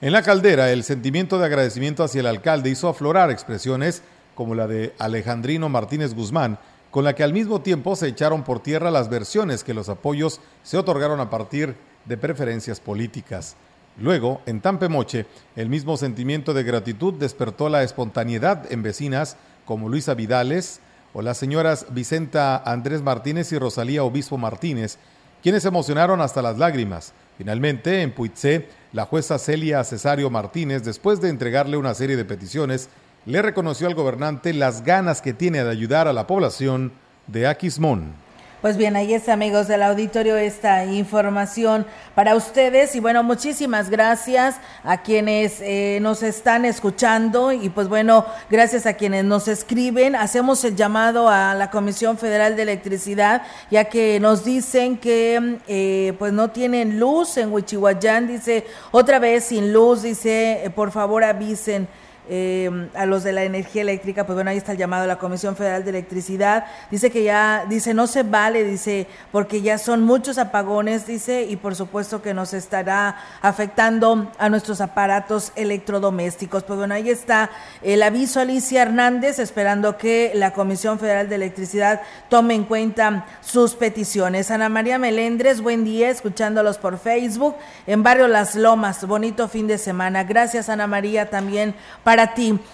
En 0.00 0.12
la 0.12 0.22
caldera, 0.22 0.70
el 0.70 0.84
sentimiento 0.84 1.38
de 1.38 1.46
agradecimiento 1.46 2.04
hacia 2.04 2.20
el 2.20 2.26
alcalde 2.26 2.70
hizo 2.70 2.88
aflorar 2.88 3.30
expresiones 3.30 4.02
como 4.34 4.54
la 4.54 4.66
de 4.66 4.94
Alejandrino 4.98 5.68
Martínez 5.68 6.14
Guzmán, 6.14 6.58
con 6.90 7.04
la 7.04 7.14
que 7.14 7.22
al 7.22 7.32
mismo 7.32 7.60
tiempo 7.60 7.96
se 7.96 8.08
echaron 8.08 8.44
por 8.44 8.60
tierra 8.60 8.90
las 8.90 9.08
versiones 9.08 9.62
que 9.62 9.74
los 9.74 9.88
apoyos 9.88 10.40
se 10.62 10.78
otorgaron 10.78 11.20
a 11.20 11.30
partir 11.30 11.74
de 12.06 12.16
preferencias 12.16 12.80
políticas. 12.80 13.56
Luego, 14.00 14.40
en 14.46 14.60
Tampemoche, 14.60 15.26
el 15.56 15.68
mismo 15.68 15.96
sentimiento 15.96 16.54
de 16.54 16.62
gratitud 16.62 17.14
despertó 17.14 17.68
la 17.68 17.82
espontaneidad 17.82 18.70
en 18.72 18.82
vecinas 18.82 19.36
como 19.64 19.88
Luisa 19.88 20.14
Vidales 20.14 20.80
o 21.12 21.22
las 21.22 21.36
señoras 21.36 21.86
Vicenta 21.90 22.56
Andrés 22.58 23.02
Martínez 23.02 23.50
y 23.52 23.58
Rosalía 23.58 24.04
Obispo 24.04 24.38
Martínez, 24.38 24.98
quienes 25.42 25.64
emocionaron 25.64 26.20
hasta 26.20 26.42
las 26.42 26.58
lágrimas. 26.58 27.12
Finalmente, 27.38 28.02
en 28.02 28.12
Puitzé, 28.12 28.68
la 28.92 29.04
jueza 29.04 29.38
Celia 29.38 29.82
Cesario 29.82 30.30
Martínez, 30.30 30.84
después 30.84 31.20
de 31.20 31.28
entregarle 31.28 31.76
una 31.76 31.94
serie 31.94 32.16
de 32.16 32.24
peticiones, 32.24 32.88
le 33.26 33.42
reconoció 33.42 33.88
al 33.88 33.94
gobernante 33.94 34.52
las 34.52 34.84
ganas 34.84 35.20
que 35.20 35.32
tiene 35.32 35.62
de 35.64 35.70
ayudar 35.70 36.08
a 36.08 36.12
la 36.12 36.26
población 36.26 36.92
de 37.26 37.46
Aquismón. 37.46 38.27
Pues 38.60 38.76
bien, 38.76 38.96
ahí 38.96 39.14
está, 39.14 39.34
amigos 39.34 39.68
del 39.68 39.84
auditorio, 39.84 40.36
esta 40.36 40.84
información 40.84 41.86
para 42.16 42.34
ustedes. 42.34 42.96
Y 42.96 42.98
bueno, 42.98 43.22
muchísimas 43.22 43.88
gracias 43.88 44.56
a 44.82 45.00
quienes 45.00 45.60
eh, 45.60 46.00
nos 46.02 46.24
están 46.24 46.64
escuchando 46.64 47.52
y 47.52 47.68
pues 47.68 47.86
bueno, 47.88 48.26
gracias 48.50 48.84
a 48.86 48.94
quienes 48.94 49.24
nos 49.24 49.46
escriben. 49.46 50.16
Hacemos 50.16 50.64
el 50.64 50.74
llamado 50.74 51.28
a 51.28 51.54
la 51.54 51.70
Comisión 51.70 52.18
Federal 52.18 52.56
de 52.56 52.62
Electricidad, 52.62 53.42
ya 53.70 53.84
que 53.84 54.18
nos 54.18 54.44
dicen 54.44 54.96
que 54.96 55.60
eh, 55.68 56.14
pues 56.18 56.32
no 56.32 56.50
tienen 56.50 56.98
luz 56.98 57.36
en 57.36 57.52
Huichihuayán. 57.52 58.26
Dice, 58.26 58.66
otra 58.90 59.20
vez 59.20 59.44
sin 59.44 59.72
luz, 59.72 60.02
dice, 60.02 60.64
eh, 60.64 60.70
por 60.70 60.90
favor 60.90 61.22
avisen. 61.22 61.86
Eh, 62.30 62.88
a 62.94 63.06
los 63.06 63.24
de 63.24 63.32
la 63.32 63.44
energía 63.44 63.80
eléctrica, 63.80 64.26
pues 64.26 64.34
bueno, 64.34 64.50
ahí 64.50 64.58
está 64.58 64.72
el 64.72 64.78
llamado 64.78 65.04
a 65.04 65.06
la 65.06 65.18
Comisión 65.18 65.56
Federal 65.56 65.82
de 65.82 65.90
Electricidad. 65.90 66.66
Dice 66.90 67.10
que 67.10 67.24
ya, 67.24 67.64
dice, 67.66 67.94
no 67.94 68.06
se 68.06 68.22
vale, 68.22 68.64
dice, 68.64 69.06
porque 69.32 69.62
ya 69.62 69.78
son 69.78 70.02
muchos 70.02 70.36
apagones, 70.36 71.06
dice, 71.06 71.44
y 71.44 71.56
por 71.56 71.74
supuesto 71.74 72.20
que 72.20 72.34
nos 72.34 72.52
estará 72.52 73.16
afectando 73.40 74.30
a 74.38 74.50
nuestros 74.50 74.82
aparatos 74.82 75.52
electrodomésticos. 75.56 76.64
Pues 76.64 76.78
bueno, 76.78 76.94
ahí 76.94 77.08
está 77.08 77.48
el 77.80 78.02
aviso 78.02 78.40
Alicia 78.40 78.82
Hernández, 78.82 79.38
esperando 79.38 79.96
que 79.96 80.32
la 80.34 80.52
Comisión 80.52 80.98
Federal 80.98 81.30
de 81.30 81.36
Electricidad 81.36 82.02
tome 82.28 82.54
en 82.54 82.64
cuenta 82.64 83.24
sus 83.40 83.74
peticiones. 83.74 84.50
Ana 84.50 84.68
María 84.68 84.98
Melendres, 84.98 85.62
buen 85.62 85.84
día, 85.84 86.10
escuchándolos 86.10 86.76
por 86.76 86.98
Facebook 86.98 87.56
en 87.86 88.02
Barrio 88.02 88.28
Las 88.28 88.54
Lomas. 88.54 89.06
Bonito 89.06 89.48
fin 89.48 89.66
de 89.66 89.78
semana. 89.78 90.24
Gracias, 90.24 90.68
Ana 90.68 90.86
María, 90.86 91.30
también 91.30 91.74
para 92.04 92.17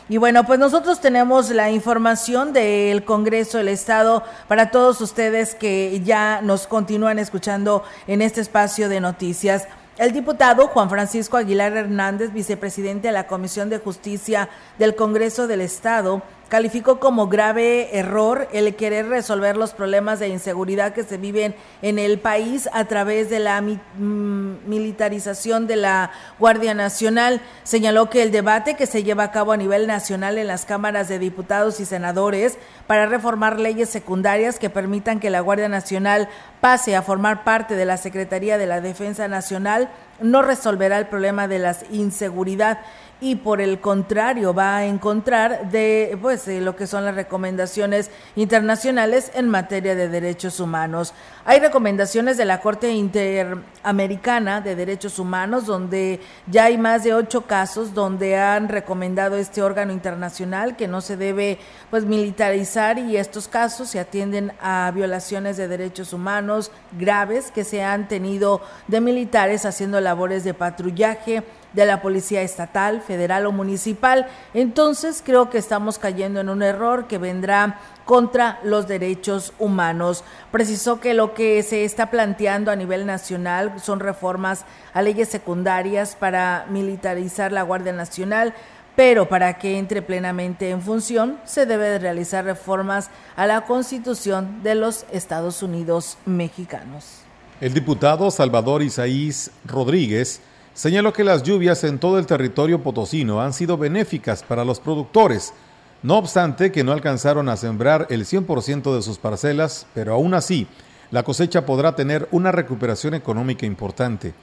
Y 0.08 0.16
bueno, 0.16 0.44
pues 0.44 0.58
nosotros 0.58 1.00
tenemos 1.00 1.50
la 1.50 1.70
información 1.70 2.54
del 2.54 3.04
Congreso 3.04 3.58
del 3.58 3.68
Estado 3.68 4.24
para 4.48 4.70
todos 4.70 5.02
ustedes 5.02 5.54
que 5.54 6.00
ya 6.02 6.40
nos 6.42 6.66
continúan 6.66 7.18
escuchando 7.18 7.84
en 8.06 8.22
este 8.22 8.40
espacio 8.40 8.88
de 8.88 9.00
noticias. 9.00 9.68
El 9.98 10.12
diputado 10.12 10.68
Juan 10.68 10.88
Francisco 10.88 11.36
Aguilar 11.36 11.76
Hernández, 11.76 12.32
vicepresidente 12.32 13.08
de 13.08 13.12
la 13.12 13.26
Comisión 13.26 13.68
de 13.68 13.78
Justicia 13.78 14.48
del 14.78 14.94
Congreso 14.94 15.46
del 15.46 15.60
Estado, 15.60 16.22
calificó 16.48 17.00
como 17.00 17.28
grave 17.28 17.96
error 17.96 18.48
el 18.52 18.74
querer 18.76 19.08
resolver 19.08 19.56
los 19.56 19.72
problemas 19.72 20.18
de 20.20 20.28
inseguridad 20.28 20.92
que 20.92 21.02
se 21.02 21.16
viven 21.16 21.54
en 21.82 21.98
el 21.98 22.18
país 22.18 22.68
a 22.72 22.84
través 22.84 23.30
de 23.30 23.38
la 23.38 23.60
mm, 23.60 24.66
militarización 24.66 25.66
de 25.66 25.76
la 25.76 26.10
Guardia 26.38 26.74
Nacional. 26.74 27.40
Señaló 27.62 28.10
que 28.10 28.22
el 28.22 28.30
debate 28.30 28.74
que 28.74 28.86
se 28.86 29.02
lleva 29.02 29.24
a 29.24 29.30
cabo 29.30 29.52
a 29.52 29.56
nivel 29.56 29.86
nacional 29.86 30.38
en 30.38 30.46
las 30.46 30.64
cámaras 30.64 31.08
de 31.08 31.18
diputados 31.18 31.80
y 31.80 31.84
senadores 31.84 32.58
para 32.86 33.06
reformar 33.06 33.58
leyes 33.58 33.88
secundarias 33.88 34.58
que 34.58 34.70
permitan 34.70 35.20
que 35.20 35.30
la 35.30 35.40
Guardia 35.40 35.68
Nacional 35.68 36.28
pase 36.60 36.96
a 36.96 37.02
formar 37.02 37.44
parte 37.44 37.74
de 37.74 37.84
la 37.84 37.96
Secretaría 37.96 38.58
de 38.58 38.66
la 38.66 38.80
Defensa 38.80 39.28
Nacional 39.28 39.90
no 40.20 40.42
resolverá 40.42 40.98
el 40.98 41.06
problema 41.06 41.48
de 41.48 41.58
la 41.58 41.76
inseguridad 41.90 42.78
y 43.24 43.36
por 43.36 43.62
el 43.62 43.80
contrario 43.80 44.52
va 44.52 44.76
a 44.76 44.84
encontrar 44.84 45.70
de 45.70 46.18
pues 46.20 46.46
lo 46.46 46.76
que 46.76 46.86
son 46.86 47.06
las 47.06 47.14
recomendaciones 47.14 48.10
internacionales 48.36 49.32
en 49.34 49.48
materia 49.48 49.94
de 49.94 50.10
derechos 50.10 50.60
humanos. 50.60 51.14
Hay 51.46 51.58
recomendaciones 51.58 52.36
de 52.36 52.44
la 52.44 52.60
Corte 52.60 52.92
Interamericana 52.92 54.60
de 54.60 54.76
Derechos 54.76 55.18
Humanos 55.18 55.64
donde 55.64 56.20
ya 56.48 56.64
hay 56.64 56.76
más 56.76 57.02
de 57.02 57.14
ocho 57.14 57.46
casos 57.46 57.94
donde 57.94 58.36
han 58.36 58.68
recomendado 58.68 59.36
este 59.36 59.62
órgano 59.62 59.94
internacional 59.94 60.76
que 60.76 60.86
no 60.86 61.00
se 61.00 61.16
debe 61.16 61.58
pues 61.88 62.04
militarizar 62.04 62.98
y 62.98 63.16
estos 63.16 63.48
casos 63.48 63.88
se 63.88 64.00
atienden 64.00 64.52
a 64.60 64.92
violaciones 64.94 65.56
de 65.56 65.66
derechos 65.66 66.12
humanos 66.12 66.70
graves 66.92 67.50
que 67.50 67.64
se 67.64 67.82
han 67.82 68.06
tenido 68.06 68.60
de 68.86 69.00
militares 69.00 69.64
haciendo 69.64 69.98
labores 70.02 70.44
de 70.44 70.52
patrullaje 70.52 71.42
de 71.74 71.84
la 71.84 72.00
Policía 72.00 72.42
Estatal, 72.42 73.00
Federal 73.00 73.46
o 73.46 73.52
Municipal. 73.52 74.26
Entonces 74.54 75.22
creo 75.24 75.50
que 75.50 75.58
estamos 75.58 75.98
cayendo 75.98 76.40
en 76.40 76.48
un 76.48 76.62
error 76.62 77.06
que 77.06 77.18
vendrá 77.18 77.78
contra 78.04 78.60
los 78.62 78.86
derechos 78.86 79.52
humanos. 79.58 80.24
Precisó 80.50 81.00
que 81.00 81.14
lo 81.14 81.34
que 81.34 81.62
se 81.62 81.84
está 81.84 82.10
planteando 82.10 82.70
a 82.70 82.76
nivel 82.76 83.06
nacional 83.06 83.74
son 83.82 84.00
reformas 84.00 84.64
a 84.92 85.02
leyes 85.02 85.28
secundarias 85.28 86.16
para 86.16 86.66
militarizar 86.70 87.52
la 87.52 87.62
Guardia 87.62 87.92
Nacional, 87.92 88.54
pero 88.96 89.28
para 89.28 89.58
que 89.58 89.78
entre 89.78 90.02
plenamente 90.02 90.70
en 90.70 90.80
función 90.80 91.38
se 91.44 91.66
debe 91.66 91.88
de 91.88 91.98
realizar 91.98 92.44
reformas 92.44 93.10
a 93.36 93.46
la 93.46 93.62
Constitución 93.62 94.62
de 94.62 94.76
los 94.76 95.04
Estados 95.10 95.62
Unidos 95.62 96.16
mexicanos. 96.26 97.24
El 97.60 97.72
diputado 97.72 98.30
Salvador 98.30 98.82
Isaís 98.82 99.50
Rodríguez 99.64 100.40
señaló 100.74 101.12
que 101.12 101.24
las 101.24 101.42
lluvias 101.42 101.84
en 101.84 101.98
todo 101.98 102.18
el 102.18 102.26
territorio 102.26 102.82
potosino 102.82 103.40
han 103.40 103.52
sido 103.52 103.78
benéficas 103.78 104.42
para 104.42 104.64
los 104.64 104.80
productores, 104.80 105.54
no 106.02 106.18
obstante 106.18 106.70
que 106.70 106.84
no 106.84 106.92
alcanzaron 106.92 107.48
a 107.48 107.56
sembrar 107.56 108.06
el 108.10 108.26
100% 108.26 108.94
de 108.94 109.00
sus 109.00 109.16
parcelas, 109.16 109.86
pero 109.94 110.12
aún 110.12 110.34
así, 110.34 110.66
la 111.10 111.22
cosecha 111.22 111.64
podrá 111.64 111.94
tener 111.96 112.28
una 112.30 112.52
recuperación 112.52 113.14
económica 113.14 113.64
importante. 113.64 114.34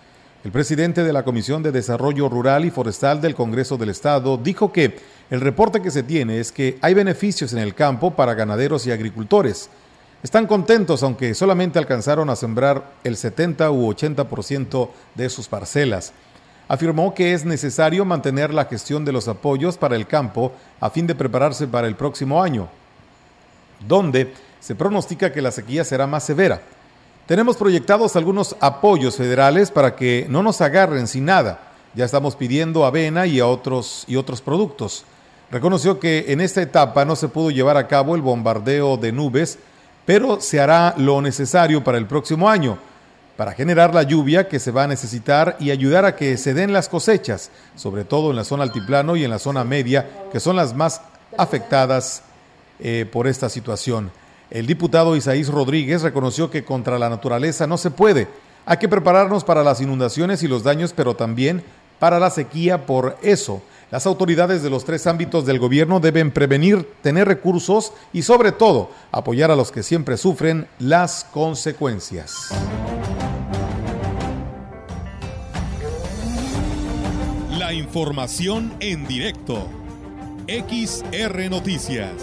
El 0.44 0.52
presidente 0.52 1.04
de 1.04 1.14
la 1.14 1.24
Comisión 1.24 1.62
de 1.62 1.72
Desarrollo 1.72 2.28
Rural 2.28 2.66
y 2.66 2.72
Forestal 2.72 3.22
del 3.22 3.36
Congreso 3.36 3.78
del 3.78 3.90
Estado 3.90 4.38
dijo 4.38 4.72
que 4.72 4.98
el 5.30 5.40
reporte 5.40 5.84
que 5.84 5.92
se 5.92 6.02
tiene 6.02 6.40
es 6.40 6.52
que 6.52 6.80
hay 6.82 6.96
beneficios 6.96 7.54
en 7.54 7.60
el 7.60 7.76
campo 7.76 8.16
para 8.16 8.34
ganaderos 8.34 8.88
y 8.88 8.92
agricultores. 8.92 9.70
Están 10.24 10.46
contentos 10.46 11.02
aunque 11.02 11.34
solamente 11.34 11.80
alcanzaron 11.80 12.30
a 12.30 12.36
sembrar 12.36 12.84
el 13.04 13.18
70 13.18 13.72
u 13.72 13.92
80% 13.92 14.90
de 15.16 15.30
sus 15.30 15.48
parcelas. 15.48 16.14
Afirmó 16.68 17.14
que 17.14 17.34
es 17.34 17.44
necesario 17.44 18.06
mantener 18.06 18.54
la 18.54 18.66
gestión 18.66 19.04
de 19.04 19.12
los 19.12 19.28
apoyos 19.28 19.78
para 19.78 19.96
el 19.96 20.08
campo 20.08 20.54
a 20.80 20.90
fin 20.92 21.08
de 21.08 21.16
prepararse 21.16 21.68
para 21.68 21.88
el 21.88 21.96
próximo 21.96 22.42
año, 22.42 22.70
donde 23.88 24.34
se 24.60 24.76
pronostica 24.76 25.34
que 25.34 25.42
la 25.42 25.52
sequía 25.52 25.84
será 25.84 26.06
más 26.06 26.24
severa. 26.24 26.62
Tenemos 27.26 27.58
proyectados 27.58 28.16
algunos 28.16 28.56
apoyos 28.60 29.18
federales 29.18 29.72
para 29.72 29.96
que 29.96 30.28
no 30.30 30.44
nos 30.44 30.62
agarren 30.62 31.08
sin 31.08 31.26
nada. 31.26 31.60
Ya 31.96 32.06
estamos 32.06 32.36
pidiendo 32.36 32.86
avena 32.86 33.26
y 33.26 33.40
a 33.40 33.48
otros 33.48 34.06
y 34.08 34.16
otros 34.16 34.40
productos. 34.42 35.04
Reconoció 35.50 36.00
que 36.00 36.26
en 36.30 36.42
esta 36.42 36.62
etapa 36.62 37.06
no 37.06 37.16
se 37.16 37.28
pudo 37.28 37.52
llevar 37.52 37.76
a 37.76 37.88
cabo 37.88 38.16
el 38.16 38.22
bombardeo 38.22 38.98
de 38.98 39.12
nubes, 39.12 39.60
pero 40.12 40.42
se 40.42 40.60
hará 40.60 40.94
lo 40.98 41.22
necesario 41.22 41.86
para 41.86 41.98
el 41.98 42.06
próximo 42.06 42.50
año 42.50 42.78
para 43.38 43.54
generar 43.54 43.96
la 43.96 44.04
lluvia 44.04 44.50
que 44.50 44.60
se 44.60 44.70
va 44.70 44.84
a 44.84 44.88
necesitar 44.88 45.56
y 45.58 45.72
ayudar 45.72 46.04
a 46.04 46.18
que 46.18 46.36
se 46.36 46.54
den 46.54 46.74
las 46.74 46.90
cosechas, 46.90 47.50
sobre 47.78 48.04
todo 48.04 48.30
en 48.30 48.36
la 48.36 48.44
zona 48.44 48.64
altiplano 48.64 49.16
y 49.16 49.24
en 49.24 49.30
la 49.30 49.40
zona 49.40 49.64
media, 49.64 50.10
que 50.30 50.42
son 50.42 50.58
las 50.58 50.76
más 50.76 51.02
afectadas 51.38 52.24
eh, 52.82 53.06
por 53.10 53.26
esta 53.26 53.48
situación. 53.48 54.12
El 54.50 54.68
diputado 54.68 55.16
Isaís 55.16 55.48
Rodríguez 55.48 56.02
reconoció 56.02 56.52
que 56.52 56.66
contra 56.66 57.00
la 57.00 57.08
naturaleza 57.08 57.66
no 57.66 57.78
se 57.78 57.90
puede. 57.90 58.28
Hay 58.66 58.80
que 58.80 58.90
prepararnos 58.90 59.46
para 59.46 59.64
las 59.64 59.80
inundaciones 59.80 60.44
y 60.44 60.50
los 60.50 60.64
daños, 60.64 60.92
pero 60.94 61.16
también 61.16 61.64
para 62.00 62.20
la 62.20 62.32
sequía. 62.32 62.86
Por 62.86 63.16
eso, 63.22 63.62
las 63.92 64.06
autoridades 64.06 64.64
de 64.64 64.70
los 64.70 64.86
tres 64.86 65.06
ámbitos 65.06 65.46
del 65.46 65.60
gobierno 65.60 66.00
deben 66.00 66.32
prevenir, 66.32 66.88
tener 67.02 67.28
recursos 67.28 67.92
y 68.14 68.24
sobre 68.24 68.54
todo 68.54 68.90
apoyar 69.12 69.52
a 69.52 69.56
los 69.56 69.72
que 69.72 69.84
siempre 69.84 70.16
sufren 70.16 70.68
las 70.80 71.26
consecuencias. 71.26 72.50
La 77.60 77.74
información 77.74 78.74
en 78.80 79.06
directo. 79.08 79.68
XR 80.48 81.50
Noticias. 81.50 82.14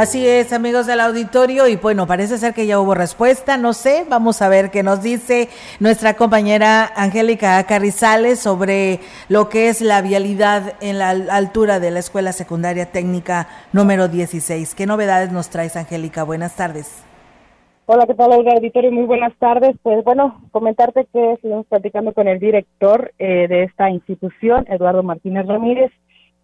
Así 0.00 0.26
es, 0.26 0.54
amigos 0.54 0.86
del 0.86 0.98
auditorio, 0.98 1.68
y 1.68 1.76
bueno, 1.76 2.06
parece 2.06 2.38
ser 2.38 2.54
que 2.54 2.66
ya 2.66 2.80
hubo 2.80 2.94
respuesta, 2.94 3.58
no 3.58 3.74
sé, 3.74 4.06
vamos 4.08 4.40
a 4.40 4.48
ver 4.48 4.70
qué 4.70 4.82
nos 4.82 5.02
dice 5.02 5.50
nuestra 5.78 6.14
compañera 6.14 6.90
Angélica 6.96 7.62
Carrizales 7.64 8.38
sobre 8.38 9.00
lo 9.28 9.50
que 9.50 9.68
es 9.68 9.82
la 9.82 10.00
vialidad 10.00 10.72
en 10.80 11.00
la 11.00 11.10
altura 11.10 11.80
de 11.80 11.90
la 11.90 11.98
Escuela 11.98 12.32
Secundaria 12.32 12.86
Técnica 12.86 13.48
número 13.74 14.08
16. 14.08 14.74
¿Qué 14.74 14.86
novedades 14.86 15.32
nos 15.32 15.50
traes, 15.50 15.76
Angélica? 15.76 16.24
Buenas 16.24 16.56
tardes. 16.56 17.04
Hola, 17.84 18.06
¿qué 18.06 18.14
tal, 18.14 18.32
Auditorio? 18.32 18.90
Muy 18.92 19.04
buenas 19.04 19.34
tardes. 19.36 19.76
Pues 19.82 20.02
bueno, 20.02 20.40
comentarte 20.50 21.08
que 21.12 21.32
estuvimos 21.32 21.66
platicando 21.66 22.14
con 22.14 22.26
el 22.26 22.38
director 22.38 23.12
eh, 23.18 23.48
de 23.48 23.64
esta 23.64 23.90
institución, 23.90 24.64
Eduardo 24.70 25.02
Martínez 25.02 25.46
Ramírez, 25.46 25.92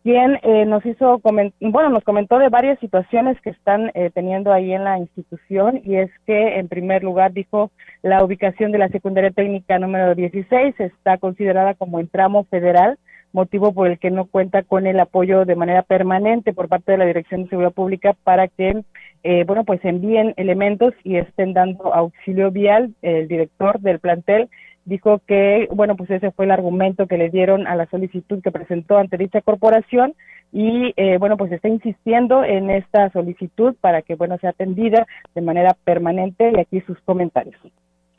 quien 0.07 0.39
eh, 0.45 0.65
nos 0.67 0.87
hizo, 0.87 1.21
bueno, 1.21 1.91
nos 1.91 2.05
comentó 2.05 2.39
de 2.39 2.49
varias 2.49 2.79
situaciones 2.79 3.41
que 3.41 3.51
están 3.51 3.91
eh, 3.95 4.13
teniendo 4.15 4.53
ahí 4.53 4.73
en 4.73 4.85
la 4.85 5.01
institución 5.01 5.81
y 5.85 5.97
es 5.97 6.13
que, 6.27 6.61
en 6.61 6.69
primer 6.69 7.03
lugar, 7.03 7.33
dijo 7.33 7.73
la 8.03 8.23
ubicación 8.23 8.71
de 8.71 8.79
la 8.79 8.89
secundaria 8.89 9.33
técnica 9.33 9.81
número 9.81 10.15
16 10.15 10.79
está 10.79 11.19
considerada 11.19 11.75
como 11.75 11.99
en 11.99 12.07
tramo 12.07 12.45
federal, 12.45 13.01
motivo 13.33 13.73
por 13.73 13.89
el 13.89 13.99
que 13.99 14.13
no 14.13 14.27
cuenta 14.27 14.63
con 14.63 14.87
el 14.87 15.01
apoyo 15.01 15.45
de 15.45 15.57
manera 15.57 15.83
permanente 15.83 16.53
por 16.53 16.69
parte 16.69 16.93
de 16.93 16.99
la 16.99 17.07
Dirección 17.07 17.43
de 17.43 17.49
Seguridad 17.49 17.73
Pública 17.73 18.15
para 18.23 18.47
que, 18.47 18.85
eh, 19.25 19.43
bueno, 19.45 19.65
pues 19.65 19.85
envíen 19.85 20.35
elementos 20.37 20.95
y 21.03 21.17
estén 21.17 21.53
dando 21.53 21.93
auxilio 21.93 22.53
vial. 22.53 22.95
El 23.03 23.27
director 23.27 23.81
del 23.81 23.99
plantel 23.99 24.51
dijo 24.87 25.21
que, 25.27 25.69
bueno, 25.71 25.97
pues 25.97 26.11
ese 26.11 26.31
fue 26.31 26.47
el 26.47 26.53
argumento 26.53 27.07
que 27.07 27.19
le 27.19 27.29
dieron 27.29 27.67
a 27.67 27.75
la 27.75 27.87
solicitud 27.87 28.41
que 28.43 28.53
presentó 28.53 28.97
ante 28.97 29.19
dicha 29.19 29.43
corporación 29.43 30.15
y, 30.53 30.95
eh, 30.97 31.19
bueno, 31.19 31.37
pues 31.37 31.53
está 31.53 31.69
insistiendo 31.69 32.45
en 32.45 32.71
esta 32.71 33.11
solicitud 33.11 33.75
para 33.81 34.03
que, 34.03 34.15
bueno, 34.15 34.39
sea 34.39 34.51
atendida 34.51 35.07
de 35.35 35.41
manera 35.41 35.77
permanente 35.85 36.53
y 36.55 36.61
aquí 36.61 36.81
sus 36.83 36.99
comentarios. 37.01 37.57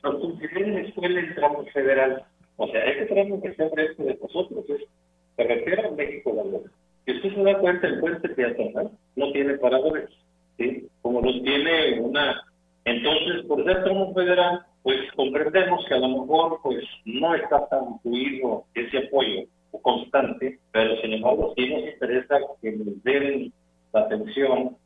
la 0.04 0.82
escuela 0.82 1.20
en 1.20 1.36
tramo 1.36 1.64
federal, 1.74 2.24
o 2.58 2.68
sea, 2.68 2.84
ese 2.86 3.06
tramo 3.06 3.42
que 3.42 3.54
se 3.54 3.64
abre 3.64 3.88
de 3.98 4.20
nosotros 4.22 4.66
es 4.70 4.82
carretera 5.38 5.90
México 5.92 6.34
la 6.36 6.60
Si 7.06 7.12
usted 7.18 7.34
se 7.34 7.44
da 7.44 7.60
cuenta, 7.60 7.88
el 7.88 8.00
puente 8.00 8.30
peatonal 8.30 8.92
no 9.16 9.32
tiene 9.32 9.54
paradores, 9.54 10.10
¿sí? 10.58 10.88
Como 11.02 11.22
los 11.22 11.42
tiene 11.44 12.02
una... 12.02 12.44
Entonces, 12.84 13.46
por 13.48 13.64
ser 13.64 13.84
tramo 13.84 14.14
federal, 14.14 14.66
pues 14.88 15.00
comprendemos 15.18 15.86
que 15.86 15.96
a 15.96 16.00
lo 16.00 16.08
mejor 16.08 16.62
pues 16.64 16.82
no 17.04 17.36
está 17.36 17.68
tan 17.68 18.00
fluido 18.00 18.64
ese 18.74 19.00
apoyo 19.00 19.44
constante, 19.82 20.60
pero 20.72 20.96
sin 21.02 21.12
embargo 21.12 21.54
sí 21.58 21.68
nos 21.68 21.94
interesa 21.94 22.38
que 22.62 22.72
nos 22.72 23.04
den 23.04 23.52
la 23.92 24.00
atención 24.00 24.78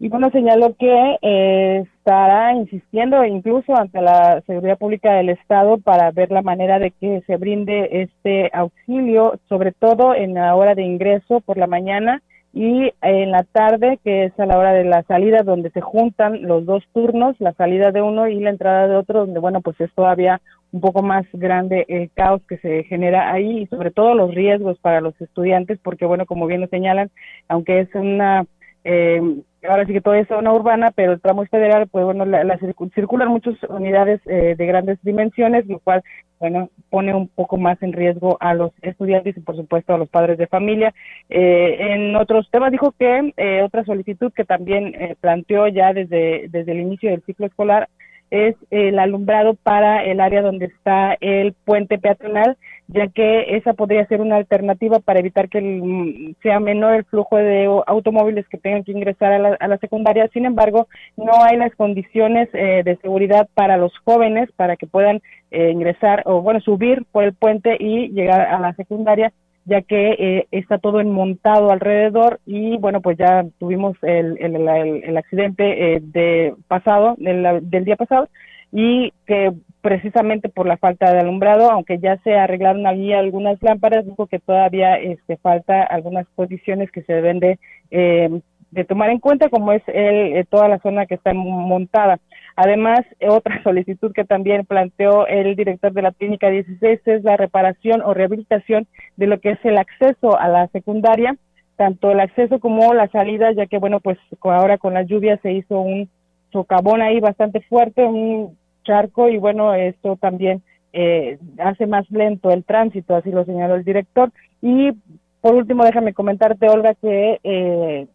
y 0.00 0.08
bueno, 0.08 0.30
señaló 0.30 0.76
que 0.78 1.18
eh, 1.22 1.84
estará 1.98 2.54
insistiendo 2.54 3.24
incluso 3.24 3.74
ante 3.74 4.00
la 4.00 4.42
Seguridad 4.42 4.78
Pública 4.78 5.14
del 5.14 5.30
Estado 5.30 5.78
para 5.78 6.12
ver 6.12 6.30
la 6.30 6.42
manera 6.42 6.78
de 6.78 6.92
que 6.92 7.20
se 7.26 7.36
brinde 7.36 8.02
este 8.02 8.48
auxilio, 8.52 9.40
sobre 9.48 9.72
todo 9.72 10.14
en 10.14 10.34
la 10.34 10.54
hora 10.54 10.76
de 10.76 10.84
ingreso 10.84 11.40
por 11.40 11.56
la 11.56 11.66
mañana 11.66 12.22
y 12.52 12.92
en 13.02 13.30
la 13.30 13.44
tarde, 13.44 13.98
que 14.02 14.24
es 14.24 14.40
a 14.40 14.46
la 14.46 14.58
hora 14.58 14.72
de 14.72 14.84
la 14.84 15.02
salida, 15.04 15.42
donde 15.42 15.70
se 15.70 15.80
juntan 15.80 16.42
los 16.42 16.64
dos 16.64 16.82
turnos, 16.92 17.36
la 17.40 17.52
salida 17.52 17.92
de 17.92 18.02
uno 18.02 18.28
y 18.28 18.40
la 18.40 18.50
entrada 18.50 18.88
de 18.88 18.96
otro, 18.96 19.20
donde, 19.20 19.38
bueno, 19.38 19.60
pues 19.60 19.80
es 19.80 19.92
todavía 19.94 20.40
un 20.72 20.80
poco 20.80 21.02
más 21.02 21.24
grande 21.32 21.84
el 21.88 22.10
caos 22.12 22.42
que 22.48 22.58
se 22.58 22.84
genera 22.84 23.32
ahí 23.32 23.60
y 23.60 23.66
sobre 23.66 23.90
todo 23.90 24.14
los 24.14 24.34
riesgos 24.34 24.78
para 24.78 25.00
los 25.00 25.18
estudiantes, 25.20 25.78
porque, 25.82 26.06
bueno, 26.06 26.26
como 26.26 26.46
bien 26.46 26.60
lo 26.60 26.68
señalan, 26.68 27.10
aunque 27.48 27.80
es 27.80 27.94
una... 27.94 28.46
Eh, 28.90 29.20
ahora 29.68 29.84
sí 29.84 29.92
que 29.92 30.00
todo 30.00 30.14
es 30.14 30.26
zona 30.28 30.50
urbana, 30.52 30.90
pero 30.94 31.12
el 31.12 31.20
tramo 31.20 31.44
federal, 31.46 31.88
pues 31.88 32.06
bueno, 32.06 32.24
la, 32.24 32.58
circulan 32.94 33.28
muchas 33.28 33.54
unidades 33.68 34.20
eh, 34.26 34.54
de 34.56 34.66
grandes 34.66 34.98
dimensiones, 35.02 35.66
lo 35.66 35.78
cual, 35.80 36.02
bueno, 36.40 36.70
pone 36.88 37.14
un 37.14 37.28
poco 37.28 37.58
más 37.58 37.82
en 37.82 37.92
riesgo 37.92 38.38
a 38.40 38.54
los 38.54 38.72
estudiantes 38.80 39.36
y, 39.36 39.40
por 39.40 39.56
supuesto, 39.56 39.92
a 39.92 39.98
los 39.98 40.08
padres 40.08 40.38
de 40.38 40.46
familia. 40.46 40.94
Eh, 41.28 41.76
en 41.80 42.16
otros 42.16 42.48
temas 42.50 42.72
dijo 42.72 42.94
que 42.98 43.34
eh, 43.36 43.62
otra 43.62 43.84
solicitud 43.84 44.32
que 44.32 44.44
también 44.44 44.94
planteó 45.20 45.68
ya 45.68 45.92
desde, 45.92 46.48
desde 46.48 46.72
el 46.72 46.80
inicio 46.80 47.10
del 47.10 47.22
ciclo 47.22 47.46
escolar 47.46 47.88
es 48.30 48.56
el 48.70 48.98
alumbrado 48.98 49.54
para 49.54 50.04
el 50.04 50.20
área 50.20 50.42
donde 50.42 50.66
está 50.66 51.16
el 51.20 51.54
puente 51.64 51.98
peatonal, 51.98 52.56
ya 52.88 53.06
que 53.08 53.56
esa 53.56 53.74
podría 53.74 54.06
ser 54.06 54.20
una 54.20 54.36
alternativa 54.36 54.98
para 54.98 55.20
evitar 55.20 55.48
que 55.48 55.60
mm, 55.60 56.34
sea 56.42 56.58
menor 56.58 56.94
el 56.94 57.04
flujo 57.04 57.36
de 57.36 57.66
automóviles 57.86 58.48
que 58.48 58.58
tengan 58.58 58.82
que 58.82 58.92
ingresar 58.92 59.32
a 59.60 59.68
la, 59.68 59.78
secundaria. 59.78 60.28
Sin 60.32 60.46
embargo, 60.46 60.88
no 61.16 61.44
hay 61.44 61.56
las 61.58 61.74
condiciones 61.76 62.48
eh, 62.54 62.82
de 62.84 62.96
seguridad 62.96 63.48
para 63.54 63.76
los 63.76 63.92
jóvenes 64.04 64.50
para 64.56 64.76
que 64.76 64.86
puedan 64.86 65.20
eh, 65.50 65.70
ingresar 65.70 66.22
o, 66.24 66.40
bueno, 66.40 66.60
subir 66.60 67.04
por 67.12 67.24
el 67.24 67.34
puente 67.34 67.76
y 67.78 68.08
llegar 68.08 68.40
a 68.40 68.58
la 68.58 68.72
secundaria 68.74 69.32
ya 69.68 69.82
que 69.82 70.12
eh, 70.18 70.48
está 70.50 70.78
todo 70.78 71.00
enmontado 71.00 71.70
alrededor 71.70 72.40
y 72.46 72.78
bueno 72.78 73.02
pues 73.02 73.18
ya 73.18 73.44
tuvimos 73.58 73.96
el, 74.02 74.38
el, 74.40 74.56
el, 75.04 75.16
accidente 75.16 75.96
eh, 75.96 76.00
de 76.02 76.54
pasado 76.68 77.14
del, 77.18 77.68
del, 77.68 77.84
día 77.84 77.96
pasado 77.96 78.28
y 78.72 79.12
que 79.26 79.52
precisamente 79.80 80.48
por 80.48 80.66
la 80.66 80.76
falta 80.76 81.12
de 81.12 81.20
alumbrado, 81.20 81.70
aunque 81.70 81.98
ya 81.98 82.18
se 82.18 82.34
arreglaron 82.34 82.86
allí 82.86 83.12
algunas 83.12 83.62
lámparas, 83.62 84.04
dijo 84.04 84.26
que 84.26 84.38
todavía 84.38 84.96
este, 84.96 85.36
falta 85.36 85.82
algunas 85.82 86.26
condiciones 86.34 86.90
que 86.90 87.02
se 87.02 87.12
deben 87.12 87.40
de, 87.40 87.58
eh, 87.90 88.40
de 88.70 88.84
tomar 88.84 89.10
en 89.10 89.20
cuenta, 89.20 89.48
como 89.48 89.72
es 89.72 89.82
el, 89.86 90.36
eh, 90.36 90.44
toda 90.50 90.68
la 90.68 90.78
zona 90.80 91.06
que 91.06 91.14
está 91.14 91.32
montada. 91.32 92.18
Además, 92.56 93.00
otra 93.26 93.62
solicitud 93.64 94.12
que 94.12 94.24
también 94.24 94.66
planteó 94.66 95.26
el 95.26 95.54
director 95.56 95.92
de 95.92 96.02
la 96.02 96.12
clínica 96.12 96.50
16 96.50 97.00
es 97.06 97.24
la 97.24 97.36
reparación 97.36 98.02
o 98.02 98.14
rehabilitación 98.14 98.86
de 99.16 99.26
lo 99.26 99.40
que 99.40 99.50
es 99.50 99.64
el 99.64 99.78
acceso 99.78 100.38
a 100.38 100.48
la 100.48 100.66
secundaria, 100.68 101.36
tanto 101.76 102.10
el 102.10 102.20
acceso 102.20 102.58
como 102.58 102.92
la 102.94 103.08
salida, 103.08 103.52
ya 103.52 103.66
que, 103.66 103.78
bueno, 103.78 104.00
pues 104.00 104.18
ahora 104.42 104.76
con 104.78 104.94
las 104.94 105.06
lluvias 105.06 105.38
se 105.40 105.52
hizo 105.52 105.80
un 105.80 106.10
socavón 106.52 107.02
ahí 107.02 107.20
bastante 107.20 107.60
fuerte, 107.62 108.04
un 108.04 108.56
charco, 108.84 109.28
y 109.28 109.38
bueno, 109.38 109.74
esto 109.74 110.16
también 110.16 110.62
eh, 110.92 111.38
hace 111.58 111.86
más 111.86 112.10
lento 112.10 112.50
el 112.50 112.64
tránsito, 112.64 113.14
así 113.14 113.30
lo 113.30 113.44
señaló 113.44 113.74
el 113.74 113.84
director. 113.84 114.30
Y 114.62 114.92
por 115.40 115.54
último, 115.54 115.84
déjame 115.84 116.14
comentarte, 116.14 116.68
Olga, 116.68 116.94
que 116.94 117.40
eh, 117.44 118.06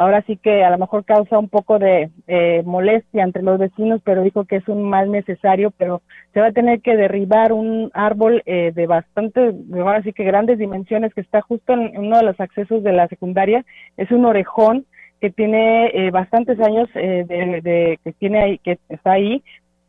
ahora 0.00 0.22
sí 0.26 0.38
que 0.38 0.64
a 0.64 0.70
lo 0.70 0.78
mejor 0.78 1.04
causa 1.04 1.38
un 1.38 1.50
poco 1.50 1.78
de 1.78 2.08
eh, 2.26 2.62
molestia 2.64 3.22
entre 3.22 3.42
los 3.42 3.58
vecinos, 3.58 4.00
pero 4.02 4.22
dijo 4.22 4.46
que 4.46 4.56
es 4.56 4.66
un 4.66 4.82
mal 4.82 5.10
necesario, 5.10 5.72
pero 5.76 6.00
se 6.32 6.40
va 6.40 6.46
a 6.46 6.52
tener 6.52 6.80
que 6.80 6.96
derribar 6.96 7.52
un 7.52 7.90
árbol 7.92 8.42
eh, 8.46 8.72
de 8.74 8.86
bastante, 8.86 9.52
ahora 9.74 10.02
sí 10.02 10.14
que 10.14 10.24
grandes 10.24 10.58
dimensiones 10.58 11.12
que 11.12 11.20
está 11.20 11.42
justo 11.42 11.74
en 11.74 11.98
uno 11.98 12.16
de 12.16 12.22
los 12.22 12.40
accesos 12.40 12.82
de 12.82 12.94
la 12.94 13.08
secundaria, 13.08 13.62
es 13.98 14.10
un 14.10 14.24
orejón 14.24 14.86
que 15.20 15.30
tiene 15.30 15.86
eh, 15.88 16.10
bastantes 16.10 16.58
años 16.60 16.88
de, 16.94 17.24
de, 17.62 17.98
que 18.02 18.12
tiene 18.12 18.42
ahí, 18.42 18.58
que 18.58 18.78
está 18.88 19.12
ahí, 19.12 19.42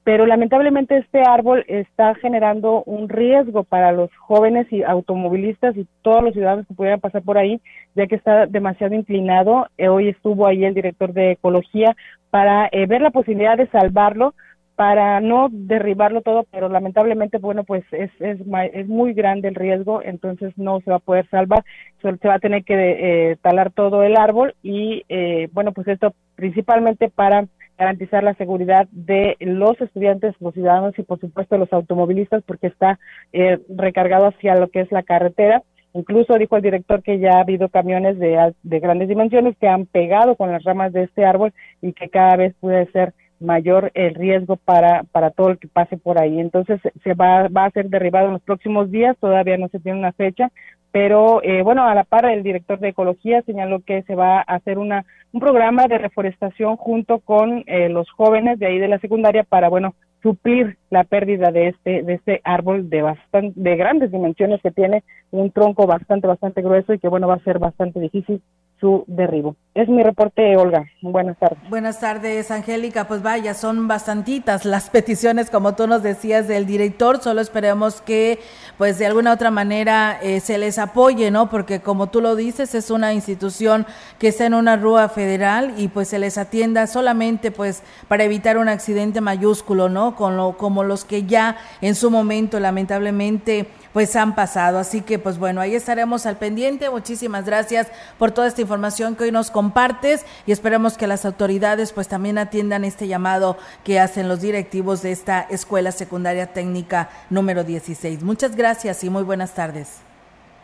pero 0.04 0.26
lamentablemente 0.26 0.98
este 0.98 1.22
árbol 1.22 1.64
está 1.68 2.16
generando 2.16 2.82
un 2.86 3.08
riesgo 3.08 3.64
para 3.64 3.92
los 3.92 4.10
jóvenes 4.16 4.66
y 4.72 4.82
automovilistas 4.82 5.78
y 5.78 5.86
todos 6.02 6.24
los 6.24 6.34
ciudadanos 6.34 6.66
que 6.68 6.74
pudieran 6.74 7.00
pasar 7.00 7.22
por 7.22 7.38
ahí, 7.38 7.62
ya 7.94 8.08
que 8.08 8.16
está 8.16 8.48
demasiado 8.48 8.96
inclinado. 8.96 9.68
Eh, 9.78 9.90
hoy 9.90 10.10
estuvo 10.10 10.48
ahí 10.48 10.66
el 10.66 10.74
director 10.74 11.14
de 11.14 11.34
ecología 11.34 11.96
para 12.32 12.68
eh, 12.72 12.88
ver 12.88 13.02
la 13.02 13.12
posibilidad 13.12 13.58
de 13.58 13.68
salvarlo, 13.68 14.34
para 14.82 15.22
no 15.22 15.48
derribarlo 15.52 16.22
todo, 16.24 16.44
pero 16.50 16.68
lamentablemente, 16.68 17.38
bueno, 17.38 17.64
pues 17.64 17.84
es, 17.92 18.10
es, 18.20 18.40
es 18.74 18.88
muy 18.88 19.14
grande 19.14 19.48
el 19.48 19.54
riesgo, 19.54 20.02
entonces 20.02 20.58
no 20.58 20.82
se 20.82 20.90
va 20.90 20.96
a 20.96 21.00
poder 21.00 21.30
salvar, 21.30 21.64
se 22.02 22.28
va 22.28 22.34
a 22.34 22.40
tener 22.40 22.64
que 22.64 22.74
eh, 22.74 23.38
talar 23.44 23.72
todo 23.72 24.02
el 24.02 24.18
árbol 24.18 24.56
y, 24.64 25.04
bueno, 25.52 25.72
pues 25.72 25.88
esto 25.88 26.16
principalmente 26.34 27.10
para 27.10 27.46
garantizar 27.78 28.24
la 28.24 28.34
seguridad 28.34 28.88
de 28.92 29.38
los 29.40 29.80
estudiantes, 29.80 30.34
los 30.40 30.56
ciudadanos 30.56 30.98
y 30.98 31.04
por 31.04 31.20
supuesto 31.20 31.60
los 31.60 31.72
automovilistas 31.72 32.42
porque 32.42 32.66
está 32.66 32.98
eh, 33.34 33.60
recargado 33.70 34.30
hacia 34.30 34.56
lo 34.56 34.70
que 34.70 34.80
es 34.80 34.92
la 34.92 35.04
carretera. 35.04 35.62
Incluso 35.94 36.40
dijo 36.40 36.56
el 36.56 36.64
director 36.64 37.04
que 37.04 37.20
ya 37.20 37.34
ha 37.34 37.42
habido 37.42 37.70
camiones 37.70 38.18
de, 38.18 38.52
de 38.64 38.80
grandes 38.80 39.10
dimensiones 39.10 39.56
que 39.58 39.68
han 39.68 39.86
pegado 39.86 40.36
con 40.36 40.52
las 40.52 40.64
ramas 40.64 40.92
de 40.92 41.04
este 41.04 41.24
árbol 41.24 41.54
y 41.84 41.94
que 41.94 42.10
cada 42.10 42.36
vez 42.36 42.56
puede 42.60 42.90
ser 42.94 43.14
mayor 43.42 43.92
el 43.94 44.16
riesgo 44.16 44.56
para, 44.56 45.04
para 45.12 45.32
todo 45.32 45.50
el 45.50 45.58
que 45.58 45.68
pase 45.68 45.98
por 45.98 46.20
ahí. 46.20 46.40
Entonces 46.40 46.80
se 47.04 47.14
va, 47.14 47.48
va 47.48 47.66
a 47.66 47.72
ser 47.72 47.90
derribado 47.90 48.28
en 48.28 48.34
los 48.34 48.42
próximos 48.42 48.92
días, 48.92 49.18
todavía 49.20 49.58
no 49.58 49.68
se 49.70 49.80
tiene 49.80 50.00
una 50.00 50.14
fecha, 50.14 50.52
pero 50.92 51.42
eh, 51.44 51.62
bueno, 51.62 51.88
a 51.88 51.96
la 51.96 52.04
par 52.04 52.26
el 52.26 52.44
director 52.44 52.80
de 52.80 52.90
ecología 52.90 53.42
señaló 53.44 53.80
que 53.80 54.04
se 54.04 54.16
va 54.16 54.40
a 54.40 54.56
hacer 54.56 54.78
una 54.78 55.06
un 55.34 55.40
programa 55.40 55.88
de 55.88 55.98
reforestación 55.98 56.76
junto 56.76 57.20
con 57.20 57.64
eh, 57.68 57.88
los 57.90 58.10
jóvenes 58.12 58.60
de 58.60 58.68
ahí 58.68 58.80
de 58.80 58.90
la 58.90 59.00
secundaria 59.00 59.44
para 59.44 59.70
bueno 59.70 59.96
suplir 60.22 60.78
la 60.90 61.06
pérdida 61.06 61.52
de 61.52 61.70
este 61.70 62.04
de 62.04 62.14
este 62.16 62.42
árbol 62.44 62.90
de 62.90 63.02
bastante 63.02 63.54
de 63.56 63.76
grandes 63.78 64.12
dimensiones 64.12 64.62
que 64.62 64.72
tiene 64.72 65.04
un 65.32 65.52
tronco 65.52 65.88
bastante 65.88 66.28
bastante 66.28 66.62
grueso 66.62 66.94
y 66.94 67.00
que 67.00 67.08
bueno 67.08 67.28
va 67.28 67.36
a 67.36 67.44
ser 67.44 67.60
bastante 67.60 68.00
difícil 68.02 68.42
su 68.82 69.06
derribo. 69.08 69.56
Es 69.74 69.88
mi 69.88 70.04
reporte, 70.04 70.58
Olga. 70.58 70.84
Buenas 71.02 71.38
tardes. 71.38 71.58
Buenas 71.70 72.00
tardes, 72.02 72.52
Angélica. 72.52 73.08
Pues 73.08 73.22
vaya, 73.22 73.54
son 73.54 73.88
bastantitas 73.88 74.66
las 74.66 74.90
peticiones, 74.90 75.50
como 75.50 75.76
tú 75.76 75.88
nos 75.88 76.04
decías, 76.04 76.50
del 76.50 76.66
director. 76.66 77.22
Solo 77.22 77.40
esperemos 77.40 78.02
que, 78.02 78.40
pues 78.78 78.98
de 78.98 79.06
alguna 79.06 79.32
otra 79.32 79.50
manera, 79.50 80.20
eh, 80.22 80.42
se 80.42 80.58
les 80.58 80.78
apoye, 80.78 81.32
¿no? 81.32 81.50
Porque 81.50 81.80
como 81.80 82.10
tú 82.10 82.20
lo 82.20 82.36
dices, 82.36 82.76
es 82.76 82.92
una 82.92 83.14
institución 83.14 83.86
que 84.20 84.28
está 84.28 84.46
en 84.46 84.56
una 84.56 84.76
rúa 84.76 85.08
federal 85.08 85.74
y 85.78 85.88
pues 85.88 86.10
se 86.10 86.20
les 86.20 86.38
atienda 86.38 86.86
solamente, 86.88 87.52
pues, 87.52 87.84
para 88.10 88.26
evitar 88.26 88.58
un 88.58 88.68
accidente 88.68 89.22
mayúsculo, 89.22 89.88
¿no? 89.88 90.18
Con 90.18 90.36
lo, 90.36 90.58
como 90.58 90.84
los 90.84 91.06
que 91.06 91.24
ya 91.24 91.56
en 91.80 91.96
su 91.96 92.12
momento, 92.12 92.60
lamentablemente, 92.60 93.68
pues 93.94 94.16
han 94.16 94.36
pasado. 94.36 94.80
Así 94.80 95.02
que 95.02 95.20
pues 95.20 95.38
bueno, 95.38 95.62
ahí 95.62 95.76
estaremos 95.76 96.26
al 96.26 96.38
pendiente. 96.38 96.90
Muchísimas 96.90 97.46
gracias 97.46 97.88
por 98.18 98.32
toda 98.32 98.48
esta 98.48 98.62
información 98.62 99.16
que 99.16 99.26
hoy 99.26 99.32
nos 99.32 99.52
compartes 99.52 100.26
y 100.46 100.52
esperemos 100.52 100.98
que 100.98 101.08
las 101.08 101.26
autoridades 101.26 101.92
pues 101.92 102.08
también 102.08 102.38
atiendan 102.38 102.84
este 102.84 103.08
llamado 103.08 103.58
que 103.84 104.00
hacen 104.00 104.28
los 104.28 104.42
directivos 104.42 105.02
de 105.02 105.12
esta 105.12 105.42
Escuela 105.42 105.92
Secundaria 105.92 106.48
Técnica 106.48 107.10
número 107.30 107.64
16. 107.64 108.24
Muchas 108.24 108.56
gracias 108.56 109.04
y 109.04 109.10
muy 109.10 109.24
buenas 109.24 109.54
tardes. 109.54 110.11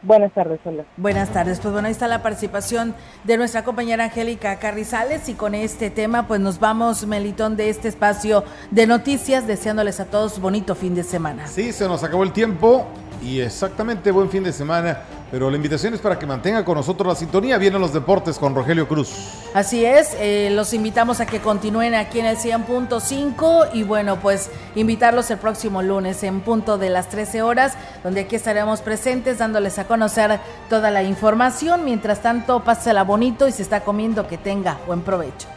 Buenas 0.03 0.31
tardes, 0.33 0.59
hola. 0.63 0.85
Buenas 0.95 1.29
tardes. 1.29 1.59
Pues 1.59 1.73
bueno, 1.73 1.87
ahí 1.87 1.91
está 1.91 2.07
la 2.07 2.21
participación 2.21 2.93
de 3.23 3.37
nuestra 3.37 3.63
compañera 3.63 4.05
Angélica 4.05 4.57
Carrizales 4.59 5.27
y 5.27 5.33
con 5.33 5.55
este 5.55 5.89
tema 5.89 6.27
pues 6.27 6.39
nos 6.39 6.59
vamos, 6.59 7.05
Melitón, 7.07 7.57
de 7.57 7.69
este 7.69 7.87
espacio 7.87 8.43
de 8.69 8.85
noticias, 8.85 9.47
deseándoles 9.47 9.99
a 9.99 10.05
todos 10.05 10.39
bonito 10.39 10.75
fin 10.75 10.93
de 10.93 11.03
semana. 11.03 11.47
Sí, 11.47 11.73
se 11.73 11.87
nos 11.87 12.03
acabó 12.03 12.23
el 12.23 12.31
tiempo 12.31 12.85
y 13.23 13.39
exactamente 13.39 14.11
buen 14.11 14.29
fin 14.29 14.43
de 14.43 14.53
semana. 14.53 15.01
Pero 15.29 15.49
la 15.49 15.57
invitación 15.57 15.93
es 15.93 15.99
para 15.99 16.17
que 16.17 16.25
mantenga 16.25 16.63
con 16.63 16.75
nosotros 16.75 17.07
la 17.07 17.15
sintonía. 17.15 17.57
Vienen 17.57 17.81
los 17.81 17.91
deportes 17.91 18.37
con 18.39 18.55
Rogelio 18.55 18.87
Cruz. 18.87 19.09
Así 19.53 19.83
es, 19.83 20.15
eh, 20.19 20.49
los 20.51 20.73
invitamos 20.73 21.19
a 21.19 21.25
que 21.25 21.41
continúen 21.41 21.95
aquí 21.95 22.19
en 22.19 22.27
el 22.27 22.37
100.5 22.37 23.71
y 23.73 23.83
bueno, 23.83 24.19
pues 24.21 24.49
invitarlos 24.75 25.29
el 25.31 25.37
próximo 25.37 25.81
lunes 25.81 26.23
en 26.23 26.39
punto 26.41 26.77
de 26.77 26.89
las 26.89 27.09
13 27.09 27.41
horas, 27.41 27.73
donde 28.03 28.21
aquí 28.21 28.35
estaremos 28.37 28.81
presentes 28.81 29.39
dándoles 29.39 29.79
a 29.79 29.85
conocer 29.85 30.39
toda 30.69 30.91
la 30.91 31.03
información. 31.03 31.83
Mientras 31.83 32.21
tanto, 32.21 32.63
pásela 32.63 33.03
bonito 33.03 33.47
y 33.47 33.51
se 33.51 33.63
está 33.63 33.81
comiendo, 33.81 34.27
que 34.27 34.37
tenga 34.37 34.77
buen 34.87 35.01
provecho. 35.01 35.56